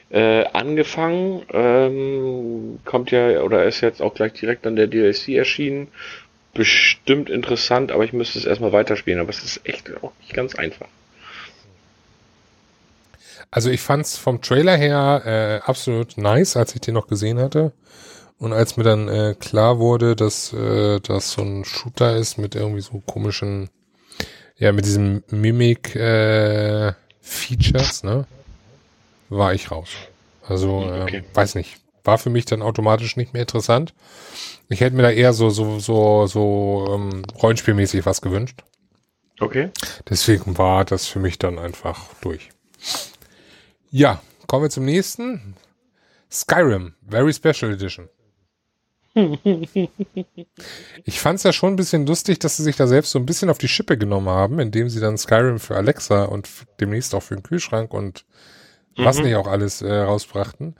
[0.09, 5.89] Äh, angefangen, ähm, kommt ja, oder ist jetzt auch gleich direkt an der DLC erschienen.
[6.53, 9.19] Bestimmt interessant, aber ich müsste es erstmal weiterspielen.
[9.19, 10.87] Aber es ist echt auch nicht ganz einfach.
[13.51, 17.71] Also ich fand's vom Trailer her äh, absolut nice, als ich den noch gesehen hatte.
[18.37, 22.55] Und als mir dann äh, klar wurde, dass äh, das so ein Shooter ist mit
[22.55, 23.69] irgendwie so komischen,
[24.59, 28.27] ja, mit diesem Mimic äh, Features, ne,
[29.29, 29.89] war ich raus.
[30.47, 31.23] Also ähm, Okay.
[31.33, 33.93] weiß nicht, war für mich dann automatisch nicht mehr interessant.
[34.69, 38.63] Ich hätte mir da eher so so so so ähm, Rollenspielmäßig was gewünscht.
[39.39, 39.69] Okay.
[40.09, 42.49] Deswegen war das für mich dann einfach durch.
[43.91, 45.55] Ja, kommen wir zum nächsten.
[46.31, 48.09] Skyrim, Very Special Edition.
[51.05, 53.25] Ich fand es ja schon ein bisschen lustig, dass sie sich da selbst so ein
[53.25, 56.47] bisschen auf die Schippe genommen haben, indem sie dann Skyrim für Alexa und
[56.79, 58.25] demnächst auch für den Kühlschrank und
[58.97, 59.23] was Mhm.
[59.25, 60.75] nicht auch alles äh, rausbrachten.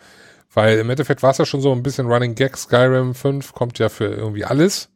[0.54, 2.58] Weil im Endeffekt war es ja schon so ein bisschen Running Gag.
[2.58, 4.90] Skyrim 5 kommt ja für irgendwie alles.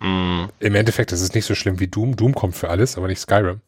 [0.00, 0.48] Mhm.
[0.60, 2.16] Im Endeffekt ist es nicht so schlimm wie Doom.
[2.16, 3.60] Doom kommt für alles, aber nicht Skyrim.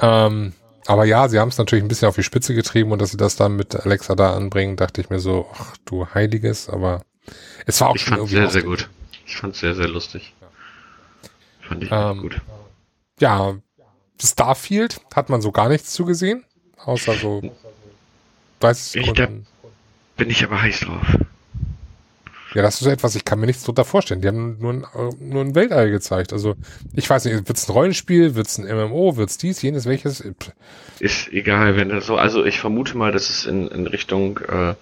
[0.00, 0.52] Ähm,
[0.86, 3.16] aber ja, sie haben es natürlich ein bisschen auf die Spitze getrieben und dass sie
[3.16, 7.02] das dann mit Alexa da anbringen, dachte ich mir so, ach du Heiliges, aber
[7.66, 8.88] es war auch Ich schon fand irgendwie sehr, sehr gut.
[9.26, 10.32] Ich fand sehr, sehr lustig.
[11.60, 12.40] Fand ich Ähm, gut.
[13.20, 13.54] Ja,
[14.22, 16.44] Starfield hat man so gar nichts zugesehen,
[16.84, 17.42] außer so
[18.60, 19.46] 30 Ich, da Sekunden.
[20.16, 21.06] bin ich aber heiß drauf.
[22.54, 24.22] Ja, das ist so etwas, ich kann mir nichts drunter vorstellen.
[24.22, 24.86] Die haben nur ein,
[25.20, 26.32] nur ein Weltall gezeigt.
[26.32, 26.54] Also,
[26.94, 30.24] ich weiß nicht, wird's ein Rollenspiel, wird's ein MMO, wird's dies, jenes, welches?
[30.98, 32.16] Ist egal, wenn das so.
[32.16, 34.74] Also ich vermute mal, dass es in, in Richtung äh,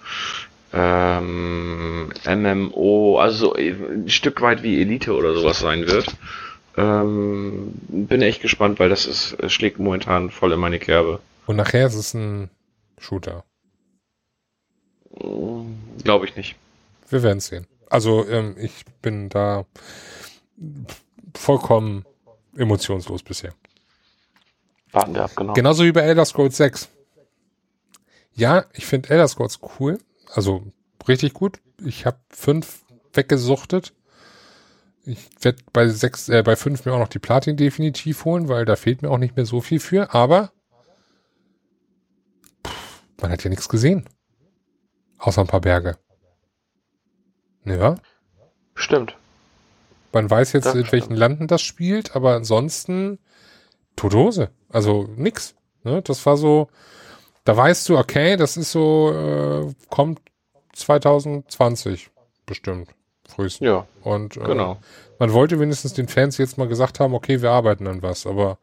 [0.73, 6.15] ähm, MMO, also so ein Stück weit wie Elite oder sowas sein wird.
[6.75, 11.19] Ähm, bin echt gespannt, weil das ist, schlägt momentan voll in meine Kerbe.
[11.47, 12.49] Und nachher ist es ein
[12.99, 13.43] Shooter.
[16.03, 16.55] Glaube ich nicht.
[17.09, 17.65] Wir werden sehen.
[17.89, 19.65] Also, ähm, ich bin da
[21.33, 22.05] vollkommen
[22.55, 23.53] emotionslos bisher.
[24.91, 25.53] Warten wir ab, genau.
[25.53, 26.89] Genauso wie bei Elder Scrolls 6.
[28.33, 29.99] Ja, ich finde Elder Scrolls cool.
[30.33, 30.63] Also
[31.07, 31.59] richtig gut.
[31.83, 32.81] Ich habe fünf
[33.13, 33.93] weggesuchtet.
[35.05, 38.65] Ich werde bei sechs, äh, bei fünf mir auch noch die Platin definitiv holen, weil
[38.65, 40.13] da fehlt mir auch nicht mehr so viel für.
[40.13, 40.51] Aber
[42.65, 44.05] pff, man hat ja nichts gesehen.
[45.19, 45.97] Außer ein paar Berge.
[47.65, 47.95] Ja,
[48.75, 49.17] Stimmt.
[50.13, 51.19] man weiß jetzt, Das in welchen stimmt.
[51.19, 53.19] Landen das spielt, aber ansonsten
[53.95, 54.51] tote Hose.
[54.69, 55.55] Also nix.
[55.83, 56.01] Ne?
[56.01, 56.69] Das war so,
[57.47, 60.19] da weißt du, okay, das ist so, äh, kommt
[60.73, 62.09] 2020
[62.45, 62.89] bestimmt,
[63.25, 63.65] frühestens.
[63.65, 64.79] Ja, Und äh, genau.
[65.17, 68.57] man wollte wenigstens den Fans jetzt mal gesagt haben, okay, wir arbeiten an was, aber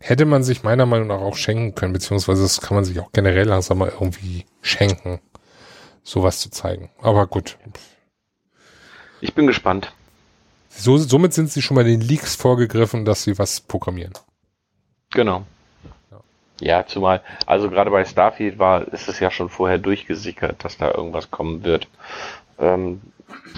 [0.00, 3.10] hätte man sich meiner Meinung nach auch schenken können, beziehungsweise das kann man sich auch
[3.12, 5.20] generell langsam mal irgendwie schenken,
[6.02, 6.90] sowas zu zeigen.
[7.00, 7.56] Aber gut,
[9.22, 9.94] Ich bin gespannt.
[10.68, 14.12] so, somit sind sie schon mal den Leaks vorgegriffen, dass sie was programmieren.
[15.10, 15.46] Genau.
[16.60, 20.92] Ja, zumal, also gerade bei Starfield war, ist es ja schon vorher durchgesickert, dass da
[20.92, 21.88] irgendwas kommen wird.
[22.58, 23.00] Ähm,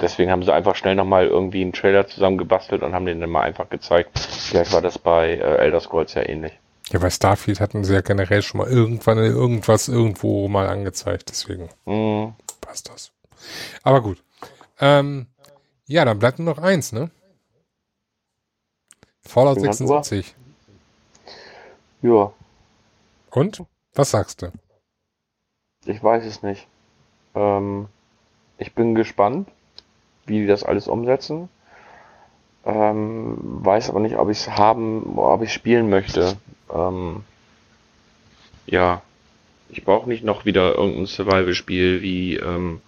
[0.01, 3.43] deswegen haben sie einfach schnell nochmal irgendwie einen Trailer zusammengebastelt und haben den dann mal
[3.43, 4.19] einfach gezeigt.
[4.19, 6.53] Vielleicht war das bei äh, Elder Scrolls ja ähnlich.
[6.91, 11.69] Ja, bei Starfield hatten sie ja generell schon mal irgendwann irgendwas irgendwo mal angezeigt, deswegen
[11.87, 12.35] Mhm.
[12.61, 13.13] passt das.
[13.83, 14.23] Aber gut.
[14.81, 15.27] Ähm,
[15.87, 17.11] ja, dann bleibt nur noch eins, ne?
[19.23, 20.35] Fallout Bin grad 76.
[22.03, 22.33] Ja,
[23.33, 23.63] Und?
[23.95, 24.53] Was sagst du?
[25.87, 26.67] ich weiß es nicht.
[27.35, 27.89] Ähm,
[28.59, 29.49] ich bin gespannt,
[30.27, 31.49] wie die das alles umsetzen.
[32.65, 36.37] Ähm, weiß aber nicht, ob ich es haben, ob ich spielen möchte.
[36.73, 37.25] Ähm,
[38.67, 39.03] ja,
[39.69, 42.81] ich brauche nicht noch wieder irgendein Survival-Spiel wie ähm,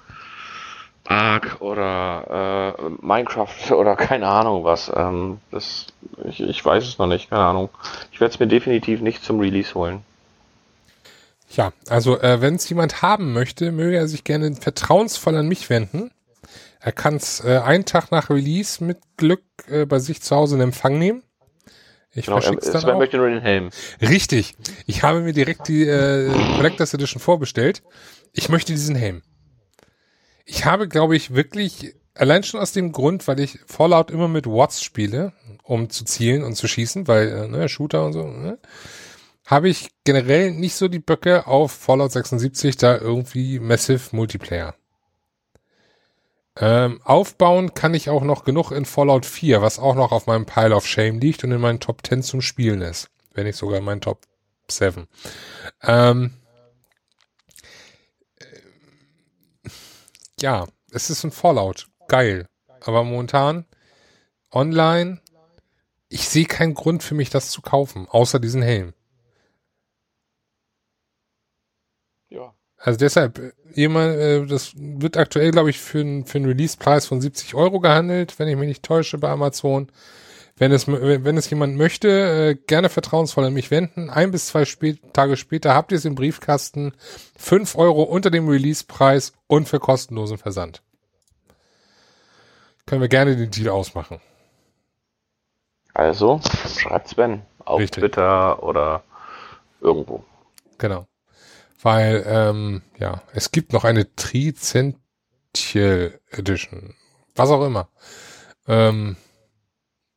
[1.02, 4.92] Ark oder äh, Minecraft oder keine Ahnung was.
[4.94, 5.86] Ähm, das,
[6.24, 7.70] ich, ich weiß es noch nicht, keine Ahnung.
[8.12, 10.04] Ich werde es mir definitiv nicht zum Release holen.
[11.56, 15.70] Ja, also äh, wenn es jemand haben möchte, möge er sich gerne vertrauensvoll an mich
[15.70, 16.10] wenden.
[16.80, 20.56] Er kann es äh, einen Tag nach Release mit Glück äh, bei sich zu Hause
[20.56, 21.22] in Empfang nehmen.
[22.12, 22.98] Ich Genau, verschick's ähm, dann Sven auch.
[22.98, 23.70] möchte nur den Helm.
[24.00, 24.54] Richtig.
[24.86, 27.82] Ich habe mir direkt die äh, Collectors Edition vorbestellt.
[28.32, 29.22] Ich möchte diesen Helm.
[30.44, 34.46] Ich habe, glaube ich, wirklich, allein schon aus dem Grund, weil ich Fallout immer mit
[34.46, 35.32] Watts spiele,
[35.62, 38.58] um zu zielen und zu schießen, weil, äh, ne, Shooter und so, ne,
[39.46, 44.74] habe ich generell nicht so die Böcke auf Fallout 76 da irgendwie Massive Multiplayer.
[46.56, 50.46] Ähm, aufbauen kann ich auch noch genug in Fallout 4, was auch noch auf meinem
[50.46, 53.10] Pile of Shame liegt und in meinen Top 10 zum Spielen ist.
[53.32, 54.22] Wenn nicht sogar in meinen Top
[54.70, 55.08] 7.
[55.82, 56.34] Ähm,
[58.36, 59.68] äh,
[60.40, 61.88] ja, es ist ein Fallout.
[62.06, 62.46] Geil.
[62.80, 63.66] Aber momentan
[64.52, 65.20] online,
[66.08, 68.94] ich sehe keinen Grund für mich, das zu kaufen, außer diesen Helm.
[72.28, 72.54] Ja.
[72.86, 77.06] Also deshalb, äh, jemand, äh, das wird aktuell, glaube ich, für, einen- für einen Release-Preis
[77.06, 79.90] von 70 Euro gehandelt, wenn ich mich nicht täusche bei Amazon.
[80.56, 84.08] Wenn es, wenn es jemand möchte, äh, gerne vertrauensvoll an mich wenden.
[84.10, 86.92] Ein bis zwei spät, Tage später habt ihr es im Briefkasten.
[87.36, 90.82] Fünf Euro unter dem Release-Preis und für kostenlosen Versand.
[92.86, 94.20] Können wir gerne den Deal ausmachen.
[95.94, 98.02] Also, schreibt Sven auf Richtig.
[98.02, 99.02] Twitter oder
[99.80, 100.22] irgendwo.
[100.78, 101.06] Genau.
[101.84, 104.98] Weil, ähm, ja, es gibt noch eine Tricential
[106.30, 106.94] Edition.
[107.34, 107.90] Was auch immer.
[108.66, 109.16] Ähm,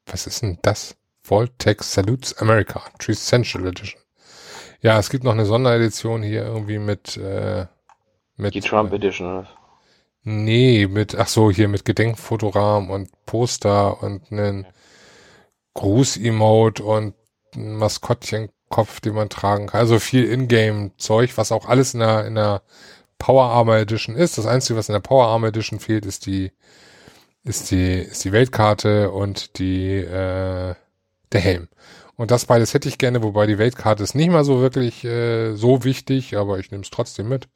[0.05, 0.95] was ist denn das?
[1.21, 2.81] Voltex Salutes America.
[2.99, 3.99] Tricential Edition.
[4.79, 7.65] Ja, es gibt noch eine Sonderedition hier irgendwie mit, äh,
[8.37, 8.55] mit.
[8.55, 9.45] Die Trump Edition.
[10.23, 14.67] Nee, mit, ach so, hier mit Gedenkfotorahmen und Poster und einen
[15.73, 17.13] Gruß-Emote und
[17.57, 17.75] ein
[18.69, 19.79] Maskottchenkopf, den man tragen kann.
[19.79, 22.61] Also viel Ingame-Zeug, was auch alles in der, in der
[23.17, 24.37] Power Armor Edition ist.
[24.37, 26.51] Das Einzige, was in der Power Armor Edition fehlt, ist die,
[27.43, 30.75] ist die, ist die Weltkarte und die, äh,
[31.31, 31.67] der Helm.
[32.15, 35.55] Und das beides hätte ich gerne, wobei die Weltkarte ist nicht mal so wirklich äh,
[35.55, 37.47] so wichtig, aber ich nehme es trotzdem mit.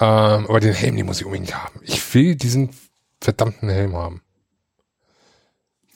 [0.00, 1.80] Ähm, aber den Helm, den muss ich unbedingt haben.
[1.82, 2.70] Ich will diesen
[3.20, 4.22] verdammten Helm haben.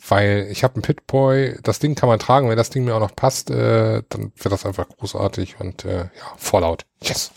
[0.09, 3.01] Weil ich habe einen Pitboy, das Ding kann man tragen, wenn das Ding mir auch
[3.01, 6.87] noch passt, äh, dann wird das einfach großartig und äh, ja, Fallout.
[7.03, 7.33] Yes.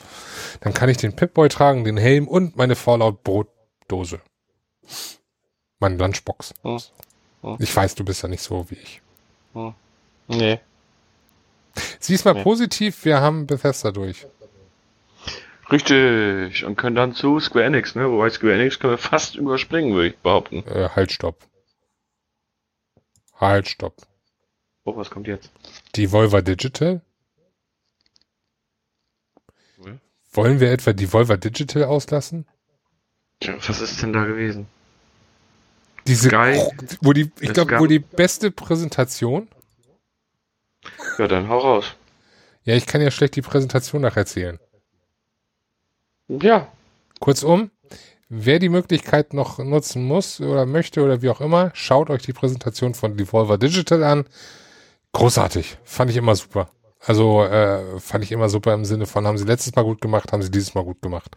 [0.62, 4.20] Dann kann ich den Pitboy tragen, den Helm und meine Fallout Brotdose.
[5.80, 6.54] Meine Lunchbox.
[6.64, 6.80] Hm.
[7.42, 7.58] Hm.
[7.60, 9.02] Ich weiß, du bist ja nicht so wie ich.
[9.54, 9.74] Hm.
[10.28, 10.60] Nee.
[12.00, 12.44] Siehst mal nee.
[12.44, 14.28] positiv, wir haben Bethesda durch.
[15.72, 18.10] Richtig, und können dann zu Square Enix, ne?
[18.12, 20.64] Wobei Square Enix können wir fast überspringen, würde ich behaupten.
[20.68, 21.49] Äh, halt, stopp.
[23.40, 23.96] Halt, stopp.
[24.84, 25.52] Oh, was kommt jetzt?
[25.96, 27.02] Devolver Digital?
[29.82, 30.00] Hm?
[30.34, 32.46] Wollen wir etwa Devolver Digital auslassen?
[33.40, 34.68] Tja, was ist denn da gewesen?
[36.08, 36.60] Diese, Sky,
[37.02, 39.48] wo die, ich glaube, wo die beste Präsentation
[41.18, 41.96] ja, dann hau raus.
[42.64, 44.60] Ja, ich kann ja schlecht die Präsentation nach erzählen.
[46.28, 46.72] Ja.
[47.20, 47.72] Kurzum,
[48.30, 52.34] wer die Möglichkeit noch nutzen muss oder möchte oder wie auch immer, schaut euch die
[52.34, 54.26] Präsentation von Devolver Digital an.
[55.12, 55.78] Großartig.
[55.84, 56.70] Fand ich immer super.
[57.00, 60.32] Also äh, fand ich immer super im Sinne von, haben sie letztes Mal gut gemacht,
[60.32, 61.36] haben sie dieses Mal gut gemacht.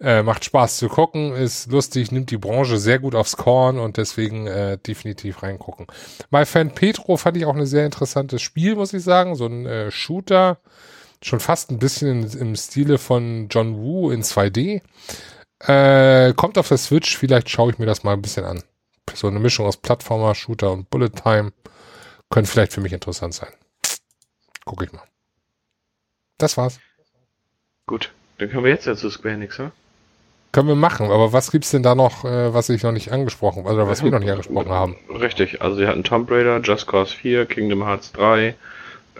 [0.00, 3.98] Äh, macht Spaß zu gucken, ist lustig, nimmt die Branche sehr gut aufs Korn und
[3.98, 5.86] deswegen äh, definitiv reingucken.
[6.30, 9.34] Bei Fan Petro fand ich auch ein sehr interessantes Spiel, muss ich sagen.
[9.36, 10.58] So ein äh, Shooter,
[11.22, 14.80] schon fast ein bisschen in, im Stile von John Woo in 2D.
[15.60, 18.62] Äh, kommt auf der Switch, vielleicht schaue ich mir das mal ein bisschen an.
[19.12, 21.52] So eine Mischung aus Plattformer, Shooter und Bullet Time.
[22.30, 23.50] Könnte vielleicht für mich interessant sein.
[24.64, 25.02] Guck ich mal.
[26.38, 26.78] Das war's.
[27.86, 29.72] Gut, dann können wir jetzt ja zu Square Enix, ja?
[30.52, 33.66] Können wir machen, aber was gibt's denn da noch, äh, was ich noch nicht angesprochen,
[33.66, 34.96] oder was wir noch nicht angesprochen haben?
[35.08, 38.54] Richtig, also sie hatten Tomb Raider, Just Cause 4, Kingdom Hearts 3,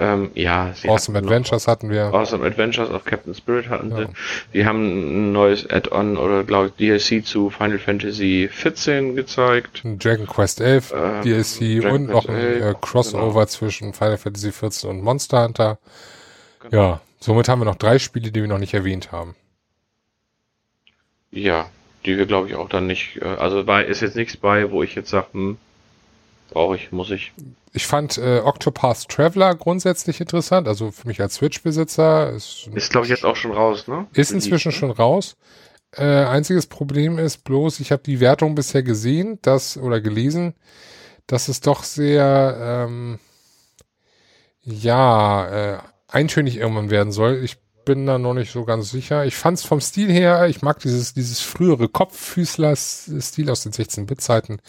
[0.00, 2.06] ähm, ja, sie awesome Adventures hatten wir.
[2.14, 3.98] Awesome Adventures of Captain Spirit hatten ja.
[3.98, 4.06] sie.
[4.54, 9.82] Sie haben ein neues Add-on oder glaube ich DLC zu Final Fantasy 14 gezeigt.
[9.84, 13.44] Dragon Quest 11 ähm, DLC Dragon und Quest noch ein 11, äh, Crossover genau.
[13.44, 15.78] zwischen Final Fantasy 14 und Monster Hunter.
[16.60, 16.76] Genau.
[16.76, 19.36] Ja, somit haben wir noch drei Spiele, die wir noch nicht erwähnt haben.
[21.30, 21.68] Ja,
[22.06, 24.82] die wir glaube ich auch dann nicht, äh, also bei ist jetzt nichts bei, wo
[24.82, 25.58] ich jetzt sage, hm,
[26.50, 27.32] brauche ich, muss ich.
[27.72, 32.30] Ich fand äh, Octopath Traveler grundsätzlich interessant, also für mich als Switch-Besitzer.
[32.30, 34.06] Ist, ist glaube ich jetzt auch schon raus, ne?
[34.12, 35.36] Ist inzwischen schon raus.
[35.92, 40.54] Äh, einziges Problem ist bloß, ich habe die Wertung bisher gesehen, dass oder gelesen,
[41.26, 43.18] dass es doch sehr ähm,
[44.62, 47.40] ja äh, eintönig irgendwann werden soll.
[47.42, 49.24] Ich bin da noch nicht so ganz sicher.
[49.24, 54.60] Ich fand es vom Stil her, ich mag dieses, dieses frühere Kopffüßler-Stil aus den 16-Bit-Zeiten.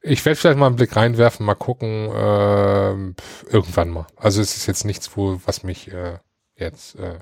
[0.00, 4.06] Ich werde vielleicht mal einen Blick reinwerfen, mal gucken, äh, irgendwann mal.
[4.16, 6.18] Also es ist jetzt nichts, wo, was mich äh,
[6.56, 7.18] jetzt äh,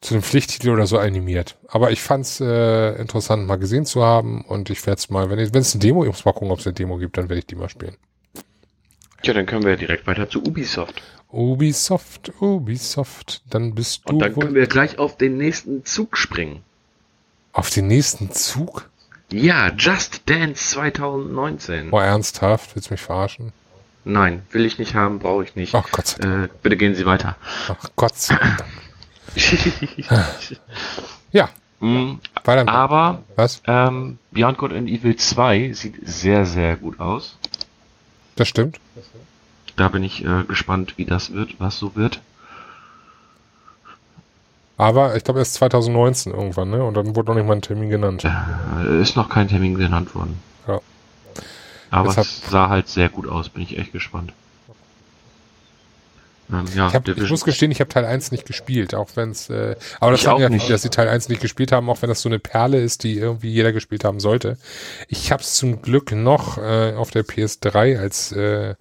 [0.00, 1.58] zu einem Pflichttitel oder so animiert.
[1.66, 5.30] Aber ich fand es äh, interessant, mal gesehen zu haben und ich werde es mal,
[5.30, 7.40] wenn es eine Demo, ich muss mal gucken, ob es eine Demo gibt, dann werde
[7.40, 7.96] ich die mal spielen.
[9.24, 11.02] Ja, dann können wir direkt weiter zu Ubisoft.
[11.30, 14.12] Ubisoft, Ubisoft, dann bist du.
[14.12, 16.62] Und dann können wir gleich auf den nächsten Zug springen.
[17.52, 18.88] Auf den nächsten Zug?
[19.30, 21.90] Ja, Just Dance 2019.
[21.92, 22.74] Oh, ernsthaft?
[22.74, 23.52] Willst du mich verarschen?
[24.04, 25.74] Nein, will ich nicht haben, brauche ich nicht.
[25.74, 26.44] Ach Gott sei Dank.
[26.50, 27.36] Äh, bitte gehen Sie weiter.
[27.68, 28.64] Ach Gott sei Dank.
[31.32, 31.48] ja.
[31.80, 33.62] Mhm, aber Was?
[33.66, 37.36] Ähm, Beyond Good and Evil 2 sieht sehr, sehr gut aus.
[38.34, 38.80] Das stimmt.
[39.76, 42.20] Da bin ich äh, gespannt, wie das wird, was so wird.
[44.78, 46.84] Aber ich glaube erst 2019 irgendwann, ne?
[46.84, 48.24] Und dann wurde noch nicht mal ein Termin genannt.
[48.24, 50.40] Äh, ist noch kein Termin genannt worden.
[50.68, 50.80] Ja.
[51.90, 54.32] Aber Deshalb, es sah halt sehr gut aus, bin ich echt gespannt.
[56.50, 59.30] Ähm, ja, ich, hab, ich muss gestehen, ich habe Teil 1 nicht gespielt, auch wenn
[59.30, 62.00] es, äh, aber das sagen ja nicht, dass sie Teil 1 nicht gespielt haben, auch
[62.00, 64.56] wenn das so eine Perle ist, die irgendwie jeder gespielt haben sollte.
[65.08, 68.76] Ich habe es zum Glück noch äh, auf der PS3 als äh,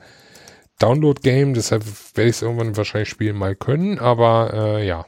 [0.79, 1.83] Download-Game, deshalb
[2.15, 5.05] werde ich es irgendwann wahrscheinlich spielen mal können, aber äh, ja.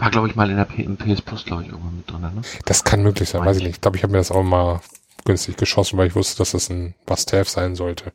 [0.00, 2.42] War, glaube ich, mal in der P PS Plus, glaube ich, irgendwann mit drin, ne?
[2.64, 3.76] Das kann möglich sein, weiß ich nicht.
[3.76, 4.80] Ich glaube, ich habe mir das auch mal
[5.24, 8.12] günstig geschossen, weil ich wusste, dass das ein Must-Have sein sollte.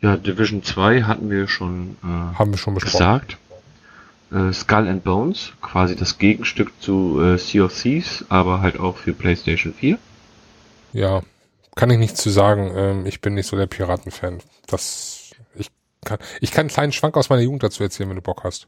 [0.00, 2.06] Ja, Division 2 hatten wir schon, äh,
[2.38, 2.98] Haben wir schon besprochen.
[2.98, 3.36] gesagt.
[4.32, 8.96] Äh, Skull and Bones, quasi das Gegenstück zu äh, Sea of Thieves, aber halt auch
[8.96, 9.98] für PlayStation 4.
[10.94, 11.22] Ja,
[11.74, 12.72] kann ich nichts zu sagen.
[12.74, 14.40] Ähm, ich bin nicht so der Piraten-Fan.
[14.66, 15.30] Das
[16.04, 18.66] kann, ich kann einen kleinen Schwank aus meiner Jugend dazu erzählen, wenn du Bock hast.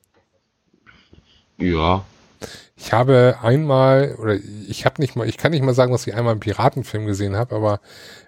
[1.58, 2.04] Ja.
[2.76, 4.34] Ich habe einmal, oder
[4.68, 7.36] ich habe nicht mal, ich kann nicht mal sagen, dass ich einmal einen Piratenfilm gesehen
[7.36, 7.80] habe, aber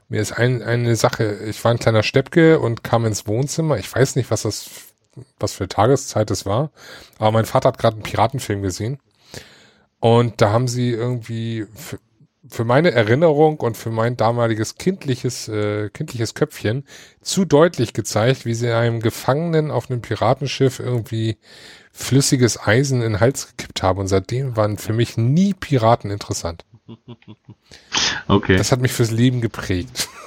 [0.09, 3.77] mir ist ein, eine Sache, ich war ein kleiner Steppke und kam ins Wohnzimmer.
[3.79, 4.71] Ich weiß nicht, was das,
[5.41, 6.71] was für Tageszeit es war,
[7.19, 8.99] aber mein Vater hat gerade einen Piratenfilm gesehen.
[9.99, 11.67] Und da haben sie irgendwie
[12.51, 16.85] für, meine Erinnerung und für mein damaliges kindliches, äh, kindliches Köpfchen
[17.21, 21.39] zu deutlich gezeigt, wie sie einem Gefangenen auf einem Piratenschiff irgendwie
[21.93, 24.01] flüssiges Eisen in den Hals gekippt haben.
[24.01, 26.65] Und seitdem waren für mich nie Piraten interessant.
[28.29, 28.57] Okay.
[28.57, 30.09] Das hat mich fürs Leben geprägt.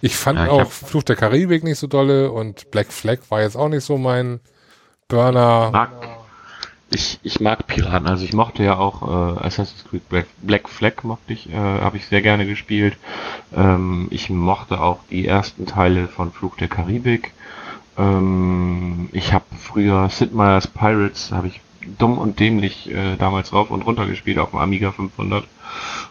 [0.00, 3.42] Ich fand ja, ich auch Fluch der Karibik nicht so dolle und Black Flag war
[3.42, 4.40] jetzt auch nicht so mein
[5.06, 5.70] Burner.
[5.70, 5.90] Mag,
[6.94, 11.02] ich, ich mag Piraten, also ich mochte ja auch äh, Assassin's Creed Black, Black Flag
[11.02, 12.96] mochte ich, äh, habe ich sehr gerne gespielt.
[13.54, 17.32] Ähm, ich mochte auch die ersten Teile von Fluch der Karibik.
[17.98, 21.60] Ähm, ich habe früher Sid Meier's Pirates, habe ich
[21.98, 25.44] dumm und dämlich äh, damals rauf und runter gespielt auf dem Amiga 500.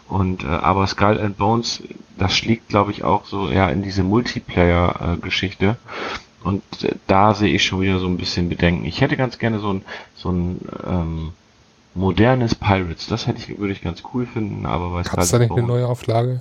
[0.08, 1.82] Und äh, aber Skull and Bones,
[2.18, 5.76] das schlägt glaube ich auch so eher in diese Multiplayer-Geschichte.
[6.42, 8.84] Und äh, da sehe ich schon wieder so ein bisschen Bedenken.
[8.84, 9.84] Ich hätte ganz gerne so ein
[10.14, 11.32] so ein ähm,
[11.94, 13.06] modernes Pirates.
[13.06, 14.66] Das hätte ich würde ich ganz cool finden.
[14.66, 16.40] Aber bei Skull da nicht eine neue Auflage?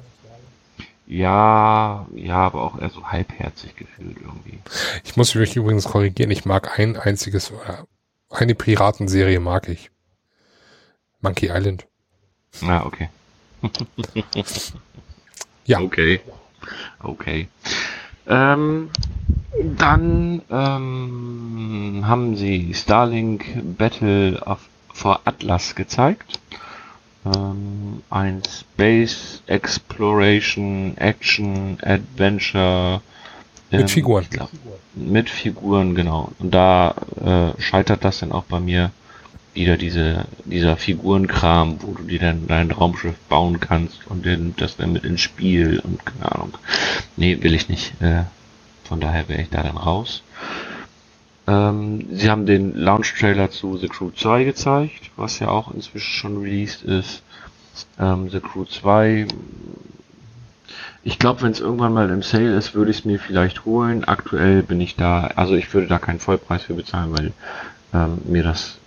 [1.07, 4.59] Ja, ja, aber auch eher so halbherzig gefühlt irgendwie.
[5.03, 6.31] Ich muss mich übrigens korrigieren.
[6.31, 7.51] Ich mag ein einziges
[8.31, 9.91] eine Piratenserie mag ich.
[11.19, 11.85] Monkey Island.
[12.61, 13.09] Ah, okay.
[15.65, 15.79] ja.
[15.81, 16.21] Okay.
[16.99, 17.47] Okay.
[18.27, 18.89] Ähm,
[19.77, 23.45] dann ähm, haben sie Starlink
[23.77, 24.59] Battle of,
[24.93, 26.39] for Atlas gezeigt.
[27.25, 33.01] Ähm, ein Space Exploration Action Adventure.
[33.71, 34.25] Ähm, mit Figuren.
[34.29, 34.49] Glaub,
[34.95, 36.31] mit Figuren, genau.
[36.39, 38.91] Und da äh, scheitert das dann auch bei mir
[39.53, 44.77] wieder diese, dieser Figurenkram, wo du dir dann dein Raumschiff bauen kannst und dann das
[44.77, 46.57] dann mit ins Spiel und keine Ahnung.
[47.17, 47.99] Nee, will ich nicht.
[48.01, 48.23] Äh,
[48.85, 50.23] von daher wäre ich da dann raus.
[51.47, 56.41] Ähm, sie haben den Launch-Trailer zu The Crew 2 gezeigt, was ja auch inzwischen schon
[56.41, 57.23] released ist.
[57.99, 59.27] Ähm, The Crew 2
[61.03, 64.03] ich glaube, wenn es irgendwann mal im Sale ist, würde ich es mir vielleicht holen.
[64.03, 67.33] Aktuell bin ich da, also ich würde da keinen Vollpreis für bezahlen, weil
[67.93, 68.77] ähm, mir das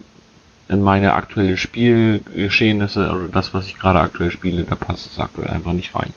[0.69, 5.49] in meine aktuelle Spielgeschehnisse, also das, was ich gerade aktuell spiele, da passt es aktuell
[5.49, 6.13] einfach nicht rein.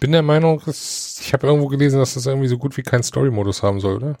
[0.00, 3.62] Bin der Meinung, ich habe irgendwo gelesen, dass das irgendwie so gut wie keinen Story-Modus
[3.62, 4.16] haben soll, oder?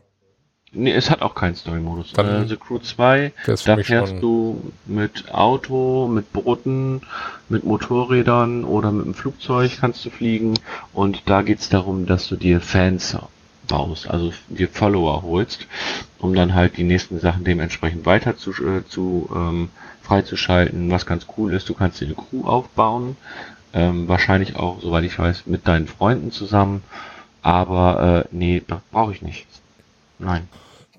[0.72, 2.12] Nee, es hat auch keinen Story-Modus.
[2.16, 3.32] Äh, The Crew 2,
[3.64, 7.00] da fährst du mit Auto, mit Booten,
[7.48, 10.54] mit Motorrädern oder mit einem Flugzeug kannst du fliegen
[10.92, 13.16] und da geht's darum, dass du dir Fans
[13.70, 15.66] baust, also dir Follower holst,
[16.18, 19.70] um dann halt die nächsten Sachen dementsprechend weiter zu, äh, zu ähm,
[20.02, 20.90] freizuschalten.
[20.90, 23.16] Was ganz cool ist, du kannst dir eine Crew aufbauen,
[23.72, 26.82] ähm, wahrscheinlich auch, soweit ich weiß, mit deinen Freunden zusammen,
[27.42, 29.46] aber äh, nee, das brauche ich nicht.
[30.18, 30.48] Nein.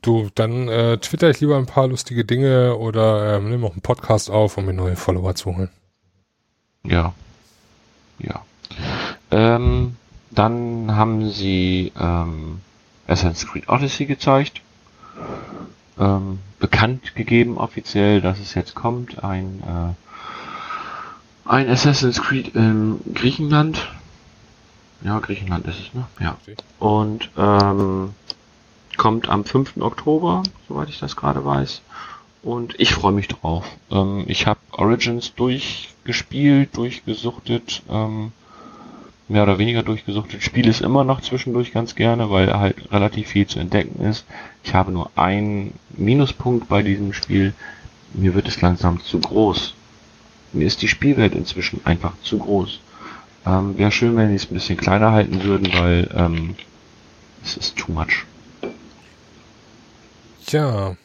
[0.01, 3.81] Du, dann äh, twitter ich lieber ein paar lustige Dinge oder ähm, nimm auch einen
[3.81, 5.69] Podcast auf, um mir neue Follower zu holen.
[6.83, 7.13] Ja.
[8.17, 8.43] Ja.
[9.29, 9.97] Ähm,
[10.31, 12.61] dann haben sie ähm,
[13.07, 14.61] Assassin's Creed Odyssey gezeigt.
[15.99, 19.23] Ähm, bekannt gegeben offiziell, dass es jetzt kommt.
[19.23, 23.89] Ein, äh, ein Assassin's Creed in Griechenland.
[25.03, 26.05] Ja, Griechenland ist es, ne?
[26.19, 26.37] Ja.
[26.79, 28.13] Und ähm,
[28.97, 29.77] kommt am 5.
[29.77, 31.81] Oktober, soweit ich das gerade weiß.
[32.43, 33.65] Und ich freue mich drauf.
[33.91, 38.31] Ähm, ich habe Origins durchgespielt, durchgesuchtet, ähm,
[39.31, 40.43] mehr oder weniger durchgesuchtet.
[40.43, 44.25] Spiele es immer noch zwischendurch ganz gerne, weil halt relativ viel zu entdecken ist.
[44.63, 47.53] Ich habe nur einen Minuspunkt bei diesem Spiel.
[48.13, 49.73] Mir wird es langsam zu groß.
[50.53, 52.81] Mir ist die Spielwelt inzwischen einfach zu groß.
[53.45, 56.55] Ähm, Wäre schön, wenn die es ein bisschen kleiner halten würden, weil ähm,
[57.43, 58.25] es ist too much.
[60.45, 60.97] Tja.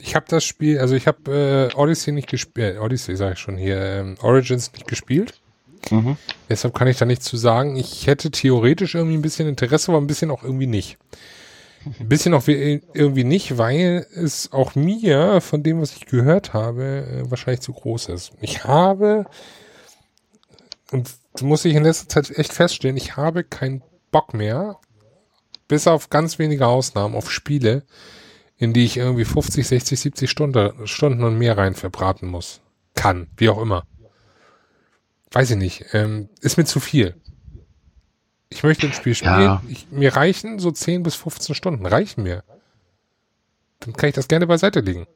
[0.00, 3.56] Ich habe das Spiel, also ich habe äh, Odyssey nicht gespielt, Odyssey sage ich schon
[3.56, 5.41] hier, ähm, Origins nicht gespielt.
[5.90, 6.16] Mhm.
[6.48, 7.76] Deshalb kann ich da nichts zu sagen.
[7.76, 10.98] Ich hätte theoretisch irgendwie ein bisschen Interesse, aber ein bisschen auch irgendwie nicht.
[11.98, 16.84] Ein bisschen auch irgendwie nicht, weil es auch mir von dem, was ich gehört habe,
[16.84, 18.32] äh, wahrscheinlich zu groß ist.
[18.40, 19.26] Ich habe,
[20.92, 21.10] und
[21.40, 23.82] muss ich in letzter Zeit echt feststellen, ich habe keinen
[24.12, 24.78] Bock mehr,
[25.66, 27.84] bis auf ganz wenige Ausnahmen, auf Spiele,
[28.58, 32.60] in die ich irgendwie 50, 60, 70 Stunde, Stunden und mehr rein verbraten muss.
[32.94, 33.84] Kann, wie auch immer.
[35.32, 35.86] Weiß ich nicht.
[35.92, 37.14] Ähm, ist mir zu viel.
[38.50, 39.40] Ich möchte ein Spiel spielen.
[39.40, 39.62] Ja.
[39.68, 41.86] Ich, mir reichen so 10 bis 15 Stunden.
[41.86, 42.44] Reichen mir.
[43.80, 45.06] Dann kann ich das gerne beiseite legen.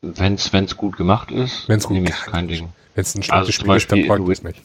[0.00, 2.68] Wenn es gut gemacht ist, Wenn's gut nehme gemacht ich kein Ding.
[2.94, 4.62] Wenn es ein Also schlechtes zum Spiel ist, dann freut mich nicht.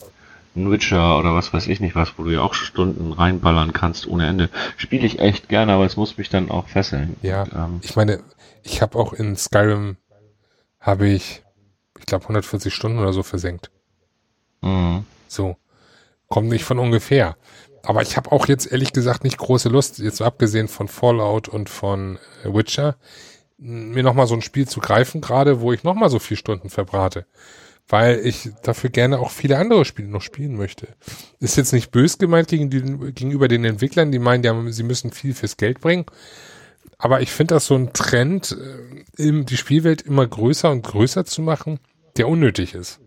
[0.55, 4.07] Ein Witcher oder was weiß ich nicht was, wo du ja auch Stunden reinballern kannst
[4.07, 4.49] ohne Ende.
[4.77, 7.15] Spiele ich echt gerne, aber es muss mich dann auch fesseln.
[7.21, 8.23] Ja, Und, ähm, ich meine,
[8.63, 9.97] ich habe auch in Skyrim
[10.79, 11.43] habe ich,
[11.99, 13.69] ich glaube 140 Stunden oder so versenkt.
[14.61, 15.03] Mh.
[15.27, 15.57] So.
[16.27, 17.37] Kommt nicht von ungefähr.
[17.83, 21.69] Aber ich habe auch jetzt ehrlich gesagt nicht große Lust, jetzt abgesehen von Fallout und
[21.69, 22.97] von äh, Witcher,
[23.57, 27.25] mir nochmal so ein Spiel zu greifen, gerade wo ich nochmal so vier Stunden verbrate.
[27.87, 30.89] Weil ich dafür gerne auch viele andere Spiele noch spielen möchte.
[31.39, 32.81] Ist jetzt nicht bös gemeint gegen die,
[33.13, 36.05] gegenüber den Entwicklern, die meinen, ja, sie müssen viel fürs Geld bringen.
[36.97, 38.57] Aber ich finde das so ein Trend,
[39.17, 41.79] äh, die Spielwelt immer größer und größer zu machen,
[42.17, 42.99] der unnötig ist.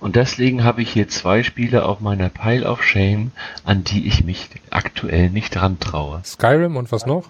[0.00, 3.32] Und deswegen habe ich hier zwei Spiele auf meiner Pile of Shame,
[3.64, 6.22] an die ich mich aktuell nicht rantraue.
[6.24, 7.28] Skyrim und was noch?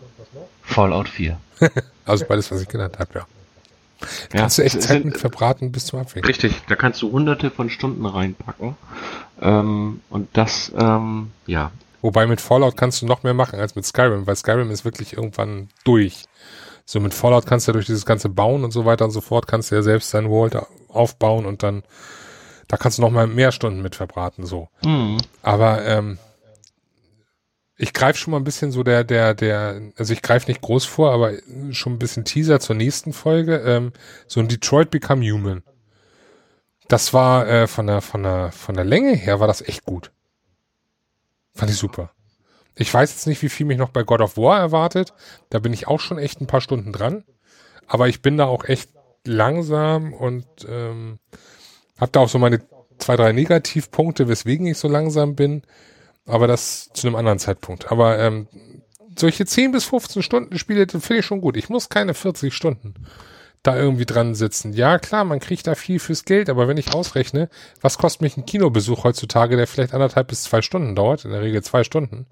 [0.62, 1.38] Fallout 4.
[2.06, 3.26] Also beides, was ich genannt habe, ja.
[4.32, 6.26] Ja, Kannst du echt Zeit mit verbraten bis zum Abwinken.
[6.26, 8.76] Richtig, da kannst du hunderte von Stunden reinpacken.
[9.40, 11.70] Ähm, und das, ähm, ja.
[12.02, 15.12] Wobei mit Fallout kannst du noch mehr machen als mit Skyrim, weil Skyrim ist wirklich
[15.12, 16.24] irgendwann durch.
[16.86, 19.20] So mit Fallout kannst du ja durch dieses ganze Bauen und so weiter und so
[19.20, 20.56] fort, kannst du ja selbst dein World
[20.88, 21.82] aufbauen und dann,
[22.70, 24.68] da kannst du noch mal mehr Stunden mit verbraten, so.
[24.84, 25.18] Mhm.
[25.42, 26.20] Aber ähm,
[27.76, 30.84] ich greife schon mal ein bisschen so der, der, der, also ich greife nicht groß
[30.84, 31.32] vor, aber
[31.72, 33.56] schon ein bisschen Teaser zur nächsten Folge.
[33.56, 33.92] Ähm,
[34.28, 35.64] so ein Detroit Become Human.
[36.86, 40.12] Das war äh, von der, von der, von der Länge her war das echt gut.
[41.52, 42.12] Fand ich super.
[42.76, 45.12] Ich weiß jetzt nicht, wie viel mich noch bei God of War erwartet.
[45.48, 47.24] Da bin ich auch schon echt ein paar Stunden dran.
[47.88, 48.90] Aber ich bin da auch echt
[49.24, 51.18] langsam und ähm,
[52.00, 52.60] habe da auch so meine
[52.98, 55.62] zwei, drei Negativpunkte, weswegen ich so langsam bin.
[56.26, 57.90] Aber das zu einem anderen Zeitpunkt.
[57.90, 58.46] Aber ähm,
[59.18, 61.56] solche 10 bis 15 Stunden Spiele finde ich schon gut.
[61.56, 62.94] Ich muss keine 40 Stunden
[63.62, 64.72] da irgendwie dran sitzen.
[64.72, 67.50] Ja, klar, man kriegt da viel fürs Geld, aber wenn ich ausrechne,
[67.80, 71.42] was kostet mich ein Kinobesuch heutzutage, der vielleicht anderthalb bis zwei Stunden dauert, in der
[71.42, 72.26] Regel zwei Stunden,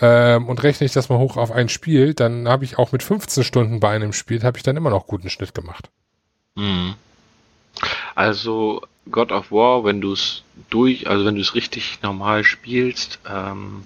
[0.00, 3.02] ähm, und rechne ich das mal hoch auf ein Spiel, dann habe ich auch mit
[3.02, 5.90] 15 Stunden bei einem Spiel, habe ich dann immer noch guten Schnitt gemacht.
[6.54, 6.94] Mhm.
[8.18, 8.82] Also
[9.12, 13.84] God of War, wenn du es durch, also wenn du es richtig normal spielst, ähm,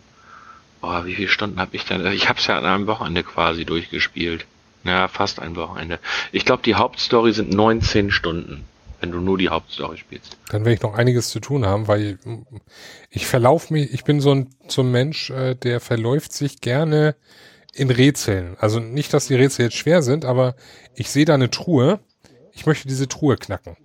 [0.80, 2.06] boah, wie viele Stunden habe ich dann?
[2.12, 4.46] Ich habe es ja an einem Wochenende quasi durchgespielt.
[4.84, 5.98] Ja, fast ein Wochenende.
[6.32, 8.64] Ich glaube, die Hauptstory sind 19 Stunden,
[9.02, 10.38] wenn du nur die Hauptstory spielst.
[10.48, 12.28] Dann werde ich noch einiges zu tun haben, weil ich,
[13.10, 17.16] ich verlaufe mich, ich bin so ein, so ein Mensch, äh, der verläuft sich gerne
[17.74, 18.56] in Rätseln.
[18.58, 20.56] Also nicht, dass die Rätsel jetzt schwer sind, aber
[20.94, 22.00] ich sehe da eine Truhe,
[22.54, 23.76] ich möchte diese Truhe knacken.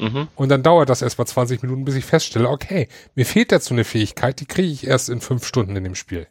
[0.00, 0.28] Mhm.
[0.34, 3.74] Und dann dauert das erst mal 20 Minuten, bis ich feststelle, okay, mir fehlt dazu
[3.74, 6.26] eine Fähigkeit, die kriege ich erst in fünf Stunden in dem Spiel.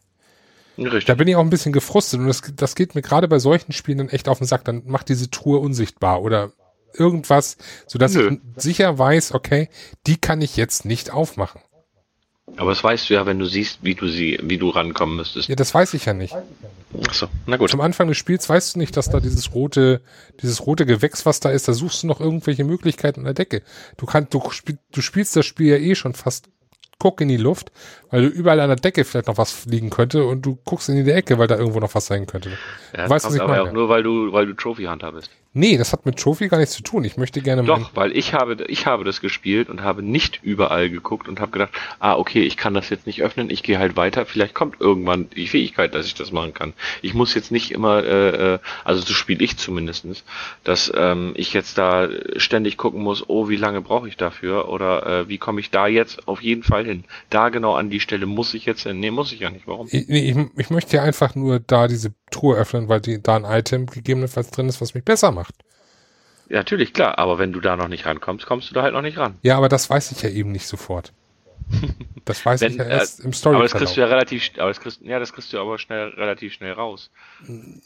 [0.78, 1.06] Richtig.
[1.06, 3.72] Da bin ich auch ein bisschen gefrustet und das, das geht mir gerade bei solchen
[3.72, 4.64] Spielen dann echt auf den Sack.
[4.64, 6.52] Dann macht diese Truhe unsichtbar oder
[6.92, 7.56] irgendwas,
[7.86, 8.38] sodass Nö.
[8.56, 9.68] ich sicher weiß, okay,
[10.06, 11.60] die kann ich jetzt nicht aufmachen.
[12.56, 15.48] Aber das weißt du ja, wenn du siehst, wie du sie, wie du rankommen müsstest.
[15.48, 16.34] Ja, das weiß ich ja nicht.
[17.06, 17.70] Achso, na gut.
[17.70, 20.00] Zum Anfang des Spiels weißt du nicht, dass da dieses rote,
[20.40, 23.62] dieses rote Gewächs, was da ist, da suchst du noch irgendwelche Möglichkeiten an der Decke.
[23.96, 26.48] Du kannst, du, spiel, du spielst das Spiel ja eh schon fast
[26.98, 27.72] guck in die Luft,
[28.10, 31.04] weil du überall an der Decke vielleicht noch was liegen könnte und du guckst in
[31.04, 32.50] die Ecke, weil da irgendwo noch was sein könnte.
[32.96, 33.68] Ja, weißt, was kommt ich aber meine?
[33.68, 35.30] auch nur, weil du, weil du Trophy Hunter bist.
[35.58, 37.02] Nee, das hat mit Trophy gar nichts zu tun.
[37.04, 40.90] Ich möchte gerne Doch, weil ich habe, ich habe das gespielt und habe nicht überall
[40.90, 43.96] geguckt und habe gedacht, ah, okay, ich kann das jetzt nicht öffnen, ich gehe halt
[43.96, 46.74] weiter, vielleicht kommt irgendwann die Fähigkeit, dass ich das machen kann.
[47.00, 50.24] Ich muss jetzt nicht immer, äh, äh, also so spiele ich zumindestens,
[50.62, 52.06] dass ähm, ich jetzt da
[52.36, 55.86] ständig gucken muss, oh, wie lange brauche ich dafür oder äh, wie komme ich da
[55.86, 57.04] jetzt auf jeden Fall hin.
[57.30, 59.00] Da genau an die Stelle muss ich jetzt hin.
[59.00, 59.66] Nee, muss ich ja nicht.
[59.66, 59.88] Warum?
[59.90, 63.44] Ich, ich, ich möchte ja einfach nur da diese Truhe öffnen, weil die, da ein
[63.44, 65.54] Item gegebenenfalls drin ist, was mich besser macht.
[66.48, 69.02] Ja, natürlich, klar, aber wenn du da noch nicht rankommst, kommst du da halt noch
[69.02, 69.36] nicht ran.
[69.42, 71.12] Ja, aber das weiß ich ja eben nicht sofort.
[72.24, 74.68] Das weiß Wenn, ich ja äh, erst im Aber das kriegst du ja relativ, aber
[74.68, 77.10] das kriegst, ja, das kriegst du aber schnell, relativ schnell raus.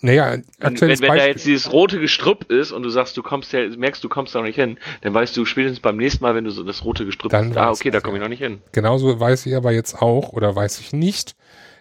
[0.01, 3.53] Naja, Wenn, wenn, wenn da jetzt dieses rote Gestrüpp ist und du sagst, du kommst
[3.53, 6.35] ja, merkst, du kommst da noch nicht hin, dann weißt du spätestens beim nächsten Mal,
[6.35, 8.39] wenn du so das rote Gestrüpp Dann siehst, ah, okay, da komme ich noch nicht
[8.39, 8.63] hin.
[8.73, 11.37] Genauso weiß ich aber jetzt auch, oder weiß ich nicht,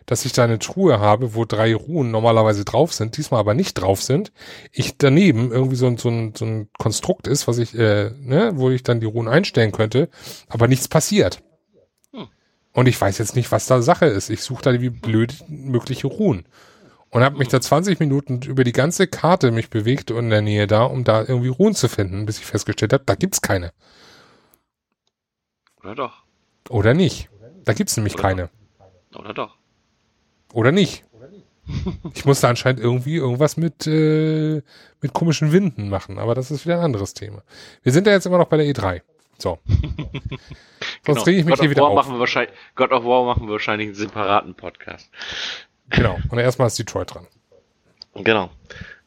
[0.06, 3.76] dass ich da eine Truhe habe, wo drei Ruhen normalerweise drauf sind, diesmal aber nicht
[3.76, 4.32] drauf sind.
[4.72, 8.52] Ich daneben irgendwie so ein, so ein, so ein Konstrukt ist, was ich, äh, ne,
[8.56, 10.10] wo ich dann die Ruhen einstellen könnte,
[10.50, 11.42] aber nichts passiert.
[12.80, 14.30] Und ich weiß jetzt nicht, was da Sache ist.
[14.30, 16.46] Ich suche da wie blöd mögliche Ruhen.
[17.10, 20.42] Und habe mich da 20 Minuten über die ganze Karte mich bewegt und in der
[20.42, 23.74] Nähe da, um da irgendwie Ruhen zu finden, bis ich festgestellt habe, da gibt's keine.
[25.82, 26.24] Oder doch.
[26.70, 27.28] Oder nicht.
[27.66, 28.50] Da gibt's nämlich Oder keine.
[29.14, 29.58] Oder doch.
[30.54, 31.04] Oder nicht.
[32.14, 34.62] Ich musste anscheinend irgendwie irgendwas mit, äh,
[35.02, 37.44] mit komischen Winden machen, aber das ist wieder ein anderes Thema.
[37.84, 39.02] Wir sind ja jetzt immer noch bei der E3.
[39.42, 39.60] So.
[41.06, 41.96] Sonst rege ich mich God hier of wieder War auf.
[41.96, 45.10] Machen wir wahrscheinlich, God of War machen wir wahrscheinlich einen separaten Podcast.
[45.90, 46.18] Genau.
[46.30, 47.28] Und erstmal ist Detroit dran.
[48.16, 48.50] Genau.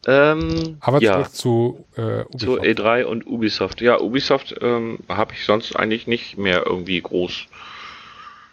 [0.06, 2.64] Ähm, Aber ja, zurück zu äh, zu Ubisoft.
[2.64, 3.80] E3 und Ubisoft.
[3.80, 7.46] Ja, Ubisoft ähm, habe ich sonst eigentlich nicht mehr irgendwie groß.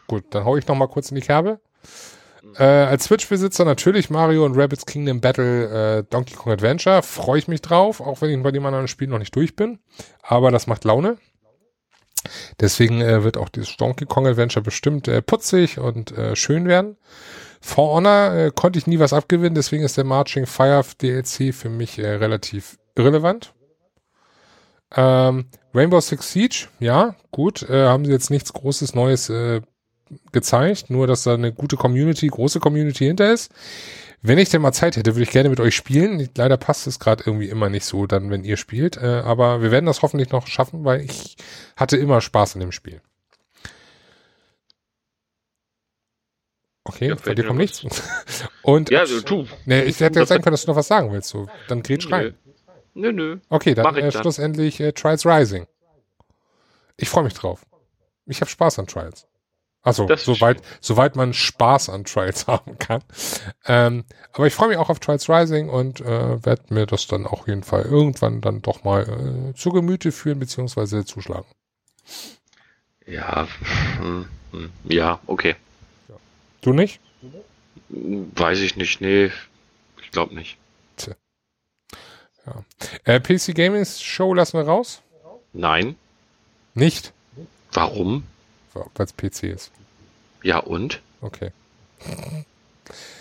[0.07, 1.59] Gut, dann hau ich noch mal kurz in die Kerbe.
[2.55, 7.01] Äh, als Switch-Besitzer natürlich Mario und Rabbids Kingdom Battle äh, Donkey Kong Adventure.
[7.03, 9.79] Freue ich mich drauf, auch wenn ich bei dem anderen Spiel noch nicht durch bin.
[10.21, 11.17] Aber das macht Laune.
[12.59, 16.97] Deswegen äh, wird auch dieses Donkey Kong Adventure bestimmt äh, putzig und äh, schön werden.
[17.61, 21.69] For Honor äh, konnte ich nie was abgewinnen, deswegen ist der Marching Fire DLC für
[21.69, 23.53] mich äh, relativ irrelevant.
[24.95, 29.61] Ähm, Rainbow Six Siege, ja, gut, äh, haben sie jetzt nichts Großes Neues äh,
[30.31, 33.51] gezeigt, nur dass da eine gute Community, große Community hinter ist.
[34.21, 36.29] Wenn ich denn mal Zeit hätte, würde ich gerne mit euch spielen.
[36.35, 38.97] Leider passt es gerade irgendwie immer nicht so, dann, wenn ihr spielt.
[38.97, 41.37] Äh, aber wir werden das hoffentlich noch schaffen, weil ich
[41.77, 43.01] hatte immer Spaß an dem Spiel.
[46.83, 47.85] Okay, Ja, fällt dir kommt nichts.
[48.63, 49.47] Und Ja, du, du.
[49.65, 51.29] nee, ich hätte ja sagen können, dass du noch was sagen willst.
[51.29, 52.35] So, dann grätsch rein.
[52.95, 53.37] Nö, nö.
[53.49, 55.67] Okay, dann äh, schlussendlich äh, Trials Rising.
[56.97, 57.65] Ich freue mich drauf.
[58.25, 59.28] Ich habe Spaß an Trials.
[59.89, 63.03] Also, soweit, soweit man Spaß an Trials haben kann.
[63.65, 67.25] Ähm, aber ich freue mich auch auf Trials Rising und äh, werde mir das dann
[67.25, 71.47] auch jeden Fall irgendwann dann doch mal äh, zu Gemüte führen beziehungsweise zuschlagen.
[73.05, 73.47] Ja,
[73.99, 75.55] hm, hm, ja, okay.
[76.61, 76.99] Du nicht?
[77.89, 79.31] Weiß ich nicht, nee.
[80.01, 80.57] Ich glaube nicht.
[83.03, 85.01] Äh, PC Gaming Show lassen wir raus?
[85.53, 85.95] Nein.
[86.73, 87.13] Nicht,
[87.71, 88.23] Warum?
[88.73, 89.71] Weil es PC ist.
[90.43, 91.01] Ja, und?
[91.21, 91.51] Okay.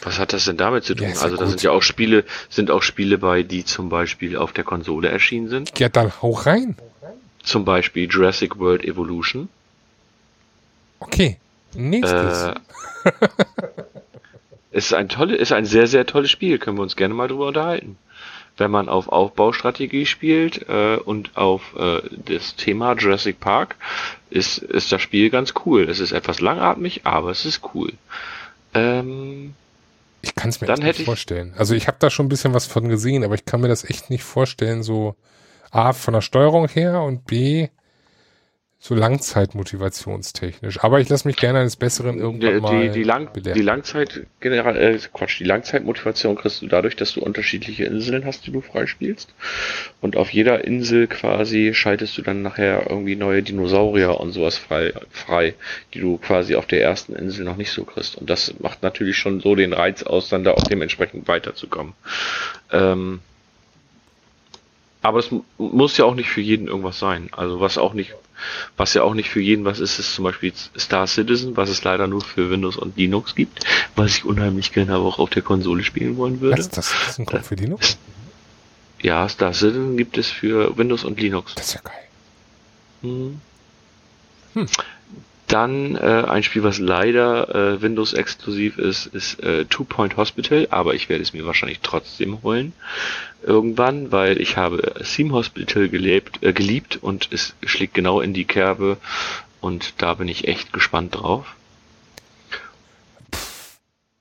[0.02, 1.06] Was hat das denn damit zu tun?
[1.06, 3.88] Ja, ist ja also da sind ja auch Spiele, sind auch Spiele bei, die zum
[3.88, 5.78] Beispiel auf der Konsole erschienen sind.
[5.78, 6.76] Ja, dann hau rein.
[7.42, 9.48] Zum Beispiel Jurassic World Evolution.
[11.00, 11.38] Okay.
[11.74, 12.42] Nächstes.
[12.42, 12.54] Äh,
[14.70, 16.58] ist ein tolle, ist ein sehr, sehr tolles Spiel.
[16.58, 17.96] Können wir uns gerne mal drüber unterhalten.
[18.58, 23.76] Wenn man auf Aufbaustrategie spielt äh, und auf äh, das Thema Jurassic Park,
[24.30, 25.88] ist, ist das Spiel ganz cool.
[25.88, 27.92] Es ist etwas langatmig, aber es ist cool.
[28.74, 29.54] Ähm,
[30.22, 31.54] Ich kann es mir nicht ich- vorstellen.
[31.56, 33.84] Also ich habe da schon ein bisschen was von gesehen, aber ich kann mir das
[33.88, 35.14] echt nicht vorstellen, so
[35.70, 37.68] A, von der Steuerung her und B,
[38.80, 40.78] so langzeitmotivationstechnisch.
[40.84, 43.56] Aber ich lasse mich gerne eines Besseren irgendwann die, mal die, Lang, belehren.
[43.58, 48.52] die Langzeit äh, Quatsch, die Langzeitmotivation kriegst du dadurch, dass du unterschiedliche Inseln hast, die
[48.52, 49.34] du freispielst.
[50.00, 54.92] Und auf jeder Insel quasi schaltest du dann nachher irgendwie neue Dinosaurier und sowas frei,
[55.10, 55.54] frei,
[55.92, 58.14] die du quasi auf der ersten Insel noch nicht so kriegst.
[58.14, 61.94] Und das macht natürlich schon so den Reiz aus, dann da auch dementsprechend weiterzukommen.
[62.70, 63.18] Ähm,
[65.02, 67.28] aber es mu- muss ja auch nicht für jeden irgendwas sein.
[67.32, 68.14] Also was auch nicht,
[68.76, 71.84] was ja auch nicht für jeden was ist, ist zum Beispiel Star Citizen, was es
[71.84, 73.64] leider nur für Windows und Linux gibt,
[73.96, 76.58] was ich unheimlich gerne aber auch auf der Konsole spielen wollen würde.
[76.58, 77.98] Was, das ist ein Kopf für Linux?
[79.00, 81.54] Ja, Star Citizen gibt es für Windows und Linux.
[81.54, 81.94] Das ist ja geil.
[83.02, 83.40] Hm.
[84.54, 84.66] Hm.
[85.48, 90.68] Dann äh, ein Spiel, was leider äh, Windows exklusiv ist, ist äh, Two Point Hospital,
[90.70, 92.74] aber ich werde es mir wahrscheinlich trotzdem holen
[93.42, 98.44] irgendwann, weil ich habe Theme Hospital gelebt, äh, geliebt und es schlägt genau in die
[98.44, 98.98] Kerbe
[99.60, 101.56] und da bin ich echt gespannt drauf.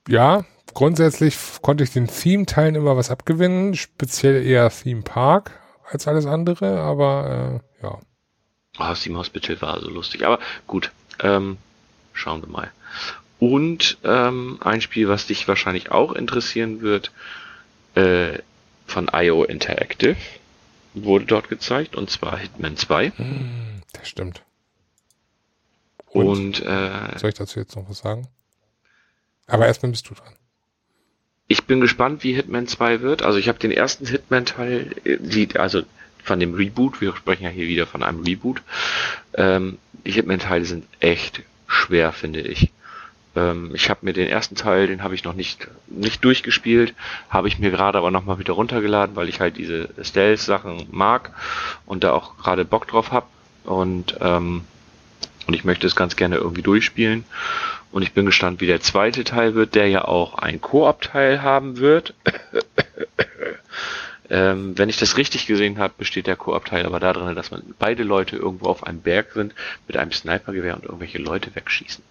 [0.08, 6.26] Ja, grundsätzlich konnte ich den Theme-Teilen immer was abgewinnen, speziell eher Theme Park als alles
[6.26, 7.98] andere, aber äh, ja.
[8.78, 11.58] Ah, Theme Hospital war so lustig, aber gut, ähm,
[12.12, 12.70] schauen wir mal.
[13.38, 17.12] Und ähm, ein Spiel, was dich wahrscheinlich auch interessieren wird,
[17.94, 18.38] äh,
[18.86, 20.16] von IO Interactive
[20.94, 23.12] wurde dort gezeigt, und zwar Hitman 2.
[23.16, 24.42] Hm, das stimmt.
[26.06, 26.26] Und?
[26.26, 28.26] Und äh, Soll ich dazu jetzt noch was sagen?
[29.46, 30.32] Aber erstmal bist du dran.
[31.46, 33.22] ich bin gespannt, wie Hitman 2 wird.
[33.22, 35.82] Also ich habe den ersten Hitman-Teil, äh, also
[36.22, 38.62] von dem Reboot, wir sprechen ja hier wieder von einem Reboot.
[39.34, 42.70] Ähm, die Hitman-Teile sind echt schwer, finde ich.
[43.36, 46.94] Ähm, ich habe mir den ersten Teil, den habe ich noch nicht nicht durchgespielt,
[47.30, 51.32] habe ich mir gerade aber nochmal wieder runtergeladen, weil ich halt diese Stealth-Sachen mag
[51.86, 53.26] und da auch gerade Bock drauf habe.
[53.64, 54.62] Und ähm,
[55.46, 57.24] und ich möchte es ganz gerne irgendwie durchspielen.
[57.90, 61.78] Und ich bin gespannt, wie der zweite Teil wird, der ja auch ein Koop-Teil haben
[61.78, 62.12] wird.
[64.30, 68.02] Ähm, wenn ich das richtig gesehen habe, besteht der Koop-Teil aber darin, dass man beide
[68.02, 69.54] Leute irgendwo auf einem Berg sind,
[69.86, 72.02] mit einem Snipergewehr und irgendwelche Leute wegschießen.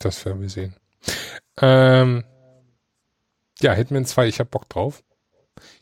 [0.00, 0.74] Das werden wir sehen.
[1.60, 2.24] Ähm,
[3.60, 5.02] Ja, Hitman 2, ich hab Bock drauf.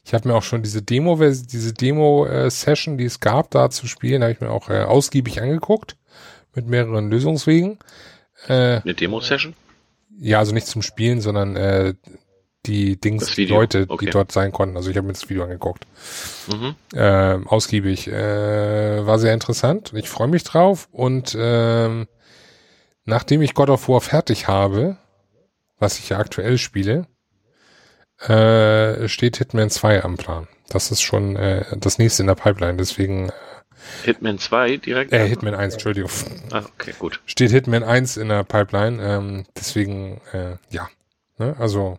[0.04, 4.22] Ich habe mir auch schon diese Demo, diese Demo-Session, die es gab, da zu spielen,
[4.22, 5.96] habe ich mir auch äh, ausgiebig angeguckt
[6.54, 7.78] mit mehreren Lösungswegen.
[8.46, 9.54] Äh, Eine Demo-Session?
[10.18, 11.94] Ja, also nicht zum Spielen, sondern äh,
[12.66, 14.06] die Dings, die Leute, okay.
[14.06, 14.76] die dort sein konnten.
[14.76, 15.86] Also ich habe mir das Video angeguckt.
[16.52, 16.74] Mhm.
[16.96, 18.08] Äh, ausgiebig.
[18.08, 19.92] Äh, war sehr interessant.
[19.94, 20.88] Ich freue mich drauf.
[20.92, 22.06] Und äh,
[23.04, 24.96] nachdem ich God of War fertig habe,
[25.78, 27.06] was ich ja aktuell spiele,
[28.20, 30.46] äh, steht Hitman 2 am Plan.
[30.68, 32.76] Das ist schon äh, das nächste in der Pipeline.
[32.76, 33.32] Deswegen äh,
[34.04, 35.12] Hitman 2 direkt?
[35.12, 36.10] Äh, Hitman 1, Entschuldigung.
[36.52, 37.20] Ah, okay, gut.
[37.26, 39.02] Steht Hitman 1 in der Pipeline.
[39.02, 40.88] Ähm, deswegen, äh, ja.
[41.38, 41.56] Ne?
[41.58, 41.98] Also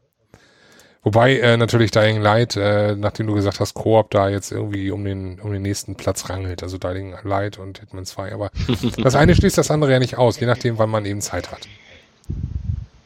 [1.04, 5.04] Wobei äh, natürlich Dying Light, äh, nachdem du gesagt hast, Koop da jetzt irgendwie um
[5.04, 8.32] den um den nächsten Platz rangelt, also Dying Light und Hitman 2.
[8.34, 8.52] Aber
[8.98, 11.68] das eine schließt das andere ja nicht aus, je nachdem, wann man eben Zeit hat.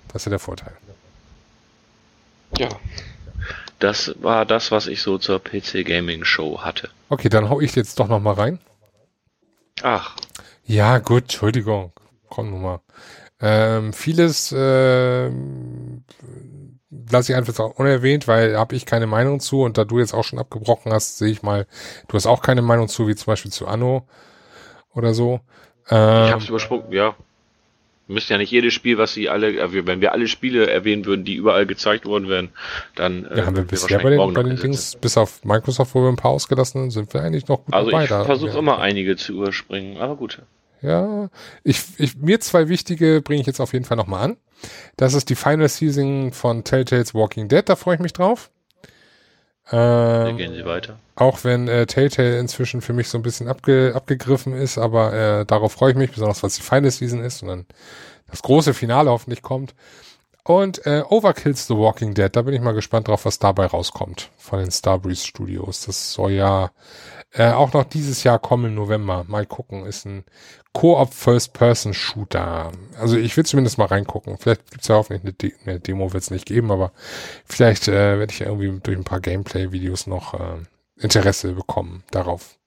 [0.10, 0.74] Das ist ja der Vorteil.
[2.58, 2.70] Ja.
[3.80, 6.90] Das war das, was ich so zur PC Gaming Show hatte.
[7.10, 8.60] Okay, dann hau ich jetzt doch noch mal rein.
[9.84, 10.16] Ach.
[10.66, 11.92] Ja, gut, Entschuldigung.
[12.30, 12.80] Komm nun mal.
[13.40, 15.30] Ähm, vieles äh,
[16.90, 20.24] lasse ich einfach unerwähnt, weil habe ich keine Meinung zu und da du jetzt auch
[20.24, 21.68] schon abgebrochen hast, sehe ich mal,
[22.08, 24.08] du hast auch keine Meinung zu, wie zum Beispiel zu Anno
[24.94, 25.42] oder so.
[25.90, 27.16] Ähm, ich habe es übersprungen, ja.
[28.08, 31.06] Wir müssen ja nicht jedes Spiel, was sie alle, äh, wenn wir alle Spiele erwähnen
[31.06, 32.50] würden, die überall gezeigt worden wären,
[32.96, 36.04] dann äh, ja, haben wir bisher bei den, bei den Dings, bis auf Microsoft, wo
[36.04, 38.04] wir ein paar ausgelassen haben, sind wir eigentlich noch gut also dabei.
[38.04, 40.42] Also ich versuche immer einige zu überspringen, aber gut.
[40.82, 41.30] Ja,
[41.64, 44.38] ich, ich, mir zwei wichtige bringe ich jetzt auf jeden Fall nochmal an.
[44.96, 48.50] Das ist die Final Season von Telltales Walking Dead, da freue ich mich drauf.
[49.72, 50.98] Ähm, gehen Sie weiter.
[51.16, 55.46] Auch wenn äh, Telltale inzwischen für mich so ein bisschen abge, abgegriffen ist, aber äh,
[55.46, 57.66] darauf freue ich mich, besonders was die Final Season ist und dann
[58.30, 59.74] das große Finale hoffentlich kommt.
[60.44, 64.30] Und äh, Overkills The Walking Dead, da bin ich mal gespannt drauf, was dabei rauskommt
[64.38, 65.86] von den Starbreeze Studios.
[65.86, 66.72] Das soll ja
[67.34, 69.26] äh, auch noch dieses Jahr kommen im November.
[69.28, 70.24] Mal gucken, ist ein
[70.78, 72.72] Co-op First-Person-Shooter.
[73.00, 74.38] Also ich will zumindest mal reingucken.
[74.38, 76.92] Vielleicht gibt's ja hoffentlich eine, De eine Demo, wird es nicht geben, aber
[77.46, 80.58] vielleicht äh, werde ich ja irgendwie durch ein paar Gameplay-Videos noch äh,
[80.98, 82.60] Interesse bekommen darauf.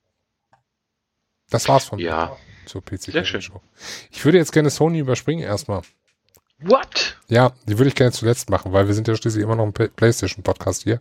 [1.50, 2.36] Das war's von ja.
[2.36, 3.42] mir zur PC Sehr schön.
[3.42, 3.60] Show.
[4.10, 5.82] Ich würde jetzt gerne Sony überspringen erstmal.
[6.62, 7.16] What?
[7.28, 9.72] Ja, die würde ich gerne zuletzt machen, weil wir sind ja schließlich immer noch ein
[9.72, 10.98] PlayStation-Podcast hier.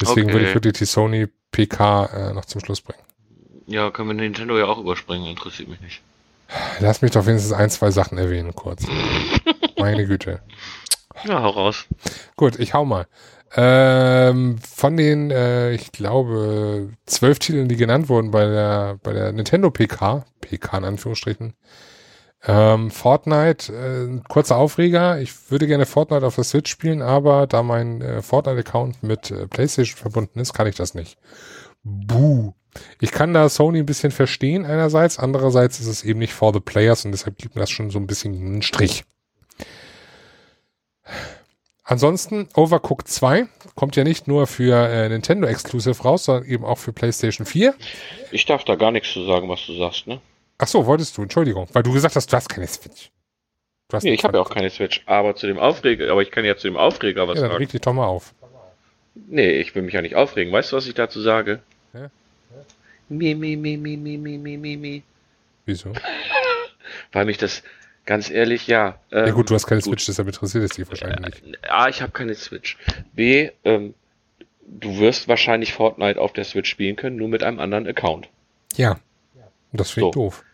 [0.00, 0.32] Deswegen okay.
[0.32, 3.02] würde ich wirklich die Sony PK äh, noch zum Schluss bringen.
[3.66, 6.00] Ja, können wir Nintendo ja auch überspringen, interessiert mich nicht.
[6.80, 8.84] Lass mich doch wenigstens ein, zwei Sachen erwähnen, kurz.
[9.78, 10.40] Meine Güte.
[11.24, 11.86] Ja, hau raus.
[12.36, 13.06] Gut, ich hau mal.
[13.56, 19.32] Ähm, von den, äh, ich glaube, zwölf Titeln, die genannt wurden bei der, bei der
[19.32, 21.54] Nintendo PK, PK in Anführungsstrichen,
[22.46, 25.20] ähm, Fortnite, äh, kurzer Aufreger.
[25.20, 29.46] Ich würde gerne Fortnite auf der Switch spielen, aber da mein äh, Fortnite-Account mit äh,
[29.48, 31.18] PlayStation verbunden ist, kann ich das nicht.
[31.82, 32.52] Buh.
[33.00, 36.60] Ich kann da Sony ein bisschen verstehen einerseits, andererseits ist es eben nicht for the
[36.60, 39.04] players und deshalb gibt mir das schon so ein bisschen einen Strich.
[41.82, 46.78] Ansonsten, Overcooked 2 kommt ja nicht nur für äh, Nintendo Exclusive raus, sondern eben auch
[46.78, 47.74] für PlayStation 4.
[48.30, 50.20] Ich darf da gar nichts zu sagen, was du sagst, ne?
[50.58, 53.10] Ach so, wolltest du, Entschuldigung, weil du gesagt hast, du hast keine Switch.
[53.88, 56.30] Du hast nee, ich habe ja auch keine Switch, aber zu dem Aufreger, aber ich
[56.30, 57.64] kann ja zu dem Aufreger was ja, dann sagen.
[57.64, 58.34] reg dich doch mal auf.
[59.14, 60.52] Nee, ich will mich ja nicht aufregen.
[60.52, 61.60] Weißt du, was ich dazu sage?
[61.92, 62.10] Ja?
[63.08, 65.02] Mi, mi, mi, mi, mi, mi, mi, mi, mi.
[65.66, 65.92] Wieso?
[67.12, 67.62] Weil mich das,
[68.06, 68.98] ganz ehrlich, ja.
[69.10, 69.90] Ähm, ja gut, du hast keine gut.
[69.90, 71.70] Switch, deshalb interessiert es dich wahrscheinlich nicht.
[71.70, 72.76] A, ich habe keine Switch.
[73.12, 73.94] B, ähm,
[74.66, 78.28] du wirst wahrscheinlich Fortnite auf der Switch spielen können, nur mit einem anderen Account.
[78.76, 78.98] Ja.
[79.72, 80.20] Das finde ich so.
[80.20, 80.44] doof.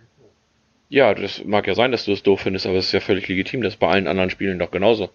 [0.89, 3.27] Ja, das mag ja sein, dass du es doof findest, aber es ist ja völlig
[3.29, 5.11] legitim, das ist bei allen anderen Spielen doch genauso.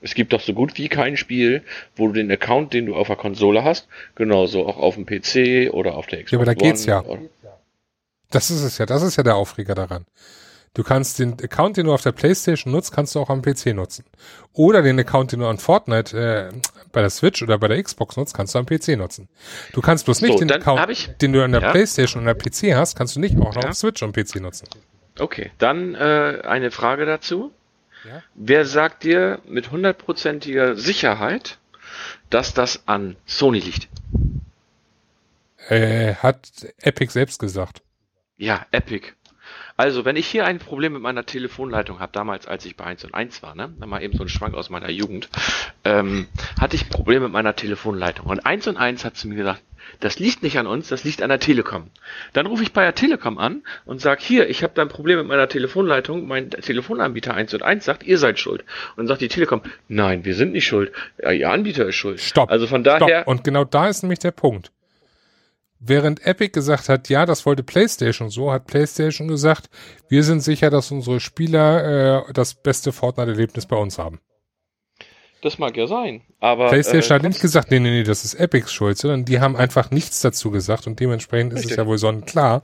[0.00, 1.62] Es gibt doch so gut wie kein Spiel,
[1.96, 5.72] wo du den Account, den du auf der Konsole hast, genauso auch auf dem PC
[5.72, 6.30] oder auf der Xbox.
[6.32, 7.04] Ja, aber da geht's ja.
[8.30, 10.06] Das ist es ja, das ist ja der Aufreger daran.
[10.72, 13.74] Du kannst den Account, den du auf der Playstation nutzt, kannst du auch am PC
[13.74, 14.04] nutzen.
[14.52, 16.16] Oder den Account, den du an Fortnite
[16.52, 16.60] äh,
[16.92, 19.28] bei der Switch oder bei der Xbox nutzt, kannst du am PC nutzen.
[19.72, 21.72] Du kannst bloß nicht so, den Account, ich, den du an der ja.
[21.72, 23.70] Playstation und der PC hast, kannst du nicht auch noch ja.
[23.70, 24.68] auf Switch und PC nutzen.
[25.18, 27.50] Okay, dann äh, eine Frage dazu.
[28.04, 28.22] Ja?
[28.34, 31.58] Wer sagt dir mit hundertprozentiger Sicherheit,
[32.30, 33.88] dass das an Sony liegt?
[35.68, 37.82] Äh, hat Epic selbst gesagt.
[38.36, 39.08] Ja, Epic.
[39.80, 43.02] Also, wenn ich hier ein Problem mit meiner Telefonleitung habe, damals als ich bei 1
[43.04, 45.30] und 1 war, ne, mal eben so ein Schwank aus meiner Jugend,
[45.86, 46.26] ähm,
[46.60, 48.26] hatte ich Probleme mit meiner Telefonleitung.
[48.26, 49.62] Und 1 und 1 hat zu mir gesagt,
[50.00, 51.86] das liegt nicht an uns, das liegt an der Telekom.
[52.34, 55.16] Dann rufe ich bei der Telekom an und sage, hier, ich habe da ein Problem
[55.16, 58.60] mit meiner Telefonleitung, mein Telefonanbieter 1 und 1 sagt, ihr seid schuld.
[58.90, 60.92] Und dann sagt die Telekom, nein, wir sind nicht schuld,
[61.22, 62.20] ja, ihr Anbieter ist schuld.
[62.20, 62.50] Stopp.
[62.50, 63.20] Also von daher...
[63.22, 63.28] Stopp.
[63.28, 64.72] Und genau da ist nämlich der Punkt.
[65.82, 69.70] Während Epic gesagt hat, ja, das wollte PlayStation so, hat PlayStation gesagt,
[70.10, 74.20] wir sind sicher, dass unsere Spieler äh, das beste Fortnite-Erlebnis bei uns haben.
[75.40, 76.68] Das mag ja sein, aber...
[76.68, 79.56] PlayStation äh, hat nicht gesagt, nee, nee, nee, das ist Epics Schuld, sondern die haben
[79.56, 81.70] einfach nichts dazu gesagt und dementsprechend richtig.
[81.70, 82.62] ist es ja wohl sonnenklar.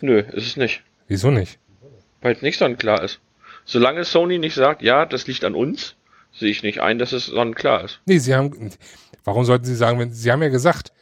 [0.00, 0.84] Nö, ist es nicht.
[1.08, 1.58] Wieso nicht?
[2.20, 3.18] Weil es nicht sonnenklar ist.
[3.64, 5.96] Solange Sony nicht sagt, ja, das liegt an uns,
[6.32, 8.00] sehe ich nicht ein, dass es sonnenklar ist.
[8.06, 8.70] Nee, sie haben...
[9.24, 10.12] Warum sollten sie sagen, wenn...
[10.12, 10.92] Sie haben ja gesagt,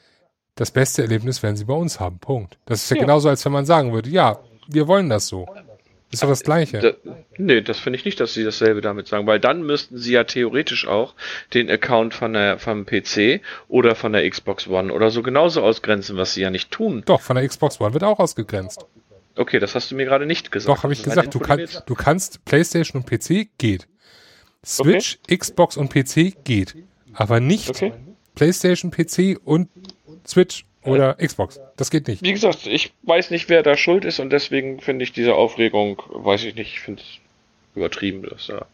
[0.54, 2.18] das beste Erlebnis werden sie bei uns haben.
[2.18, 2.58] Punkt.
[2.66, 3.02] Das ist ja, ja.
[3.02, 4.38] genauso, als wenn man sagen würde, ja,
[4.68, 5.46] wir wollen das so.
[6.12, 6.78] Das ist doch das Gleiche.
[6.78, 10.12] Da, nee, das finde ich nicht, dass sie dasselbe damit sagen, weil dann müssten sie
[10.12, 11.14] ja theoretisch auch
[11.54, 16.18] den Account von der, vom PC oder von der Xbox One oder so genauso ausgrenzen,
[16.18, 17.02] was sie ja nicht tun.
[17.06, 18.84] Doch, von der Xbox One wird auch ausgegrenzt.
[19.36, 20.76] Okay, das hast du mir gerade nicht gesagt.
[20.76, 21.34] Doch, habe ich gesagt.
[21.34, 23.88] Du, kann, du kannst PlayStation und PC geht.
[24.62, 25.38] Switch, okay.
[25.38, 26.76] Xbox und PC geht.
[27.14, 27.94] Aber nicht okay.
[28.34, 29.68] PlayStation, PC und
[30.26, 31.60] Switch oder Xbox.
[31.76, 32.22] Das geht nicht.
[32.22, 36.02] Wie gesagt, ich weiß nicht, wer da schuld ist und deswegen finde ich diese Aufregung,
[36.08, 37.18] weiß ich nicht, ich finde es
[37.74, 38.66] übertrieben, dass da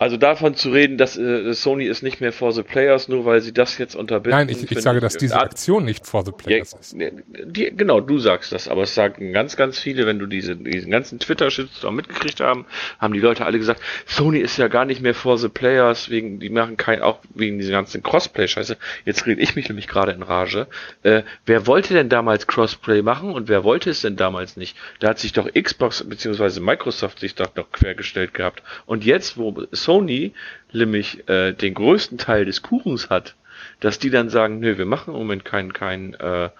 [0.00, 3.42] also davon zu reden, dass äh, Sony ist nicht mehr for the players, nur weil
[3.42, 4.30] sie das jetzt unterbinden.
[4.30, 6.96] Nein, ich, ich sage, dass diese Aktion nicht for the players ja, ist.
[7.44, 10.90] Die, genau, du sagst das, aber es sagen ganz, ganz viele, wenn du diese, diesen
[10.90, 12.64] ganzen Twitter-Shitstorm mitgekriegt haben,
[12.98, 16.40] haben die Leute alle gesagt, Sony ist ja gar nicht mehr for the players, wegen,
[16.40, 18.78] die machen kein, auch wegen dieser ganzen Crossplay-Scheiße.
[19.04, 20.66] Jetzt rede ich mich nämlich gerade in Rage.
[21.02, 24.78] Äh, wer wollte denn damals Crossplay machen und wer wollte es denn damals nicht?
[25.00, 26.60] Da hat sich doch Xbox bzw.
[26.60, 28.62] Microsoft sich doch noch quergestellt gehabt.
[28.86, 30.32] Und jetzt, wo Sony Sony
[30.72, 33.34] nämlich äh, den größten Teil des Kuchens hat,
[33.80, 36.50] dass die dann sagen, nö, wir machen im Moment kein, kein, äh,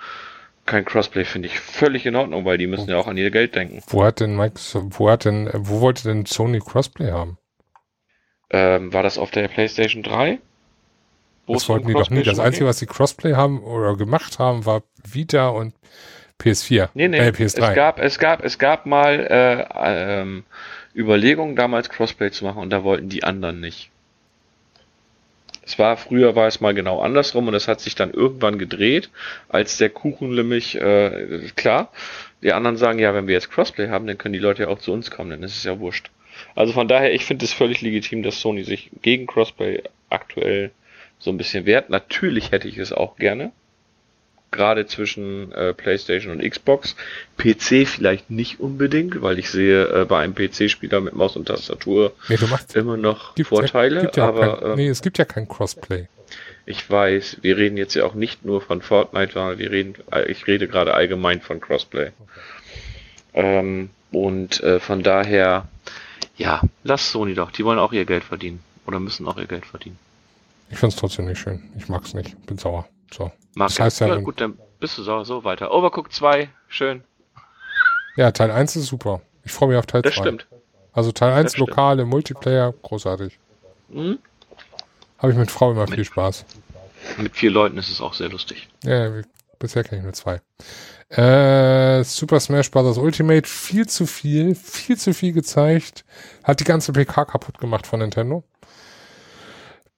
[0.67, 3.55] kein Crossplay, finde ich völlig in Ordnung, weil die müssen ja auch an ihr Geld
[3.55, 3.83] denken.
[3.87, 7.39] Wo hat denn Microsoft, wo hat denn, wo wollte denn Sony Crossplay haben?
[8.51, 10.41] Ähm, war das auf der PlayStation 3?
[11.47, 12.25] Wo das wollten die doch nie.
[12.25, 15.75] Das Einzige, was sie Crossplay haben oder gemacht haben, war Vita und
[16.41, 16.89] PS4.
[16.95, 17.69] Nee, nee, äh, PS3.
[17.69, 20.45] Es gab, es gab, es gab mal äh, ähm,
[20.95, 23.91] Überlegungen, damals Crossplay zu machen und da wollten die anderen nicht.
[25.63, 29.11] Es war, früher war es mal genau andersrum und es hat sich dann irgendwann gedreht,
[29.49, 31.93] als der Kuchen nämlich, äh, klar,
[32.43, 34.81] die anderen sagen, ja, wenn wir jetzt Crossplay haben, dann können die Leute ja auch
[34.81, 36.11] zu uns kommen, dann ist es ja wurscht.
[36.57, 40.73] Also von daher, ich finde es völlig legitim, dass Sony sich gegen Crossplay aktuell
[41.19, 41.91] so ein bisschen wehrt.
[41.91, 43.53] Natürlich hätte ich es auch gerne
[44.51, 46.97] gerade zwischen äh, PlayStation und Xbox.
[47.37, 52.13] PC vielleicht nicht unbedingt, weil ich sehe äh, bei einem PC-Spieler mit Maus und Tastatur
[52.29, 52.37] nee,
[52.75, 54.05] immer noch Vorteile.
[54.05, 56.09] Ja, ja aber kein, nee, es gibt ja kein Crossplay.
[56.67, 60.31] Ich weiß, wir reden jetzt ja auch nicht nur von Fortnite, sondern wir reden, äh,
[60.31, 62.11] ich rede gerade allgemein von Crossplay.
[62.19, 63.59] Okay.
[63.59, 65.69] Ähm, und äh, von daher,
[66.37, 68.61] ja, lass Sony doch, die wollen auch ihr Geld verdienen.
[68.87, 69.99] Oder müssen auch ihr Geld verdienen.
[70.71, 71.63] Ich find's trotzdem nicht schön.
[71.77, 72.35] Ich mag's nicht.
[72.47, 72.89] Bin sauer.
[73.13, 73.31] So.
[73.55, 75.73] Mag das heißt ja, ja gut, dann bist du so, so weiter.
[75.73, 77.03] Overcooked 2, schön.
[78.17, 79.21] Ja, Teil 1 ist super.
[79.45, 80.09] Ich freue mich auf Teil 2.
[80.09, 80.47] Das stimmt.
[80.93, 83.39] Also Teil 1 lokale Multiplayer, großartig.
[83.89, 84.19] Mhm.
[85.19, 86.45] Habe ich mit Frau immer mit, viel Spaß.
[87.19, 88.69] Mit vier Leuten ist es auch sehr lustig.
[88.85, 89.11] Ja,
[89.59, 90.41] bisher kenne ich nur zwei.
[91.11, 92.97] Äh, Super Smash Bros.
[92.97, 96.05] Ultimate, viel zu viel, viel zu viel gezeigt.
[96.45, 98.45] Hat die ganze PK kaputt gemacht von Nintendo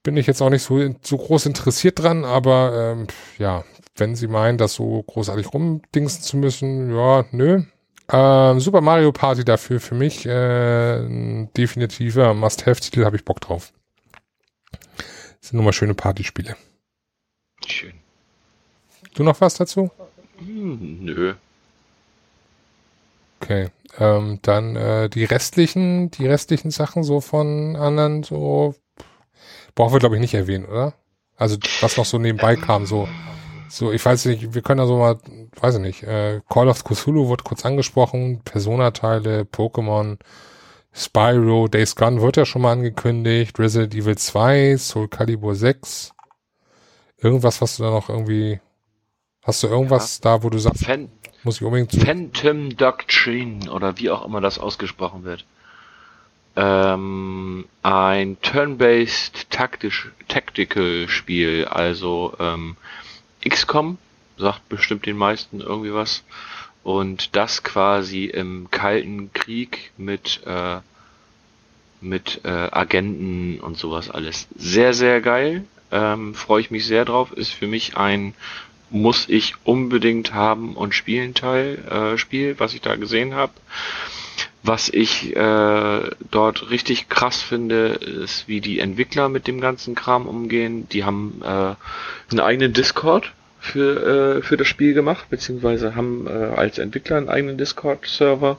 [0.02, 3.06] bin ich jetzt auch nicht so, so groß interessiert dran, aber ähm,
[3.38, 3.64] ja,
[3.96, 7.62] wenn sie meinen, das so großartig rumdingsen zu müssen, ja, nö.
[8.10, 13.72] Ähm, Super Mario Party dafür für mich äh, ein definitiver Must-Have-Titel, habe ich Bock drauf.
[15.40, 16.56] Das sind nur mal schöne Partyspiele.
[17.66, 17.94] Schön.
[19.14, 19.90] Du noch was dazu?
[20.38, 21.34] Hm, nö.
[23.40, 28.74] Okay, ähm, dann äh, die restlichen, die restlichen Sachen so von anderen so
[29.74, 30.94] Brauchen wir, glaube ich, nicht erwähnen, oder?
[31.36, 33.09] Also, was noch so nebenbei kam, so,
[33.69, 35.19] so, ich weiß nicht, wir können da so mal,
[35.61, 40.19] weiß ich nicht, äh, Call of Cthulhu wird kurz angesprochen, Persona-Teile, Pokémon,
[40.93, 46.12] Spyro, Days Gone wird ja schon mal angekündigt, Resident Evil 2, Soul Calibur 6,
[47.16, 48.61] irgendwas, was du da noch irgendwie,
[49.43, 50.36] hast du irgendwas ja.
[50.36, 51.11] da, wo du sagst, Fan
[51.43, 55.47] muss ich unbedingt zu Phantom Doctrine oder wie auch immer das ausgesprochen wird
[56.56, 62.76] ähm, ein Turn-based Tactical Spiel, also ähm,
[63.48, 63.98] XCOM
[64.36, 66.24] sagt bestimmt den meisten irgendwie was.
[66.82, 70.80] Und das quasi im Kalten Krieg mit, äh,
[72.00, 74.48] mit äh, Agenten und sowas alles.
[74.56, 75.64] Sehr, sehr geil.
[75.92, 77.32] Ähm, Freue ich mich sehr drauf.
[77.32, 78.34] Ist für mich ein
[78.90, 83.52] muss ich unbedingt haben und spielen Teil äh, Spiel, was ich da gesehen habe.
[84.64, 90.26] Was ich äh, dort richtig krass finde, ist, wie die Entwickler mit dem ganzen Kram
[90.26, 90.89] umgehen.
[90.90, 91.74] Die haben äh,
[92.30, 93.32] einen eigenen Discord
[93.62, 98.59] für, äh, für das Spiel gemacht, beziehungsweise haben äh, als Entwickler einen eigenen Discord-Server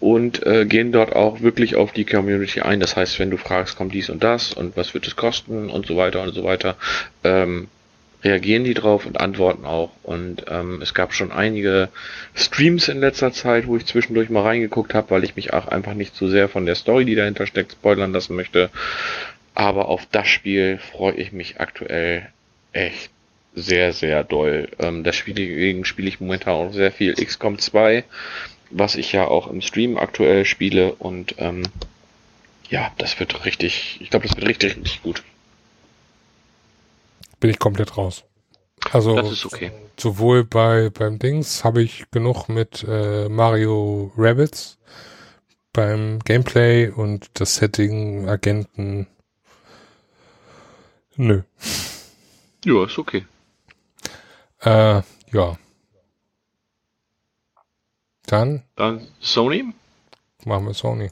[0.00, 2.80] und äh, gehen dort auch wirklich auf die Community ein.
[2.80, 5.86] Das heißt, wenn du fragst, kommt dies und das und was wird es kosten und
[5.86, 6.76] so weiter und so weiter,
[7.22, 7.68] ähm,
[8.22, 9.90] reagieren die drauf und antworten auch.
[10.02, 11.88] Und ähm, es gab schon einige
[12.34, 15.94] Streams in letzter Zeit, wo ich zwischendurch mal reingeguckt habe, weil ich mich auch einfach
[15.94, 18.70] nicht zu sehr von der Story, die dahinter steckt, spoilern lassen möchte.
[19.54, 22.28] Aber auf das Spiel freue ich mich aktuell
[22.72, 23.10] echt
[23.54, 24.68] sehr, sehr doll.
[24.78, 28.04] Ähm, deswegen spiele ich momentan auch sehr viel XCOM 2,
[28.70, 31.62] was ich ja auch im Stream aktuell spiele und ähm,
[32.68, 35.24] ja, das wird richtig, ich glaube, das wird richtig, richtig gut.
[37.40, 38.24] Bin ich komplett raus.
[38.92, 39.72] Also okay.
[39.98, 44.78] sowohl bei beim Dings habe ich genug mit äh, Mario Rabbits
[45.72, 49.06] beim Gameplay und das Setting Agenten.
[51.16, 51.42] Nö.
[52.64, 53.26] Ja, ist okay.
[54.60, 55.02] Äh,
[55.32, 55.58] ja.
[58.26, 58.62] Dann?
[58.76, 59.72] Dann Sony?
[60.44, 61.10] Machen wir Sony.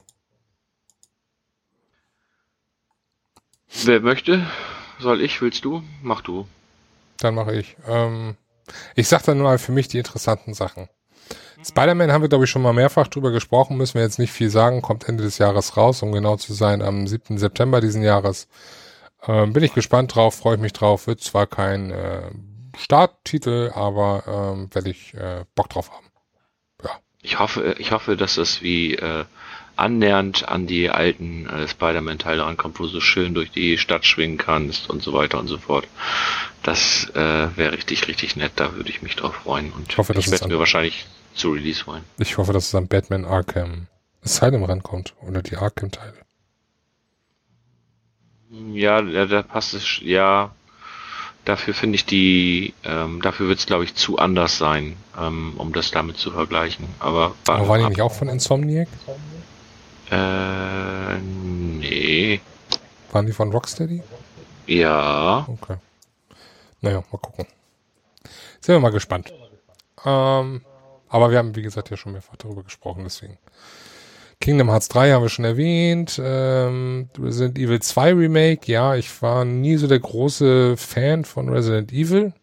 [3.83, 4.45] Wer möchte?
[4.99, 5.41] Soll ich?
[5.41, 5.83] Willst du?
[6.01, 6.47] Mach du.
[7.17, 7.75] Dann mache ich.
[7.87, 8.35] Ähm,
[8.95, 10.89] ich sag dann mal für mich die interessanten Sachen.
[11.65, 14.49] Spider-Man haben wir, glaube ich, schon mal mehrfach drüber gesprochen, müssen wir jetzt nicht viel
[14.49, 17.37] sagen, kommt Ende des Jahres raus, um genau zu sein, am 7.
[17.37, 18.47] September diesen Jahres.
[19.27, 22.31] Ähm, bin ich gespannt drauf, freue ich mich drauf, wird zwar kein äh,
[22.77, 24.23] Starttitel, aber
[24.55, 26.07] ähm, werde ich äh, Bock drauf haben.
[26.83, 26.91] Ja.
[27.21, 29.25] Ich hoffe, ich hoffe, dass das wie äh,
[29.79, 34.37] annähernd an die alten äh, Spider-Man-Teile rankommt, wo du so schön durch die Stadt schwingen
[34.37, 35.87] kannst und so weiter und so fort.
[36.63, 38.51] Das äh, wäre richtig, richtig nett.
[38.57, 39.71] Da würde ich mich drauf freuen.
[39.71, 42.03] Und ich, hoffe, ich werde mir wahrscheinlich zu Release holen.
[42.17, 43.87] Ich hoffe, dass es an Batman Arkham
[44.23, 46.13] Asylum rankommt oder die Arkham-Teile.
[48.73, 50.51] Ja, da, da passt es, ja,
[51.45, 55.71] dafür finde ich die, ähm, dafür wird es glaube ich zu anders sein, ähm, um
[55.71, 56.87] das damit zu vergleichen.
[56.99, 58.87] Aber, Aber waren die nicht auch von Insomniac?
[60.11, 62.41] Äh, nee.
[63.11, 64.01] Waren die von Rocksteady?
[64.67, 65.47] Ja.
[65.47, 65.77] Okay.
[66.81, 67.45] Naja, mal gucken.
[68.61, 69.33] Sind wir mal gespannt.
[70.05, 70.61] Ähm,
[71.09, 73.37] aber wir haben, wie gesagt, ja schon mehrfach darüber gesprochen, deswegen.
[74.39, 76.19] Kingdom Hearts 3 haben wir schon erwähnt.
[76.23, 81.91] Ähm, Resident Evil 2 Remake, ja, ich war nie so der große Fan von Resident
[81.91, 82.33] Evil.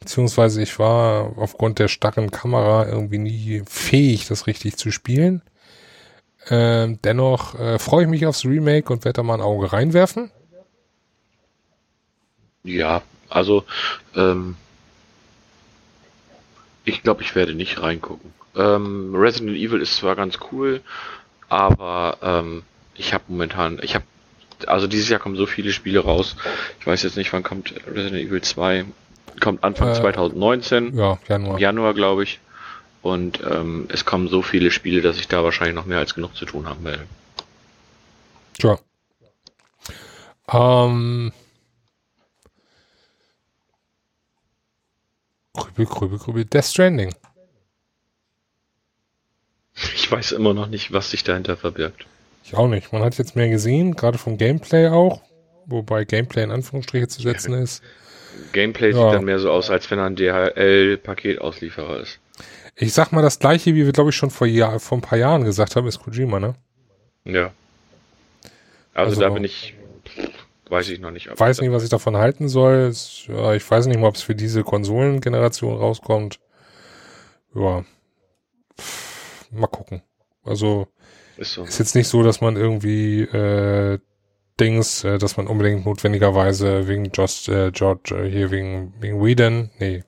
[0.00, 5.42] Beziehungsweise ich war aufgrund der starren Kamera irgendwie nie fähig, das richtig zu spielen.
[6.48, 10.30] Ähm, dennoch äh, freue ich mich aufs Remake und werde da mal ein Auge reinwerfen.
[12.62, 13.64] Ja, also
[14.14, 14.56] ähm,
[16.84, 18.32] ich glaube, ich werde nicht reingucken.
[18.56, 20.80] Ähm, Resident Evil ist zwar ganz cool,
[21.48, 22.62] aber ähm,
[22.94, 24.04] ich habe momentan, ich habe,
[24.66, 26.36] also dieses Jahr kommen so viele Spiele raus.
[26.80, 28.86] Ich weiß jetzt nicht, wann kommt Resident Evil 2.
[29.40, 30.96] Kommt Anfang äh, 2019.
[30.96, 31.58] Ja, Januar.
[31.58, 32.40] Januar, glaube ich.
[33.06, 36.34] Und ähm, es kommen so viele Spiele, dass ich da wahrscheinlich noch mehr als genug
[36.34, 37.06] zu tun haben werde.
[38.58, 38.80] Tja.
[40.52, 41.32] Ähm.
[45.54, 46.44] Grübel, grübel, grübel.
[46.46, 47.14] Death Stranding.
[49.94, 52.06] Ich weiß immer noch nicht, was sich dahinter verbirgt.
[52.42, 52.92] Ich auch nicht.
[52.92, 55.22] Man hat jetzt mehr gesehen, gerade vom Gameplay auch,
[55.66, 57.84] wobei Gameplay in Anführungsstriche zu setzen ist.
[58.52, 58.96] Gameplay ja.
[58.96, 62.18] sieht dann mehr so aus, als wenn er ein DHL-Paketauslieferer ist.
[62.78, 65.18] Ich sag mal das gleiche, wie wir, glaube ich, schon vor, Jahr, vor ein paar
[65.18, 66.54] Jahren gesagt haben, ist Kojima, ne?
[67.24, 67.52] Ja.
[68.92, 69.74] Also, also da bin ich,
[70.68, 71.26] weiß ich noch nicht.
[71.26, 72.90] Ich weiß nicht, was ich davon halten soll.
[72.90, 76.38] Ich weiß nicht mal, ob es für diese Konsolengeneration rauskommt.
[77.54, 77.84] Ja.
[79.50, 80.02] Mal gucken.
[80.44, 80.88] Also
[81.38, 81.64] ist, so.
[81.64, 83.98] ist jetzt nicht so, dass man irgendwie äh,
[84.60, 89.70] Dings, äh, dass man unbedingt notwendigerweise wegen Just, äh, George, äh, hier wegen, wegen Whedon,
[89.78, 90.04] nee,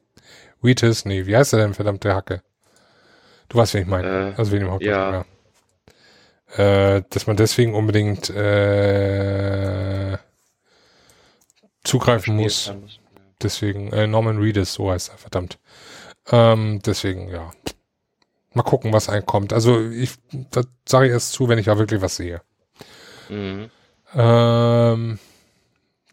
[0.62, 2.42] Wheatus, nee, wie heißt er denn, verdammte Hacke?
[3.48, 4.30] Du weißt, wen ich meine.
[4.30, 5.26] Äh, also wen im Hauptdarsteller.
[6.56, 6.96] Ja.
[6.96, 10.16] Äh, dass man deswegen unbedingt äh,
[11.84, 12.72] zugreifen muss.
[13.42, 15.58] Deswegen, äh, Norman Reedus, so heißt er, verdammt.
[16.30, 17.50] Ähm, deswegen, ja.
[18.54, 19.52] Mal gucken, was einkommt.
[19.52, 20.14] Also ich,
[20.50, 22.40] das sage ich erst zu, wenn ich da wirklich was sehe.
[23.28, 23.70] Mhm.
[24.14, 25.18] Ähm,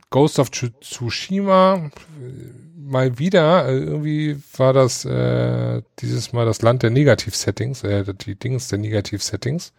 [0.09, 1.89] Ghost of Tsushima
[2.85, 8.35] mal wieder, äh, irgendwie war das äh, dieses Mal das Land der Negativ-Settings, äh, die
[8.35, 9.73] Dings der Negativ-Settings.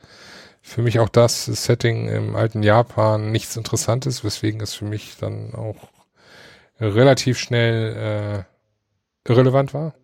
[0.63, 5.55] Für mich auch das Setting im alten Japan nichts Interessantes, weswegen es für mich dann
[5.55, 5.77] auch
[6.81, 8.45] relativ schnell
[9.27, 9.95] äh, irrelevant war.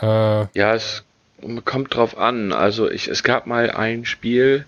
[0.00, 1.04] Äh, ja, es
[1.64, 2.52] kommt drauf an.
[2.52, 4.64] Also ich, es gab mal ein Spiel,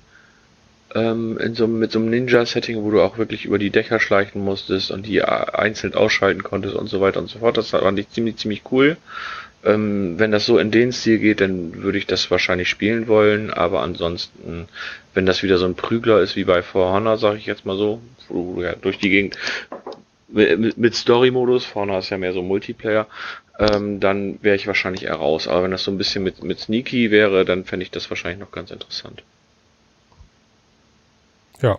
[0.94, 4.44] ähm, in so, mit so einem Ninja-Setting, wo du auch wirklich über die Dächer schleichen
[4.44, 7.56] musstest und die einzeln ausschalten konntest und so weiter und so fort.
[7.56, 8.96] Das fand ich ziemlich, ziemlich cool.
[9.64, 13.50] Ähm, wenn das so in den Stil geht, dann würde ich das wahrscheinlich spielen wollen,
[13.50, 14.68] aber ansonsten,
[15.12, 17.76] wenn das wieder so ein Prügler ist wie bei For Honor, sag ich jetzt mal
[17.76, 19.36] so, wo du ja durch die Gegend
[20.28, 23.06] mit, Story-Modus, Honor ist ja mehr so Multiplayer,
[23.58, 25.46] ähm, dann wäre ich wahrscheinlich eher raus.
[25.46, 28.40] Aber wenn das so ein bisschen mit, mit Sneaky wäre, dann fände ich das wahrscheinlich
[28.40, 29.22] noch ganz interessant.
[31.60, 31.78] Ja.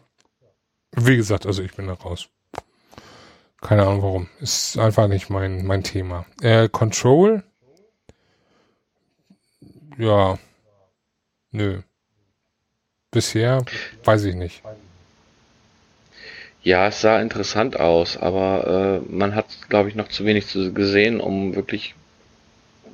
[0.93, 2.27] Wie gesagt, also ich bin da raus.
[3.61, 4.29] Keine Ahnung warum.
[4.39, 6.25] Ist einfach nicht mein, mein Thema.
[6.41, 7.43] Äh, Control?
[9.97, 10.39] Ja.
[11.51, 11.81] Nö.
[13.11, 13.63] Bisher
[14.03, 14.63] weiß ich nicht.
[16.63, 20.73] Ja, es sah interessant aus, aber äh, man hat, glaube ich, noch zu wenig zu
[20.73, 21.95] gesehen, um wirklich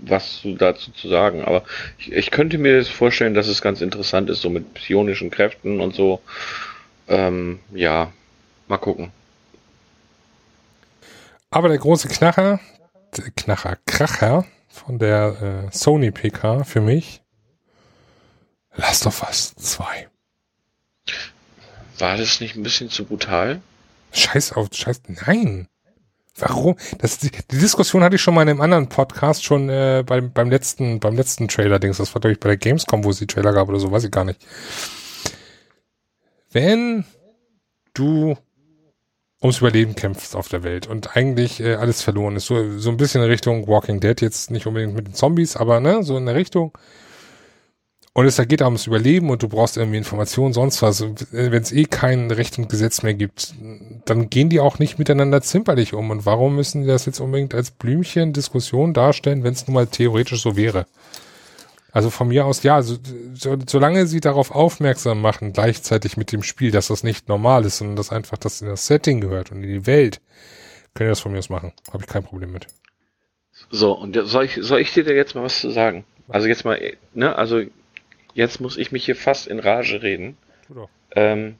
[0.02, 1.44] was dazu zu sagen.
[1.44, 1.64] Aber
[1.98, 5.82] ich, ich könnte mir das vorstellen, dass es ganz interessant ist, so mit psionischen Kräften
[5.82, 6.22] und so.
[7.08, 8.12] Ähm, ja,
[8.68, 9.12] mal gucken.
[11.50, 12.60] Aber der große Knacher,
[13.16, 17.22] der Knacher, Kracher von der äh, Sony PK für mich,
[18.76, 20.08] Last of Us 2.
[22.00, 23.62] War das nicht ein bisschen zu brutal?
[24.12, 25.68] Scheiß auf, scheiß, nein.
[26.40, 26.76] Warum?
[27.00, 30.32] Das, die, die Diskussion hatte ich schon mal in einem anderen Podcast, schon äh, beim,
[30.32, 31.98] beim letzten, beim letzten Trailer-Dings.
[31.98, 34.04] Das war, glaube ich, bei der Gamescom, wo es die Trailer gab oder so, weiß
[34.04, 34.46] ich gar nicht
[36.58, 37.06] wenn
[37.94, 38.36] du
[39.44, 42.98] ums Überleben kämpfst auf der Welt und eigentlich äh, alles verloren ist, so, so ein
[42.98, 46.26] bisschen in Richtung Walking Dead, jetzt nicht unbedingt mit den Zombies, aber ne, so in
[46.26, 46.76] der Richtung.
[48.14, 51.06] Und es da geht ums Überleben und du brauchst irgendwie Informationen, sonst was.
[51.30, 53.54] Wenn es eh kein Recht und Gesetz mehr gibt,
[54.06, 56.10] dann gehen die auch nicht miteinander zimperlich um.
[56.10, 59.86] Und warum müssen die das jetzt unbedingt als Blümchen Diskussion darstellen, wenn es nun mal
[59.86, 60.88] theoretisch so wäre?
[61.98, 62.96] Also von mir aus, ja, so,
[63.34, 67.80] so, solange sie darauf aufmerksam machen, gleichzeitig mit dem Spiel, dass das nicht normal ist,
[67.80, 70.22] sondern dass einfach das in das Setting gehört und in die Welt,
[70.94, 71.74] können die das von mir aus machen.
[71.92, 72.68] Habe ich kein Problem mit.
[73.72, 76.06] So, und soll ich, soll ich dir da jetzt mal was zu sagen?
[76.28, 76.80] Also jetzt mal,
[77.16, 77.64] ne, also
[78.36, 80.38] jetzt muss ich mich hier fast in Rage reden.
[81.16, 81.56] Ähm,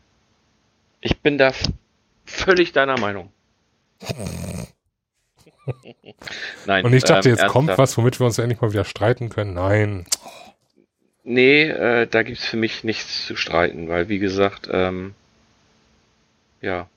[1.02, 1.52] ich bin da
[2.26, 3.32] völlig deiner Meinung.
[6.66, 6.86] Nein.
[6.86, 9.54] Und ich dachte, ähm, jetzt kommt was, womit wir uns endlich mal wieder streiten können.
[9.54, 10.06] Nein.
[11.24, 15.14] Nee, äh, da gibt's für mich nichts zu streiten, weil wie gesagt, ähm,
[16.62, 16.88] ja.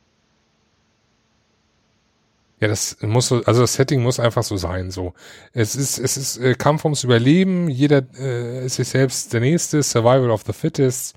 [2.60, 5.14] Ja, das muss so, also das Setting muss einfach so sein, so.
[5.52, 9.82] Es ist, es ist äh, Kampf ums Überleben, jeder äh, ist sich selbst der Nächste,
[9.82, 11.16] Survival of the Fittest.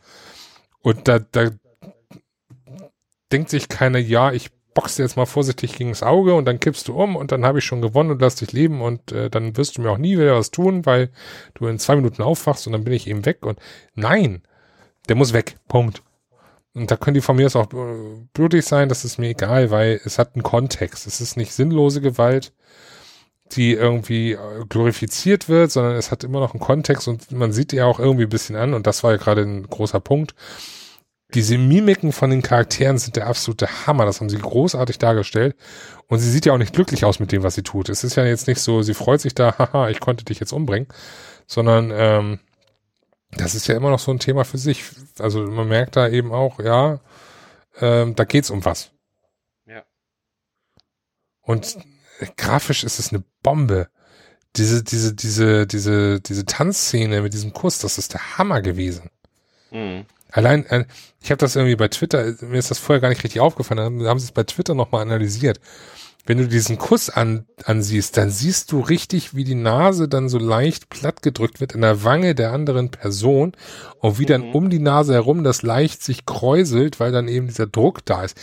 [0.82, 1.52] Und da, da
[3.32, 6.88] denkt sich keiner, ja, ich dir jetzt mal vorsichtig gegen das Auge und dann kippst
[6.88, 9.58] du um und dann habe ich schon gewonnen und lass dich leben und äh, dann
[9.58, 11.10] wirst du mir auch nie wieder was tun, weil
[11.54, 13.60] du in zwei Minuten aufwachst und dann bin ich eben weg und
[13.96, 14.42] nein,
[15.10, 16.02] der muss weg, Punkt.
[16.76, 19.70] Und da können die von mir aus auch äh, blutig sein, das ist mir egal,
[19.70, 21.06] weil es hat einen Kontext.
[21.06, 22.52] Es ist nicht sinnlose Gewalt,
[23.52, 27.72] die irgendwie äh, glorifiziert wird, sondern es hat immer noch einen Kontext und man sieht
[27.72, 30.34] die ja auch irgendwie ein bisschen an und das war ja gerade ein großer Punkt
[31.34, 34.06] diese Mimiken von den Charakteren sind der absolute Hammer.
[34.06, 35.56] Das haben sie großartig dargestellt.
[36.08, 37.90] Und sie sieht ja auch nicht glücklich aus mit dem, was sie tut.
[37.90, 40.54] Es ist ja jetzt nicht so, sie freut sich da, haha, ich konnte dich jetzt
[40.54, 40.88] umbringen,
[41.48, 42.40] sondern ähm,
[43.32, 44.84] das ist ja immer noch so ein Thema für sich.
[45.20, 47.00] Also man merkt da eben auch, ja,
[47.80, 48.92] ähm, da geht's um was.
[49.66, 49.84] Ja.
[51.42, 51.78] Und
[52.20, 53.90] äh, grafisch ist es eine Bombe.
[54.56, 59.10] Diese, diese, diese, diese, diese Tanzszene mit diesem Kuss, das ist der Hammer gewesen.
[59.72, 60.06] Mhm.
[60.34, 60.86] Allein, äh,
[61.22, 64.08] ich habe das irgendwie bei Twitter, mir ist das vorher gar nicht richtig aufgefallen, dann
[64.08, 65.60] haben sie es bei Twitter nochmal analysiert.
[66.26, 70.40] Wenn du diesen Kuss an, ansiehst, dann siehst du richtig, wie die Nase dann so
[70.40, 73.52] leicht platt gedrückt wird in der Wange der anderen Person
[74.00, 74.28] und wie mhm.
[74.28, 78.24] dann um die Nase herum das leicht sich kräuselt, weil dann eben dieser Druck da
[78.24, 78.38] ist.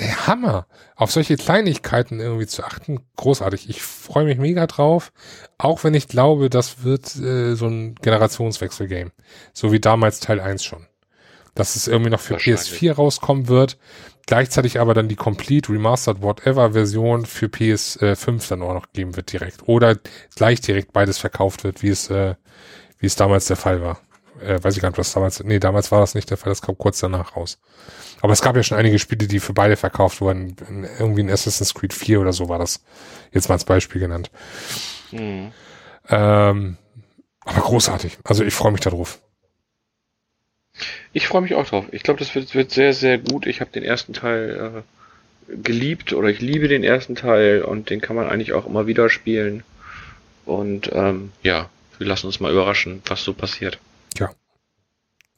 [0.00, 0.66] Der Hammer.
[0.94, 3.70] Auf solche Kleinigkeiten irgendwie zu achten, großartig.
[3.70, 5.12] Ich freue mich mega drauf,
[5.56, 9.12] auch wenn ich glaube, das wird äh, so ein Generationswechsel-Game.
[9.52, 10.87] So wie damals Teil 1 schon
[11.58, 13.78] dass es irgendwie noch für PS4 rauskommen wird.
[14.26, 19.32] Gleichzeitig aber dann die Complete Remastered Whatever Version für PS5 dann auch noch geben wird
[19.32, 19.66] direkt.
[19.66, 19.96] Oder
[20.36, 22.36] gleich direkt beides verkauft wird, wie es, äh,
[22.98, 24.00] wie es damals der Fall war.
[24.40, 26.62] Äh, weiß ich gar nicht, was damals, nee, damals war das nicht der Fall, das
[26.62, 27.58] kam kurz danach raus.
[28.20, 30.54] Aber es gab ja schon einige Spiele, die für beide verkauft wurden.
[30.98, 32.84] Irgendwie in Assassin's Creed 4 oder so war das
[33.32, 34.30] jetzt mal als Beispiel genannt.
[35.10, 35.50] Mhm.
[36.08, 36.76] Ähm,
[37.44, 38.18] aber großartig.
[38.22, 39.20] Also ich freue mich darauf.
[41.12, 41.86] Ich freue mich auch drauf.
[41.92, 43.46] Ich glaube, das wird, wird sehr, sehr gut.
[43.46, 44.84] Ich habe den ersten Teil
[45.48, 48.86] äh, geliebt oder ich liebe den ersten Teil und den kann man eigentlich auch immer
[48.86, 49.62] wieder spielen.
[50.44, 51.68] Und ähm, ja,
[51.98, 53.78] wir lassen uns mal überraschen, was so passiert.
[54.18, 54.30] Ja.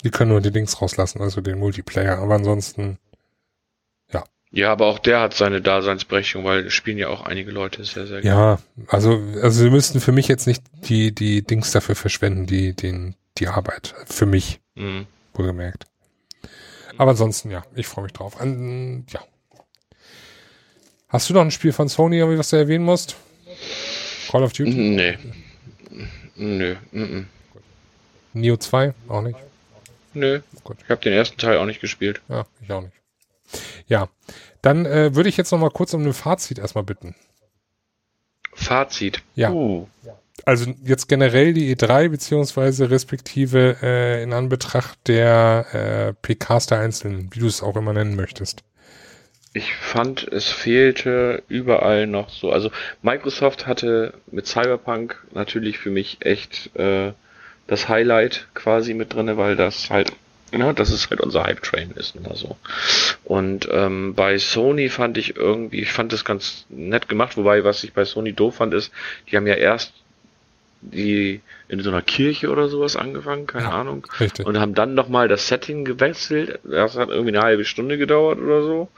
[0.04, 2.98] Die können nur die Dings rauslassen, also den Multiplayer, aber ansonsten,
[4.12, 4.24] ja.
[4.50, 8.22] Ja, aber auch der hat seine Daseinsberechtigung, weil spielen ja auch einige Leute sehr, sehr
[8.22, 8.40] gerne.
[8.40, 12.74] Ja, also, also sie müssten für mich jetzt nicht die, die Dings dafür verschwenden, die,
[12.74, 13.94] den, die Arbeit.
[14.06, 14.60] Für mich.
[14.74, 15.06] Mhm.
[15.34, 15.86] Wohlgemerkt.
[16.98, 18.40] Aber ansonsten, ja, ich freue mich drauf.
[18.40, 19.20] An, ja.
[21.08, 23.16] Hast du noch ein Spiel von Sony, was du erwähnen musst?
[24.30, 24.70] Call of Duty?
[24.70, 25.18] Nee.
[26.36, 26.76] Nö.
[26.92, 27.26] Mm
[28.32, 28.94] Neo 2?
[29.08, 29.38] Auch nicht?
[30.14, 30.40] Nö.
[30.62, 30.76] Gut.
[30.84, 32.20] Ich habe den ersten Teil auch nicht gespielt.
[32.28, 32.94] Ja, ich auch nicht.
[33.86, 34.08] Ja,
[34.62, 37.16] dann äh, würde ich jetzt noch mal kurz um ein Fazit erstmal bitten.
[38.54, 39.22] Fazit?
[39.34, 39.50] Ja.
[39.50, 39.88] Uh.
[40.44, 47.30] Also jetzt generell die E3 beziehungsweise respektive äh, in Anbetracht der äh, PKs der Einzelnen,
[47.32, 48.62] wie du es auch immer nennen möchtest.
[49.52, 52.52] Ich fand, es fehlte überall noch so.
[52.52, 52.70] Also
[53.02, 57.12] Microsoft hatte mit Cyberpunk natürlich für mich echt äh,
[57.66, 60.12] das Highlight quasi mit drinne, weil das halt,
[60.52, 62.56] ne, das ist halt unser Hype-Train ist oder so.
[63.24, 67.82] Und ähm, bei Sony fand ich irgendwie, ich fand das ganz nett gemacht, wobei was
[67.82, 68.92] ich bei Sony doof fand ist,
[69.30, 69.92] die haben ja erst
[70.80, 74.06] die in so einer Kirche oder sowas angefangen, keine ja, Ahnung.
[74.18, 74.46] Richtig.
[74.46, 76.58] Und haben dann nochmal das Setting gewechselt.
[76.64, 78.88] Das hat irgendwie eine halbe Stunde gedauert oder so.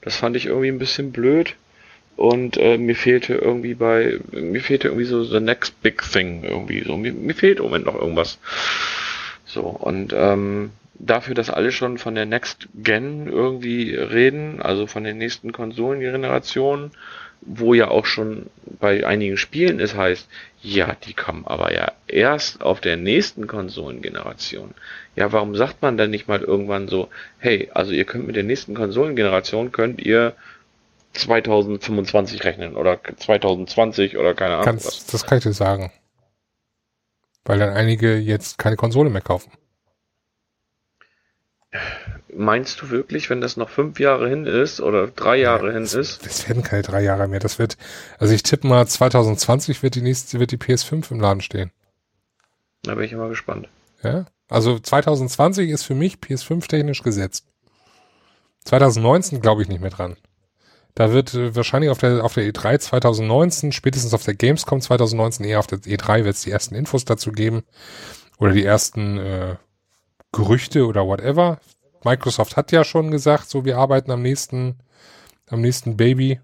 [0.00, 1.54] Das fand ich irgendwie ein bisschen blöd.
[2.16, 6.84] Und äh, mir fehlte irgendwie bei, mir fehlte irgendwie so the next big thing irgendwie
[6.84, 6.96] so.
[6.96, 8.38] Mir, mir fehlt im Moment noch irgendwas.
[9.44, 15.04] So, und ähm, dafür, dass alle schon von der Next Gen irgendwie reden, also von
[15.04, 16.92] den nächsten Konsolengenerationen,
[17.44, 18.46] wo ja auch schon
[18.80, 20.28] bei einigen Spielen es heißt,
[20.62, 24.74] ja, die kommen aber ja erst auf der nächsten Konsolengeneration.
[25.16, 27.08] Ja, warum sagt man dann nicht mal irgendwann so,
[27.38, 30.34] hey, also ihr könnt mit der nächsten Konsolengeneration könnt ihr
[31.14, 35.06] 2025 rechnen oder 2020 oder keine Ahnung Kannst, was.
[35.06, 35.92] Das kann ich dir sagen.
[37.44, 39.50] Weil dann einige jetzt keine Konsole mehr kaufen.
[42.34, 45.82] Meinst du wirklich, wenn das noch fünf Jahre hin ist oder drei Jahre ja, hin
[45.82, 46.24] das, ist?
[46.24, 47.40] Das werden keine drei Jahre mehr.
[47.40, 47.76] Das wird,
[48.18, 51.70] also ich tippe mal 2020 wird die nächste, wird die PS5 im Laden stehen.
[52.82, 53.68] Da bin ich immer gespannt.
[54.02, 57.46] Ja, also 2020 ist für mich PS5 technisch gesetzt.
[58.64, 60.16] 2019 glaube ich nicht mehr dran.
[60.94, 65.44] Da wird äh, wahrscheinlich auf der, auf der E3 2019, spätestens auf der Gamescom 2019,
[65.46, 67.62] eher auf der E3 wird es die ersten Infos dazu geben.
[68.38, 69.56] Oder die ersten äh,
[70.32, 71.60] Gerüchte oder whatever.
[72.04, 74.76] Microsoft hat ja schon gesagt, so wir arbeiten am nächsten,
[75.48, 76.40] am nächsten Baby.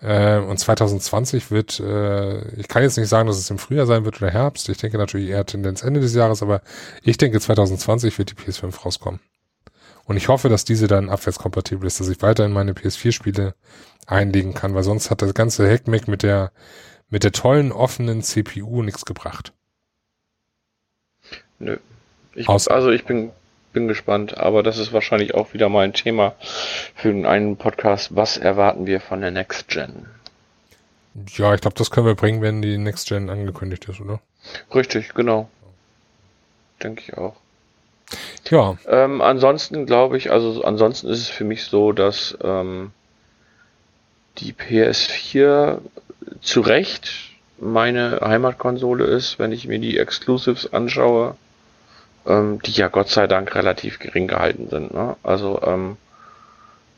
[0.00, 4.04] Äh, und 2020 wird, äh, ich kann jetzt nicht sagen, dass es im Frühjahr sein
[4.04, 4.68] wird oder Herbst.
[4.68, 6.62] Ich denke natürlich eher Tendenz Ende des Jahres, aber
[7.02, 9.20] ich denke 2020 wird die PS5 rauskommen.
[10.04, 13.54] Und ich hoffe, dass diese dann abwärtskompatibel ist, dass ich weiterhin meine PS4-Spiele
[14.06, 16.52] einlegen kann, weil sonst hat das ganze Hackmack mit der,
[17.10, 19.52] mit der tollen offenen CPU nichts gebracht.
[21.58, 21.76] Nö.
[22.34, 23.32] Ich, also ich bin
[23.72, 26.34] bin gespannt, aber das ist wahrscheinlich auch wieder mal ein Thema
[26.94, 28.14] für einen Podcast.
[28.16, 30.06] Was erwarten wir von der Next Gen?
[31.34, 34.20] Ja, ich glaube, das können wir bringen, wenn die Next Gen angekündigt ist, oder?
[34.74, 35.48] Richtig, genau.
[36.82, 37.36] Denke ich auch.
[38.50, 38.78] Ja.
[38.86, 42.92] Ähm, ansonsten glaube ich, also ansonsten ist es für mich so, dass ähm,
[44.38, 45.78] die PS4
[46.40, 47.10] zu Recht
[47.58, 51.36] meine Heimatkonsole ist, wenn ich mir die Exclusives anschaue
[52.28, 54.94] ähm, die ja Gott sei Dank relativ gering gehalten sind.
[54.94, 55.16] Ne?
[55.22, 55.96] Also ähm,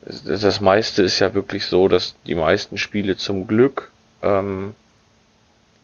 [0.03, 3.91] das meiste ist ja wirklich so, dass die meisten Spiele zum Glück
[4.23, 4.75] ähm,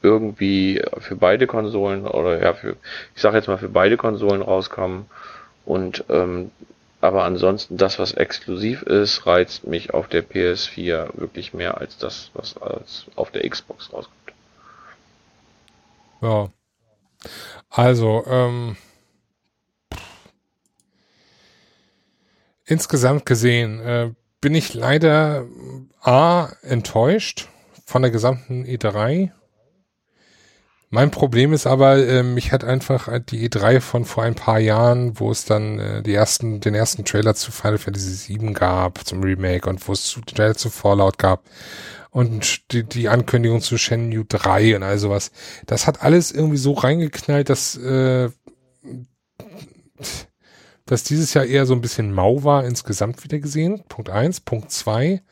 [0.02, 2.77] irgendwie für beide Konsolen oder ja für
[3.14, 5.06] ich sage jetzt mal für beide Konsolen rauskommen
[5.64, 6.51] und ähm,
[7.01, 12.31] aber ansonsten das was exklusiv ist reizt mich auf der PS4 wirklich mehr als das
[12.35, 14.16] was als auf der Xbox rauskommt.
[16.23, 16.48] Ja.
[17.68, 18.77] Also ähm,
[22.67, 25.47] insgesamt gesehen äh, bin ich leider
[26.01, 27.49] A enttäuscht
[27.85, 29.31] von der gesamten E3.
[30.89, 35.19] Mein Problem ist aber, äh, mich hat einfach die E3 von vor ein paar Jahren,
[35.19, 39.23] wo es dann äh, die ersten, den ersten Trailer zu Final Fantasy VII gab, zum
[39.23, 41.43] Remake und wo es zu, Trailer zu Fallout gab
[42.11, 45.33] und die, die Ankündigung zu Shenmue 3 und all sowas.
[45.67, 48.31] Das hat alles irgendwie so reingeknallt, dass äh,
[50.87, 53.83] dass dieses Jahr eher so ein bisschen mau war insgesamt wieder gesehen.
[53.89, 54.41] Punkt eins.
[54.41, 55.23] Punkt zwei.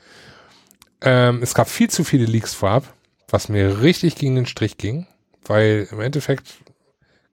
[1.01, 2.93] Ähm, es gab viel zu viele Leaks vorab,
[3.28, 5.06] was mir richtig gegen den Strich ging,
[5.44, 6.48] weil im Endeffekt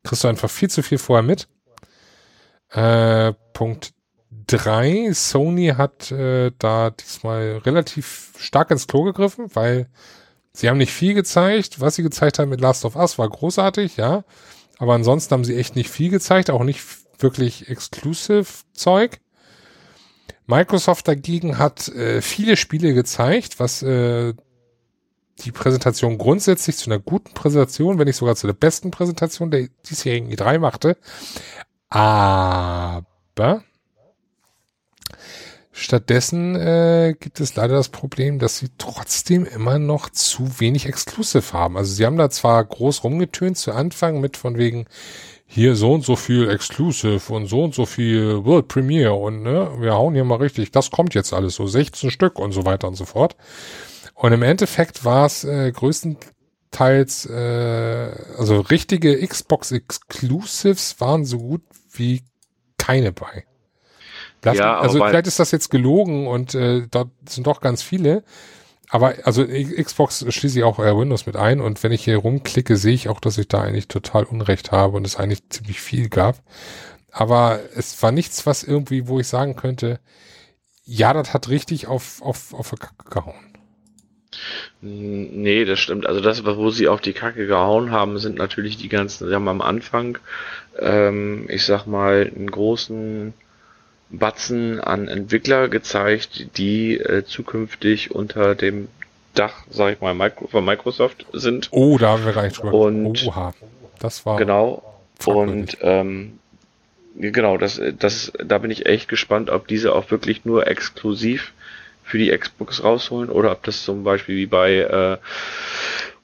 [0.03, 1.47] kriegst du einfach viel zu viel vorher mit.
[2.69, 3.93] Äh, Punkt
[4.47, 5.11] drei.
[5.13, 9.87] Sony hat äh, da diesmal relativ stark ins Klo gegriffen, weil
[10.53, 11.81] sie haben nicht viel gezeigt.
[11.81, 14.23] Was sie gezeigt haben mit Last of Us war großartig, ja.
[14.77, 16.81] Aber ansonsten haben sie echt nicht viel gezeigt, auch nicht
[17.21, 19.19] wirklich Exclusive-Zeug.
[20.47, 24.33] Microsoft dagegen hat äh, viele Spiele gezeigt, was äh,
[25.39, 29.69] die Präsentation grundsätzlich zu einer guten Präsentation, wenn nicht sogar zu der besten Präsentation der
[29.89, 30.97] diesjährigen E3 machte.
[31.89, 33.63] Aber
[35.71, 41.53] stattdessen äh, gibt es leider das Problem, dass sie trotzdem immer noch zu wenig Exclusive
[41.53, 41.77] haben.
[41.77, 44.85] Also sie haben da zwar groß rumgetönt zu Anfang mit von wegen,
[45.53, 49.69] hier so und so viel Exclusive und so und so viel World Premiere und ne,
[49.79, 52.87] wir hauen hier mal richtig, das kommt jetzt alles so 16 Stück und so weiter
[52.87, 53.35] und so fort.
[54.13, 61.63] Und im Endeffekt war es äh, größtenteils, äh, also richtige Xbox Exclusives waren so gut
[61.91, 62.23] wie
[62.77, 63.43] keine bei.
[64.43, 68.23] Lass, ja, also vielleicht ist das jetzt gelogen und äh, dort sind doch ganz viele.
[68.91, 72.75] Aber also Xbox schließe ich auch äh, Windows mit ein und wenn ich hier rumklicke,
[72.75, 76.09] sehe ich auch, dass ich da eigentlich total Unrecht habe und es eigentlich ziemlich viel
[76.09, 76.43] gab.
[77.09, 80.01] Aber es war nichts, was irgendwie, wo ich sagen könnte,
[80.83, 83.57] ja, das hat richtig auf, auf, auf die Kacke gehauen.
[84.81, 86.05] Nee, das stimmt.
[86.05, 89.47] Also das, wo sie auf die Kacke gehauen haben, sind natürlich die ganzen, sie haben
[89.47, 90.17] am Anfang,
[90.79, 93.33] ähm, ich sag mal, einen großen
[94.11, 98.89] Batzen an Entwickler gezeigt, die äh, zukünftig unter dem
[99.33, 101.69] Dach, sag ich mal, Micro von Microsoft sind.
[101.71, 102.73] Oh, da haben wir gar nicht drüber.
[102.73, 103.53] Und Oha,
[103.99, 104.83] das war genau.
[105.25, 106.39] Und ähm,
[107.15, 111.53] genau, das, das, da bin ich echt gespannt, ob diese auch wirklich nur exklusiv
[112.03, 115.17] für die Xbox rausholen oder ob das zum Beispiel wie bei äh,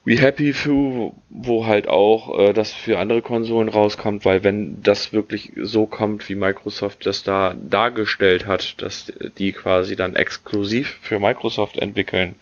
[0.08, 5.12] We Happy Few, wo halt auch äh, das für andere Konsolen rauskommt, weil wenn das
[5.12, 11.20] wirklich so kommt, wie Microsoft das da dargestellt hat, dass die quasi dann exklusiv für
[11.20, 12.36] Microsoft entwickeln,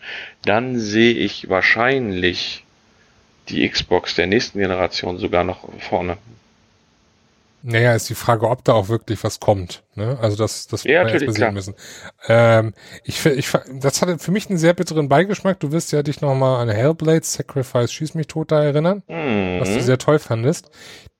[0.45, 2.63] dann sehe ich wahrscheinlich
[3.49, 6.17] die Xbox der nächsten Generation sogar noch vorne.
[7.69, 9.83] Naja, ist die Frage, ob da auch wirklich was kommt.
[9.95, 10.17] Ne?
[10.21, 11.75] Also das, das ja, wir erstmal sehen müssen.
[12.29, 12.73] Ähm,
[13.03, 15.59] ich, ich, das hatte für mich einen sehr bitteren Beigeschmack.
[15.59, 19.59] Du wirst ja dich nochmal an Hellblade Sacrifice Schieß mich tot da erinnern, mhm.
[19.59, 20.71] was du sehr toll fandest.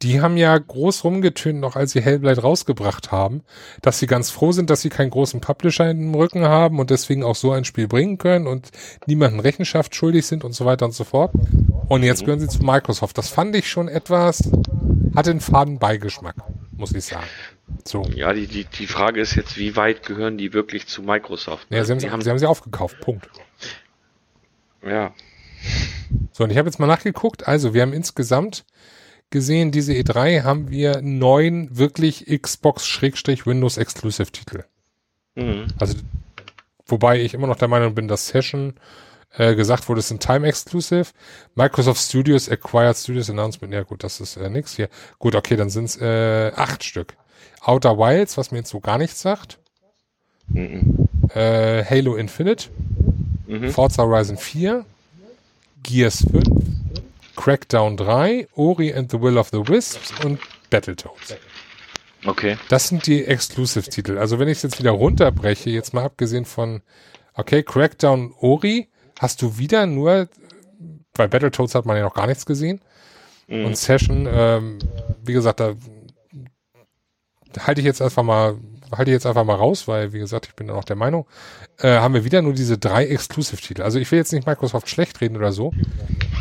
[0.03, 3.43] Die haben ja groß rumgetönt, noch als sie Hellblade rausgebracht haben,
[3.81, 7.25] dass sie ganz froh sind, dass sie keinen großen Publisher dem Rücken haben und deswegen
[7.25, 8.69] auch so ein Spiel bringen können und
[9.05, 11.33] niemanden Rechenschaft schuldig sind und so weiter und so fort.
[11.89, 13.17] Und jetzt gehören sie zu Microsoft.
[13.17, 14.49] Das fand ich schon etwas,
[15.17, 16.35] hatte einen faden Beigeschmack,
[16.73, 17.25] muss ich sagen.
[17.83, 18.03] So.
[18.03, 21.65] Ja, die, die, die Frage ist jetzt, wie weit gehören die wirklich zu Microsoft?
[21.71, 23.27] Ja, sie haben, sie, haben, sie haben sie aufgekauft, Punkt.
[24.85, 25.13] Ja.
[26.31, 27.47] So, und ich habe jetzt mal nachgeguckt.
[27.47, 28.63] Also, wir haben insgesamt
[29.31, 34.65] gesehen, diese E3 haben wir neun wirklich Xbox-Windows Exclusive Titel.
[35.33, 35.65] Mhm.
[35.79, 35.97] Also,
[36.85, 38.75] wobei ich immer noch der Meinung bin, dass Session
[39.33, 41.07] äh, gesagt wurde, es sind Time Exclusive.
[41.55, 43.73] Microsoft Studios Acquired Studios Announcement.
[43.73, 44.89] Ja gut, das ist äh, nix hier.
[45.19, 47.15] Gut, okay, dann sind es äh, acht Stück.
[47.61, 49.59] Outer Wilds, was mir jetzt so gar nichts sagt.
[50.47, 51.07] Mhm.
[51.33, 52.69] Äh, Halo Infinite.
[53.47, 53.69] Mhm.
[53.71, 54.85] Forza Horizon 4.
[55.83, 56.43] Gears 5.
[57.37, 60.39] Crackdown 3, Ori and the Will of the Wisps und
[60.69, 61.37] Battletoads.
[62.25, 62.57] Okay.
[62.67, 64.17] Das sind die Exclusive-Titel.
[64.17, 66.81] Also wenn ich es jetzt wieder runterbreche, jetzt mal abgesehen von,
[67.35, 68.89] okay, Crackdown, Ori,
[69.19, 70.29] hast du wieder nur,
[71.13, 72.81] bei Battletoads hat man ja noch gar nichts gesehen.
[73.47, 73.65] Mhm.
[73.65, 74.79] Und Session, ähm,
[75.23, 75.75] wie gesagt, da
[77.59, 78.57] halte ich jetzt einfach mal,
[78.91, 81.25] halte ich jetzt einfach mal raus, weil, wie gesagt, ich bin auch der Meinung,
[81.79, 83.81] äh, haben wir wieder nur diese drei Exclusive-Titel.
[83.81, 85.73] Also ich will jetzt nicht Microsoft schlecht reden oder so,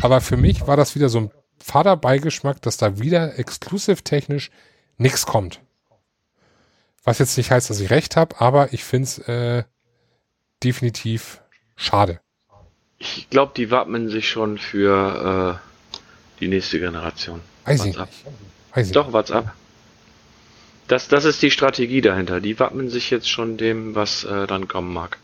[0.01, 4.51] aber für mich war das wieder so ein Vaterbeigeschmack, dass da wieder exclusive-technisch
[4.97, 5.61] nichts kommt.
[7.03, 9.63] Was jetzt nicht heißt, dass ich recht habe, aber ich finde es äh,
[10.63, 11.41] definitiv
[11.75, 12.19] schade.
[12.99, 17.41] Ich glaube, die wappnen sich schon für äh, die nächste Generation.
[17.65, 18.95] Weiß ich nicht.
[18.95, 19.51] Doch, WhatsApp.
[20.87, 22.39] Das, das ist die Strategie dahinter.
[22.39, 25.17] Die wappnen sich jetzt schon dem, was äh, dann kommen mag.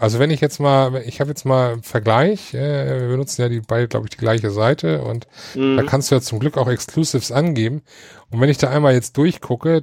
[0.00, 3.50] Also wenn ich jetzt mal, ich habe jetzt mal einen Vergleich, äh, wir benutzen ja
[3.50, 5.76] die beide, glaube ich, die gleiche Seite und Mhm.
[5.76, 7.82] da kannst du ja zum Glück auch Exclusives angeben.
[8.30, 9.82] Und wenn ich da einmal jetzt durchgucke,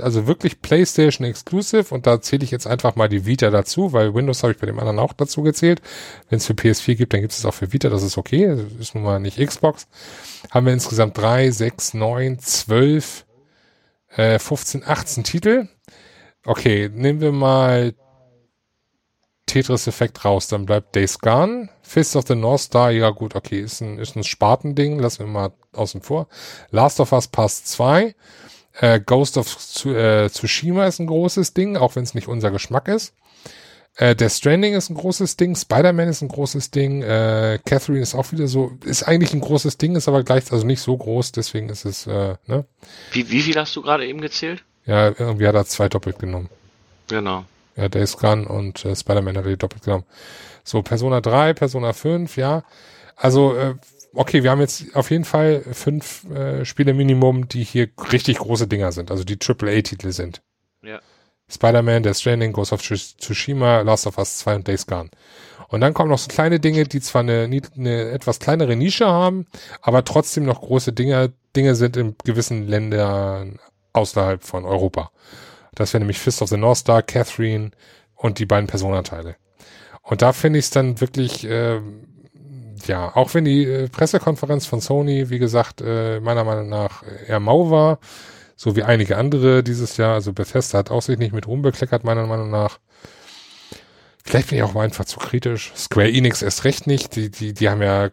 [0.00, 4.14] also wirklich PlayStation Exclusive und da zähle ich jetzt einfach mal die Vita dazu, weil
[4.14, 5.80] Windows habe ich bei dem anderen auch dazu gezählt.
[6.28, 8.60] Wenn es für PS4 gibt, dann gibt es auch für Vita, das ist okay, das
[8.78, 9.86] ist nun mal nicht Xbox.
[10.50, 13.24] Haben wir insgesamt drei, sechs, neun, zwölf,
[14.16, 15.68] äh, 15, 18 Titel.
[16.44, 17.94] Okay, nehmen wir mal
[19.46, 23.60] Tetris Effekt raus, dann bleibt Days Gone, Fist of the North Star, ja gut, okay,
[23.60, 26.28] ist ein, ist ein Spartending, lassen wir mal außen vor.
[26.70, 28.14] Last of Us Pass 2,
[28.80, 29.46] äh, Ghost of
[29.86, 33.14] äh, Tsushima ist ein großes Ding, auch wenn es nicht unser Geschmack ist.
[33.96, 38.14] Äh, Death Stranding ist ein großes Ding, Spider-Man ist ein großes Ding, äh, Catherine ist
[38.14, 41.30] auch wieder so, ist eigentlich ein großes Ding, ist aber gleich, also nicht so groß,
[41.30, 42.64] deswegen ist es, äh, ne?
[43.12, 44.64] Wie, wie viel hast du gerade eben gezählt?
[44.84, 46.48] Ja, irgendwie hat er zwei doppelt genommen.
[47.08, 47.44] Genau.
[47.76, 50.04] Ja, Days Gone und äh, Spider-Man hat er die doppelt genommen.
[50.62, 52.62] So, Persona 3, Persona 5, ja.
[53.16, 53.74] Also, äh,
[54.14, 58.66] okay, wir haben jetzt auf jeden Fall fünf äh, Spiele Minimum, die hier richtig große
[58.66, 60.42] Dinger sind, also die AAA-Titel sind.
[60.82, 61.00] Ja.
[61.48, 65.10] Spider-Man, Death Stranding, Ghost of Tsush- Tsushima, Last of Us 2 und Days Gone.
[65.68, 67.42] Und dann kommen noch so kleine Dinge, die zwar eine,
[67.76, 69.46] eine etwas kleinere Nische haben,
[69.82, 73.58] aber trotzdem noch große Dinge, Dinge sind in gewissen Ländern
[73.92, 75.10] außerhalb von Europa.
[75.74, 77.70] Das wäre nämlich Fist of the North Star, Catherine
[78.14, 79.36] und die beiden Personateile.
[80.02, 82.04] Und da finde ich es dann wirklich, ähm,
[82.86, 87.40] ja, auch wenn die äh, Pressekonferenz von Sony, wie gesagt, äh, meiner Meinung nach eher
[87.40, 87.98] mau war,
[88.56, 92.04] so wie einige andere dieses Jahr, also Bethesda hat auch sich nicht mit Ruhm bekleckert,
[92.04, 92.78] meiner Meinung nach.
[94.24, 95.72] Vielleicht bin ich auch einfach zu kritisch.
[95.76, 97.16] Square Enix erst recht nicht.
[97.16, 98.10] Die, die, die haben ja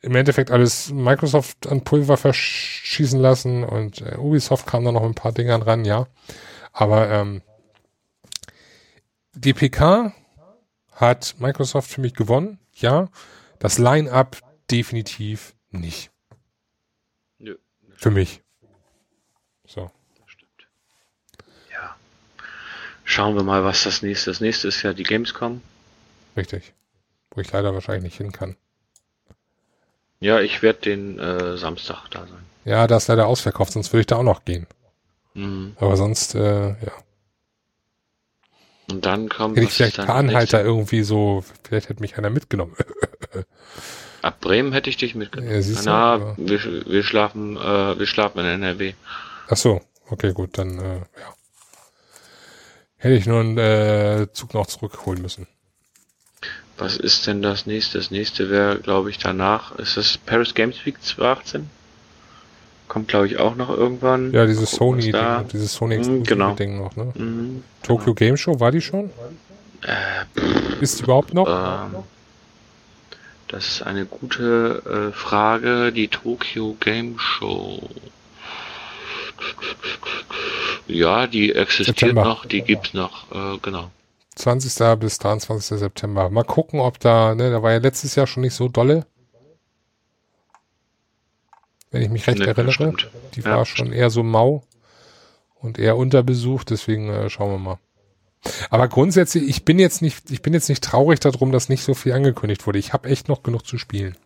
[0.00, 5.14] im Endeffekt alles Microsoft an Pulver verschießen lassen und äh, Ubisoft kam da noch ein
[5.14, 6.06] paar Dingern ran, ja.
[6.74, 7.40] Aber ähm,
[9.32, 10.12] die PK
[10.92, 13.08] hat Microsoft für mich gewonnen, ja.
[13.60, 14.36] Das Line-up
[14.70, 16.10] definitiv nicht.
[17.38, 17.56] Nö,
[17.96, 18.42] Für mich.
[19.66, 19.90] So.
[20.18, 20.66] das stimmt.
[21.72, 21.96] Ja.
[23.04, 24.30] Schauen wir mal, was das nächste.
[24.30, 25.62] Das nächste ist ja die Gamescom.
[26.36, 26.74] Richtig.
[27.30, 28.56] Wo ich leider wahrscheinlich nicht hin kann.
[30.18, 32.44] Ja, ich werde den äh, Samstag da sein.
[32.64, 34.66] Ja, da ist leider ausverkauft, sonst würde ich da auch noch gehen.
[35.34, 35.76] Mhm.
[35.80, 36.92] Aber sonst, äh, ja.
[38.90, 40.58] Und dann kommt Hätte ich vielleicht nächste?
[40.58, 42.74] irgendwie so, vielleicht hätte mich einer mitgenommen.
[44.22, 45.52] Ab Bremen hätte ich dich mitgenommen.
[45.52, 48.94] Ja, du, Na, aber- wir, wir schlafen, äh, wir schlafen in NRW.
[49.48, 51.34] Ach so, okay, gut, dann, äh, ja.
[52.96, 55.46] Hätte ich nur einen äh, Zug noch zurückholen müssen.
[56.78, 57.98] Was ist denn das nächste?
[57.98, 59.72] Das nächste wäre, glaube ich, danach.
[59.78, 61.68] Ist das Paris Games Week 2018?
[62.88, 64.32] Kommt, glaube ich, auch noch irgendwann.
[64.32, 66.54] Ja, dieses Sony, Ding, dieses Sony Exclusive genau.
[66.54, 67.12] Ding noch, ne?
[67.14, 67.64] Mhm.
[67.82, 69.10] Tokyo Game Show, war die schon?
[70.80, 71.48] Ist die überhaupt noch?
[71.48, 72.02] Ähm,
[73.48, 75.92] das ist eine gute äh, Frage.
[75.92, 77.88] Die Tokyo Game Show.
[80.86, 82.24] Ja, die existiert September.
[82.24, 83.90] noch, die gibt's noch, äh, genau.
[84.36, 84.98] 20.
[84.98, 85.78] bis 23.
[85.78, 86.28] September.
[86.28, 89.06] Mal gucken, ob da, ne, da war ja letztes Jahr schon nicht so dolle.
[91.94, 92.96] Wenn ich mich recht Ne, das erinnere.
[93.36, 94.64] Die Ja, war schon eher so mau
[95.60, 97.78] und eher unterbesucht, deswegen äh, schauen wir mal.
[98.68, 101.94] Aber grundsätzlich, ich bin jetzt nicht, ich bin jetzt nicht traurig darum, dass nicht so
[101.94, 102.80] viel angekündigt wurde.
[102.80, 104.16] Ich habe echt noch genug zu spielen.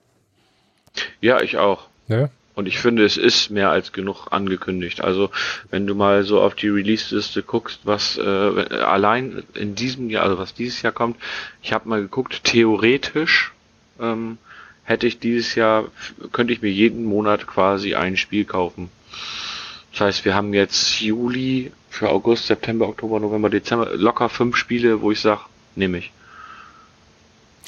[1.21, 1.89] Ja, ich auch.
[2.07, 2.31] Ne?
[2.55, 5.03] Und ich finde, es ist mehr als genug angekündigt.
[5.03, 5.31] Also,
[5.71, 10.39] wenn du mal so auf die Release-Liste guckst, was äh, allein in diesem Jahr, also
[10.39, 11.19] was dieses Jahr kommt,
[11.63, 13.53] ich habe mal geguckt, theoretisch
[14.01, 14.39] ähm,
[14.89, 15.91] hätte ich dieses Jahr,
[16.33, 18.91] könnte ich mir jeden Monat quasi ein Spiel kaufen.
[19.93, 25.03] Das heißt, wir haben jetzt Juli für August, September, Oktober, November, Dezember, locker fünf Spiele,
[25.03, 25.43] wo ich sage,
[25.75, 26.11] nehme ich.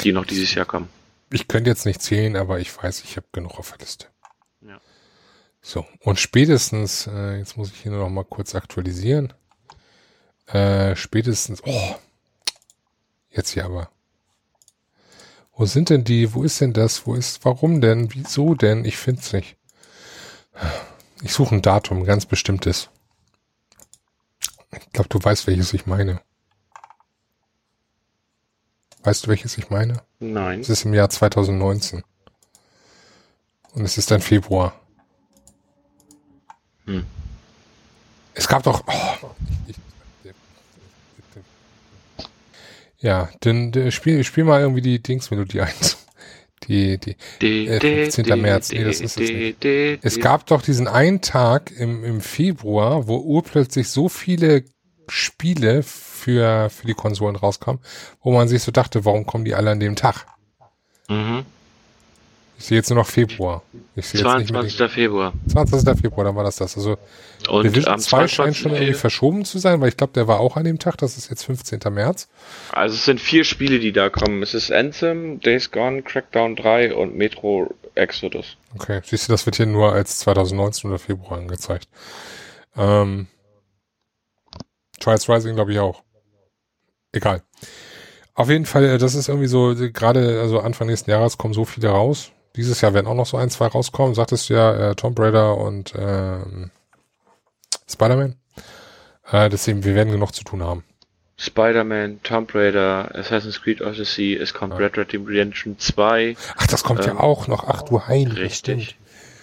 [0.02, 0.88] Die noch dieses Jahr kommen.
[1.30, 4.06] Ich könnte jetzt nicht zählen, aber ich weiß, ich habe genug auf der Liste.
[4.62, 4.80] Ja.
[5.60, 9.34] So, und spätestens, äh, jetzt muss ich hier nur noch mal kurz aktualisieren.
[10.46, 11.96] Äh, spätestens, oh,
[13.30, 13.90] jetzt hier aber.
[15.52, 18.96] Wo sind denn die, wo ist denn das, wo ist, warum denn, wieso denn, ich
[18.96, 19.56] find's nicht.
[21.22, 22.88] Ich suche ein Datum, ein ganz bestimmtes.
[24.72, 26.20] Ich glaube, du weißt, welches ich meine.
[29.02, 30.02] Weißt du, welches ich meine?
[30.18, 30.60] Nein.
[30.60, 32.02] Es ist im Jahr 2019.
[33.72, 34.74] Und es ist dann Februar.
[36.86, 37.06] Hm.
[38.34, 38.84] Es gab doch.
[38.86, 39.30] Oh,
[39.66, 39.76] ich,
[43.00, 45.72] ja, dann spiel, spiel mal irgendwie die Dingsmelodie ein.
[46.68, 47.66] Die, die.
[47.66, 48.38] Äh, 15.
[48.38, 48.70] März.
[48.70, 49.64] Nee, das ist es nicht.
[49.64, 54.64] Es gab doch diesen einen Tag im, im Februar, wo urplötzlich so viele
[55.08, 57.80] Spiele für, für die Konsolen rauskamen,
[58.20, 60.26] wo man sich so dachte, warum kommen die alle an dem Tag?
[61.08, 61.46] Mhm.
[62.60, 63.62] Ich sehe jetzt nur noch Februar.
[63.96, 64.90] Ich sehe jetzt nicht 22.
[64.92, 65.32] Februar.
[65.32, 65.98] den- 20.
[65.98, 66.76] Februar, dann war das das.
[66.76, 66.98] Also
[67.48, 68.58] Und Division am 2 scheint 22.
[68.62, 70.98] schon irgendwie verschoben zu sein, weil ich glaube, der war auch an dem Tag.
[70.98, 71.80] Das ist jetzt 15.
[71.90, 72.28] März.
[72.70, 74.42] Also es sind vier Spiele, die da kommen.
[74.42, 78.58] Es ist Anthem, Days Gone, Crackdown 3 und Metro Exodus.
[78.74, 81.88] Okay, siehst du, das wird hier nur als 2019 oder Februar angezeigt.
[82.76, 83.26] Ähm,
[85.00, 86.02] Trials Rising glaube ich auch.
[87.12, 87.42] Egal.
[88.34, 91.64] Auf jeden Fall, äh, das ist irgendwie so, gerade also Anfang nächsten Jahres kommen so
[91.64, 92.32] viele raus.
[92.56, 94.14] Dieses Jahr werden auch noch so ein, zwei rauskommen.
[94.14, 96.70] Sagtest du ja, äh, Tomb Raider und ähm,
[97.88, 98.36] Spider-Man.
[99.30, 100.84] Äh, deswegen, wir werden genug zu tun haben.
[101.36, 106.36] Spider-Man, Tomb Raider, Assassin's Creed Odyssey, es kommt Red Dead Redemption 2.
[106.56, 107.64] Ach, das kommt ja Ähm, auch noch.
[107.66, 108.40] Ach du Heilige.
[108.42, 108.98] Richtig.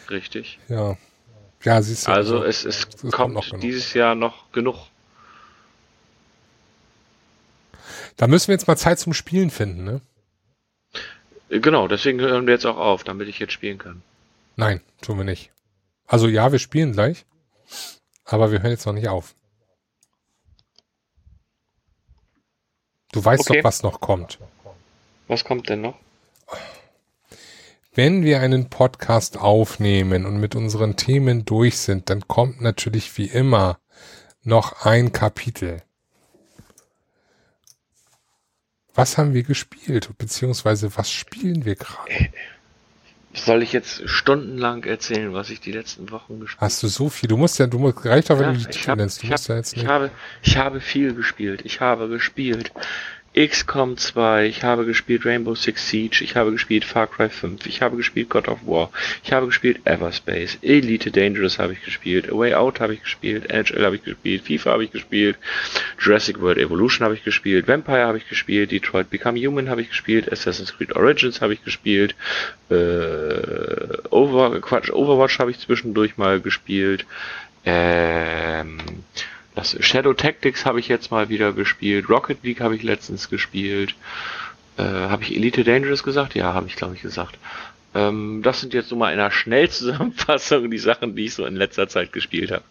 [0.09, 0.59] Richtig.
[0.63, 0.79] stimmt.
[0.79, 0.97] Ja.
[1.63, 2.11] Ja, siehst du.
[2.11, 4.75] Also es, es kommt kommt noch dieses Jahr noch genug.
[8.15, 10.01] Da müssen wir jetzt mal Zeit zum Spielen finden, ne?
[11.49, 14.01] Genau, deswegen hören wir jetzt auch auf, damit ich jetzt spielen kann.
[14.55, 15.51] Nein, tun wir nicht.
[16.05, 17.25] Also ja, wir spielen gleich,
[18.25, 19.33] aber wir hören jetzt noch nicht auf.
[23.11, 23.59] Du weißt Okay.
[23.59, 24.39] doch, was noch kommt.
[25.27, 25.95] Was kommt denn noch?
[27.93, 33.25] Wenn wir einen Podcast aufnehmen und mit unseren Themen durch sind, dann kommt natürlich wie
[33.27, 33.79] immer
[34.43, 35.81] noch ein Kapitel.
[38.97, 40.09] Was haben wir gespielt?
[40.17, 42.29] Beziehungsweise was spielen wir gerade?
[43.33, 47.29] Soll ich jetzt stundenlang erzählen, was ich die letzten Wochen gespielt Hast du so viel?
[47.29, 49.21] Du musst ja, du musst, reicht doch, wenn Ja, du die Titel hab- nennst.
[49.21, 49.91] Du ich musst hab- ja jetzt Ich nicht.
[49.91, 50.09] habe,
[50.41, 51.61] ich habe viel gespielt.
[51.63, 52.71] Ich habe gespielt
[53.35, 57.81] XCOM 2, ich habe gespielt Rainbow Six Siege, ich habe gespielt Far Cry 5, ich
[57.81, 58.89] habe gespielt God of War,
[59.23, 63.49] ich habe gespielt Everspace, Elite Dangerous habe ich gespielt, A Way Out habe ich gespielt,
[63.49, 65.37] NHL habe ich gespielt, FIFA habe ich gespielt,
[65.99, 69.89] Jurassic World Evolution habe ich gespielt, Vampire habe ich gespielt, Detroit Become Human habe ich
[69.89, 72.15] gespielt, Assassin's Creed Origins habe ich gespielt,
[72.69, 72.75] äh,
[74.09, 77.05] Over, Overwatch habe ich zwischendurch mal gespielt,
[77.65, 78.77] ähm,
[79.57, 82.09] das Shadow Tactics habe ich jetzt mal wieder gespielt.
[82.09, 83.95] Rocket League habe ich letztens gespielt.
[84.77, 86.35] Äh, habe ich Elite Dangerous gesagt?
[86.35, 87.39] Ja, habe ich glaube ich gesagt.
[87.95, 91.55] Ähm, das sind jetzt so mal in einer Schnellzusammenfassung die Sachen, die ich so in
[91.55, 92.63] letzter Zeit gespielt habe.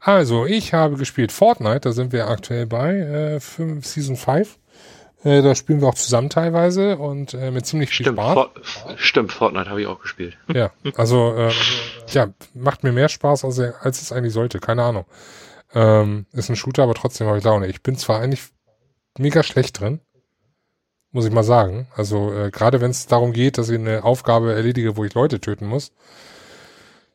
[0.00, 4.56] Also, ich habe gespielt Fortnite, da sind wir aktuell bei, äh, fünf, Season 5.
[5.24, 8.34] Äh, da spielen wir auch zusammen teilweise und äh, mit ziemlich viel Stimmt, Spaß.
[8.34, 8.60] Fort,
[8.96, 10.36] stimmt, Fortnite habe ich auch gespielt.
[10.52, 11.52] Ja, also ähm,
[12.08, 14.60] ja, macht mir mehr Spaß, als, als es eigentlich sollte.
[14.60, 15.04] Keine Ahnung.
[15.74, 17.66] Ähm, ist ein Shooter, aber trotzdem habe ich Laune.
[17.66, 18.42] Ich bin zwar eigentlich
[19.18, 20.00] mega schlecht drin,
[21.10, 21.88] muss ich mal sagen.
[21.94, 25.40] Also äh, gerade wenn es darum geht, dass ich eine Aufgabe erledige, wo ich Leute
[25.40, 25.92] töten muss,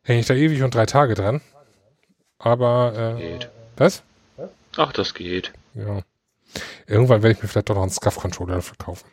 [0.03, 1.41] hänge ich da ewig und drei Tage dran.
[2.37, 3.49] Aber äh, Geht.
[3.77, 4.03] was?
[4.77, 5.51] Ach, das geht.
[5.73, 6.01] Ja.
[6.87, 9.07] Irgendwann werde ich mir vielleicht doch noch einen Scuff-Controller dafür kaufen.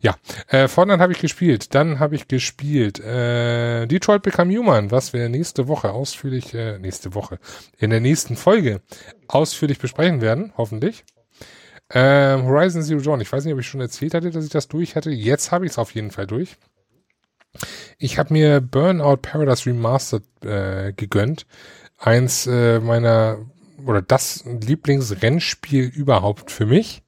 [0.00, 0.16] Ja,
[0.48, 1.74] äh, Fortnite habe ich gespielt.
[1.74, 7.14] Dann habe ich gespielt äh, Detroit Become Human, was wir nächste Woche ausführlich, äh, nächste
[7.14, 7.38] Woche,
[7.78, 8.80] in der nächsten Folge
[9.26, 11.04] ausführlich besprechen werden, hoffentlich.
[11.90, 14.68] Ähm, Horizon Zero Dawn, ich weiß nicht, ob ich schon erzählt hatte, dass ich das
[14.68, 15.10] durch hatte.
[15.10, 16.56] Jetzt habe ich es auf jeden Fall durch.
[17.98, 21.46] Ich habe mir Burnout Paradise Remastered äh, gegönnt.
[21.98, 23.38] Eins äh, meiner
[23.84, 27.02] oder das Lieblingsrennspiel überhaupt für mich.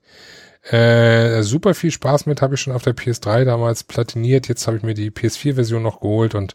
[0.63, 4.47] Äh, super viel Spaß mit habe ich schon auf der PS3 damals platiniert.
[4.47, 6.55] Jetzt habe ich mir die PS4-Version noch geholt und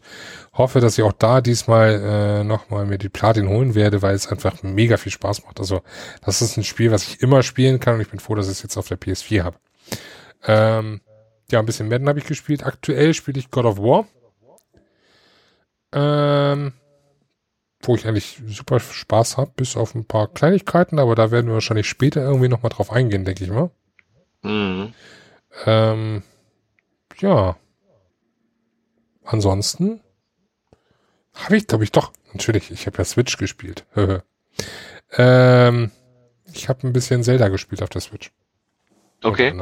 [0.52, 4.28] hoffe, dass ich auch da diesmal äh, nochmal mir die Platin holen werde, weil es
[4.28, 5.58] einfach mega viel Spaß macht.
[5.58, 5.82] Also
[6.24, 8.52] das ist ein Spiel, was ich immer spielen kann und ich bin froh, dass ich
[8.52, 9.56] es jetzt auf der PS4 habe.
[10.44, 11.00] Ähm,
[11.50, 12.64] ja, ein bisschen Madden habe ich gespielt.
[12.64, 14.06] Aktuell spiele ich God of War.
[15.92, 16.72] Ähm,
[17.82, 21.54] wo ich eigentlich super Spaß habe, bis auf ein paar Kleinigkeiten, aber da werden wir
[21.54, 23.70] wahrscheinlich später irgendwie nochmal drauf eingehen, denke ich mal.
[24.46, 24.94] Mhm.
[25.64, 26.22] Ähm,
[27.18, 27.56] ja.
[29.24, 30.00] Ansonsten
[31.34, 33.84] habe ich, glaube ich, doch, natürlich, ich habe ja Switch gespielt.
[35.12, 35.90] ähm,
[36.52, 38.30] ich habe ein bisschen Zelda gespielt auf der Switch.
[39.22, 39.52] Okay.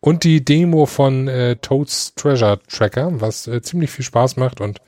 [0.00, 4.80] Und die Demo von äh, Toads Treasure Tracker, was äh, ziemlich viel Spaß macht und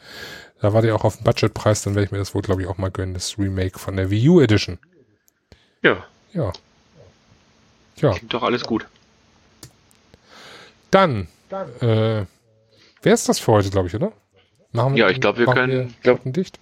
[0.60, 2.68] da war die auch auf dem Budgetpreis, dann werde ich mir das wohl, glaube ich,
[2.68, 4.78] auch mal gönnen, das Remake von der Wii U Edition.
[5.82, 6.52] Ja, Ja.
[8.02, 8.86] Ja, klingt doch alles gut.
[10.90, 11.26] dann,
[11.80, 12.24] äh,
[13.02, 14.12] wer ist das für heute, glaube ich, oder?
[14.72, 16.58] Machen Ja, ich glaub, wir können- Wir Schotten dicht.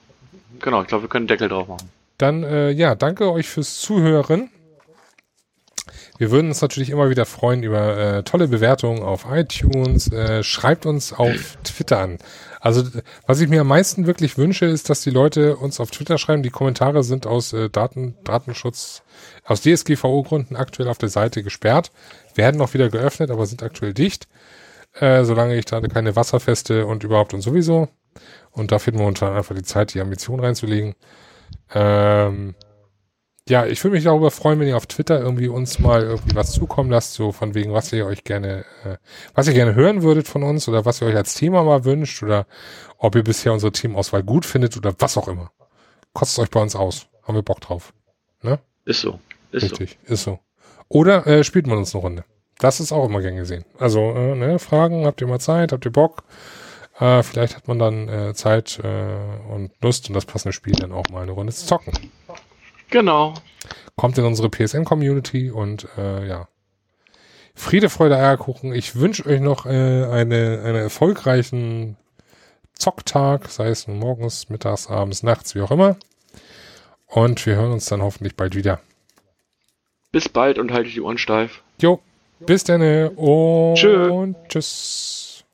[0.61, 1.91] Genau, ich glaube, wir können einen Deckel drauf machen.
[2.19, 4.51] Dann, äh, ja, danke euch fürs Zuhören.
[6.19, 10.13] Wir würden uns natürlich immer wieder freuen über äh, tolle Bewertungen auf iTunes.
[10.13, 12.19] Äh, schreibt uns auf Twitter an.
[12.61, 12.85] Also
[13.27, 16.43] was ich mir am meisten wirklich wünsche, ist, dass die Leute uns auf Twitter schreiben.
[16.43, 19.03] Die Kommentare sind aus äh, Daten, Datenschutz,
[19.45, 21.91] aus DSGVO-Gründen aktuell auf der Seite gesperrt,
[22.35, 24.29] werden noch wieder geöffnet, aber sind aktuell dicht.
[24.95, 27.89] Äh, solange ich da keine Wasserfeste und überhaupt und sowieso.
[28.51, 30.95] Und da finden wir momentan einfach die Zeit, die Ambition reinzulegen.
[31.73, 32.55] Ähm,
[33.51, 36.53] ja, ich würde mich darüber freuen, wenn ihr auf Twitter irgendwie uns mal irgendwie was
[36.53, 38.97] zukommen lasst, so von wegen, was ihr euch gerne, äh,
[39.35, 42.23] was ihr gerne hören würdet von uns oder was ihr euch als Thema mal wünscht
[42.23, 42.47] oder
[42.97, 45.51] ob ihr bisher unsere Teamauswahl gut findet oder was auch immer.
[46.13, 47.09] Kostet euch bei uns aus.
[47.25, 47.93] Haben wir Bock drauf.
[48.43, 48.61] Ne?
[48.85, 49.19] Ist so.
[49.51, 50.15] Ist Richtig, so.
[50.15, 50.39] ist so.
[50.89, 52.25] Oder äh, spielt man uns eine Runde.
[52.59, 53.65] Das ist auch immer gern gesehen.
[53.79, 56.23] Also, äh, ne, Fragen, habt ihr mal Zeit, habt ihr Bock?
[57.01, 60.93] Äh, vielleicht hat man dann äh, Zeit äh, und Lust und das passende Spiel dann
[60.93, 61.93] auch mal eine Runde zu zocken.
[62.91, 63.35] Genau.
[63.97, 66.49] Kommt in unsere PSN-Community und äh, ja.
[67.55, 68.73] Friede, Freude, Eierkuchen.
[68.75, 71.97] Ich wünsche euch noch äh, eine, einen erfolgreichen
[72.75, 75.97] Zocktag, sei es nun morgens, mittags, abends, nachts, wie auch immer.
[77.07, 78.81] Und wir hören uns dann hoffentlich bald wieder.
[80.13, 81.63] Bis bald und halte die Ohren steif.
[81.81, 82.01] Jo,
[82.41, 84.33] bis dann und Tschö.
[84.49, 85.45] tschüss.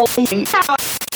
[0.00, 1.07] Oh,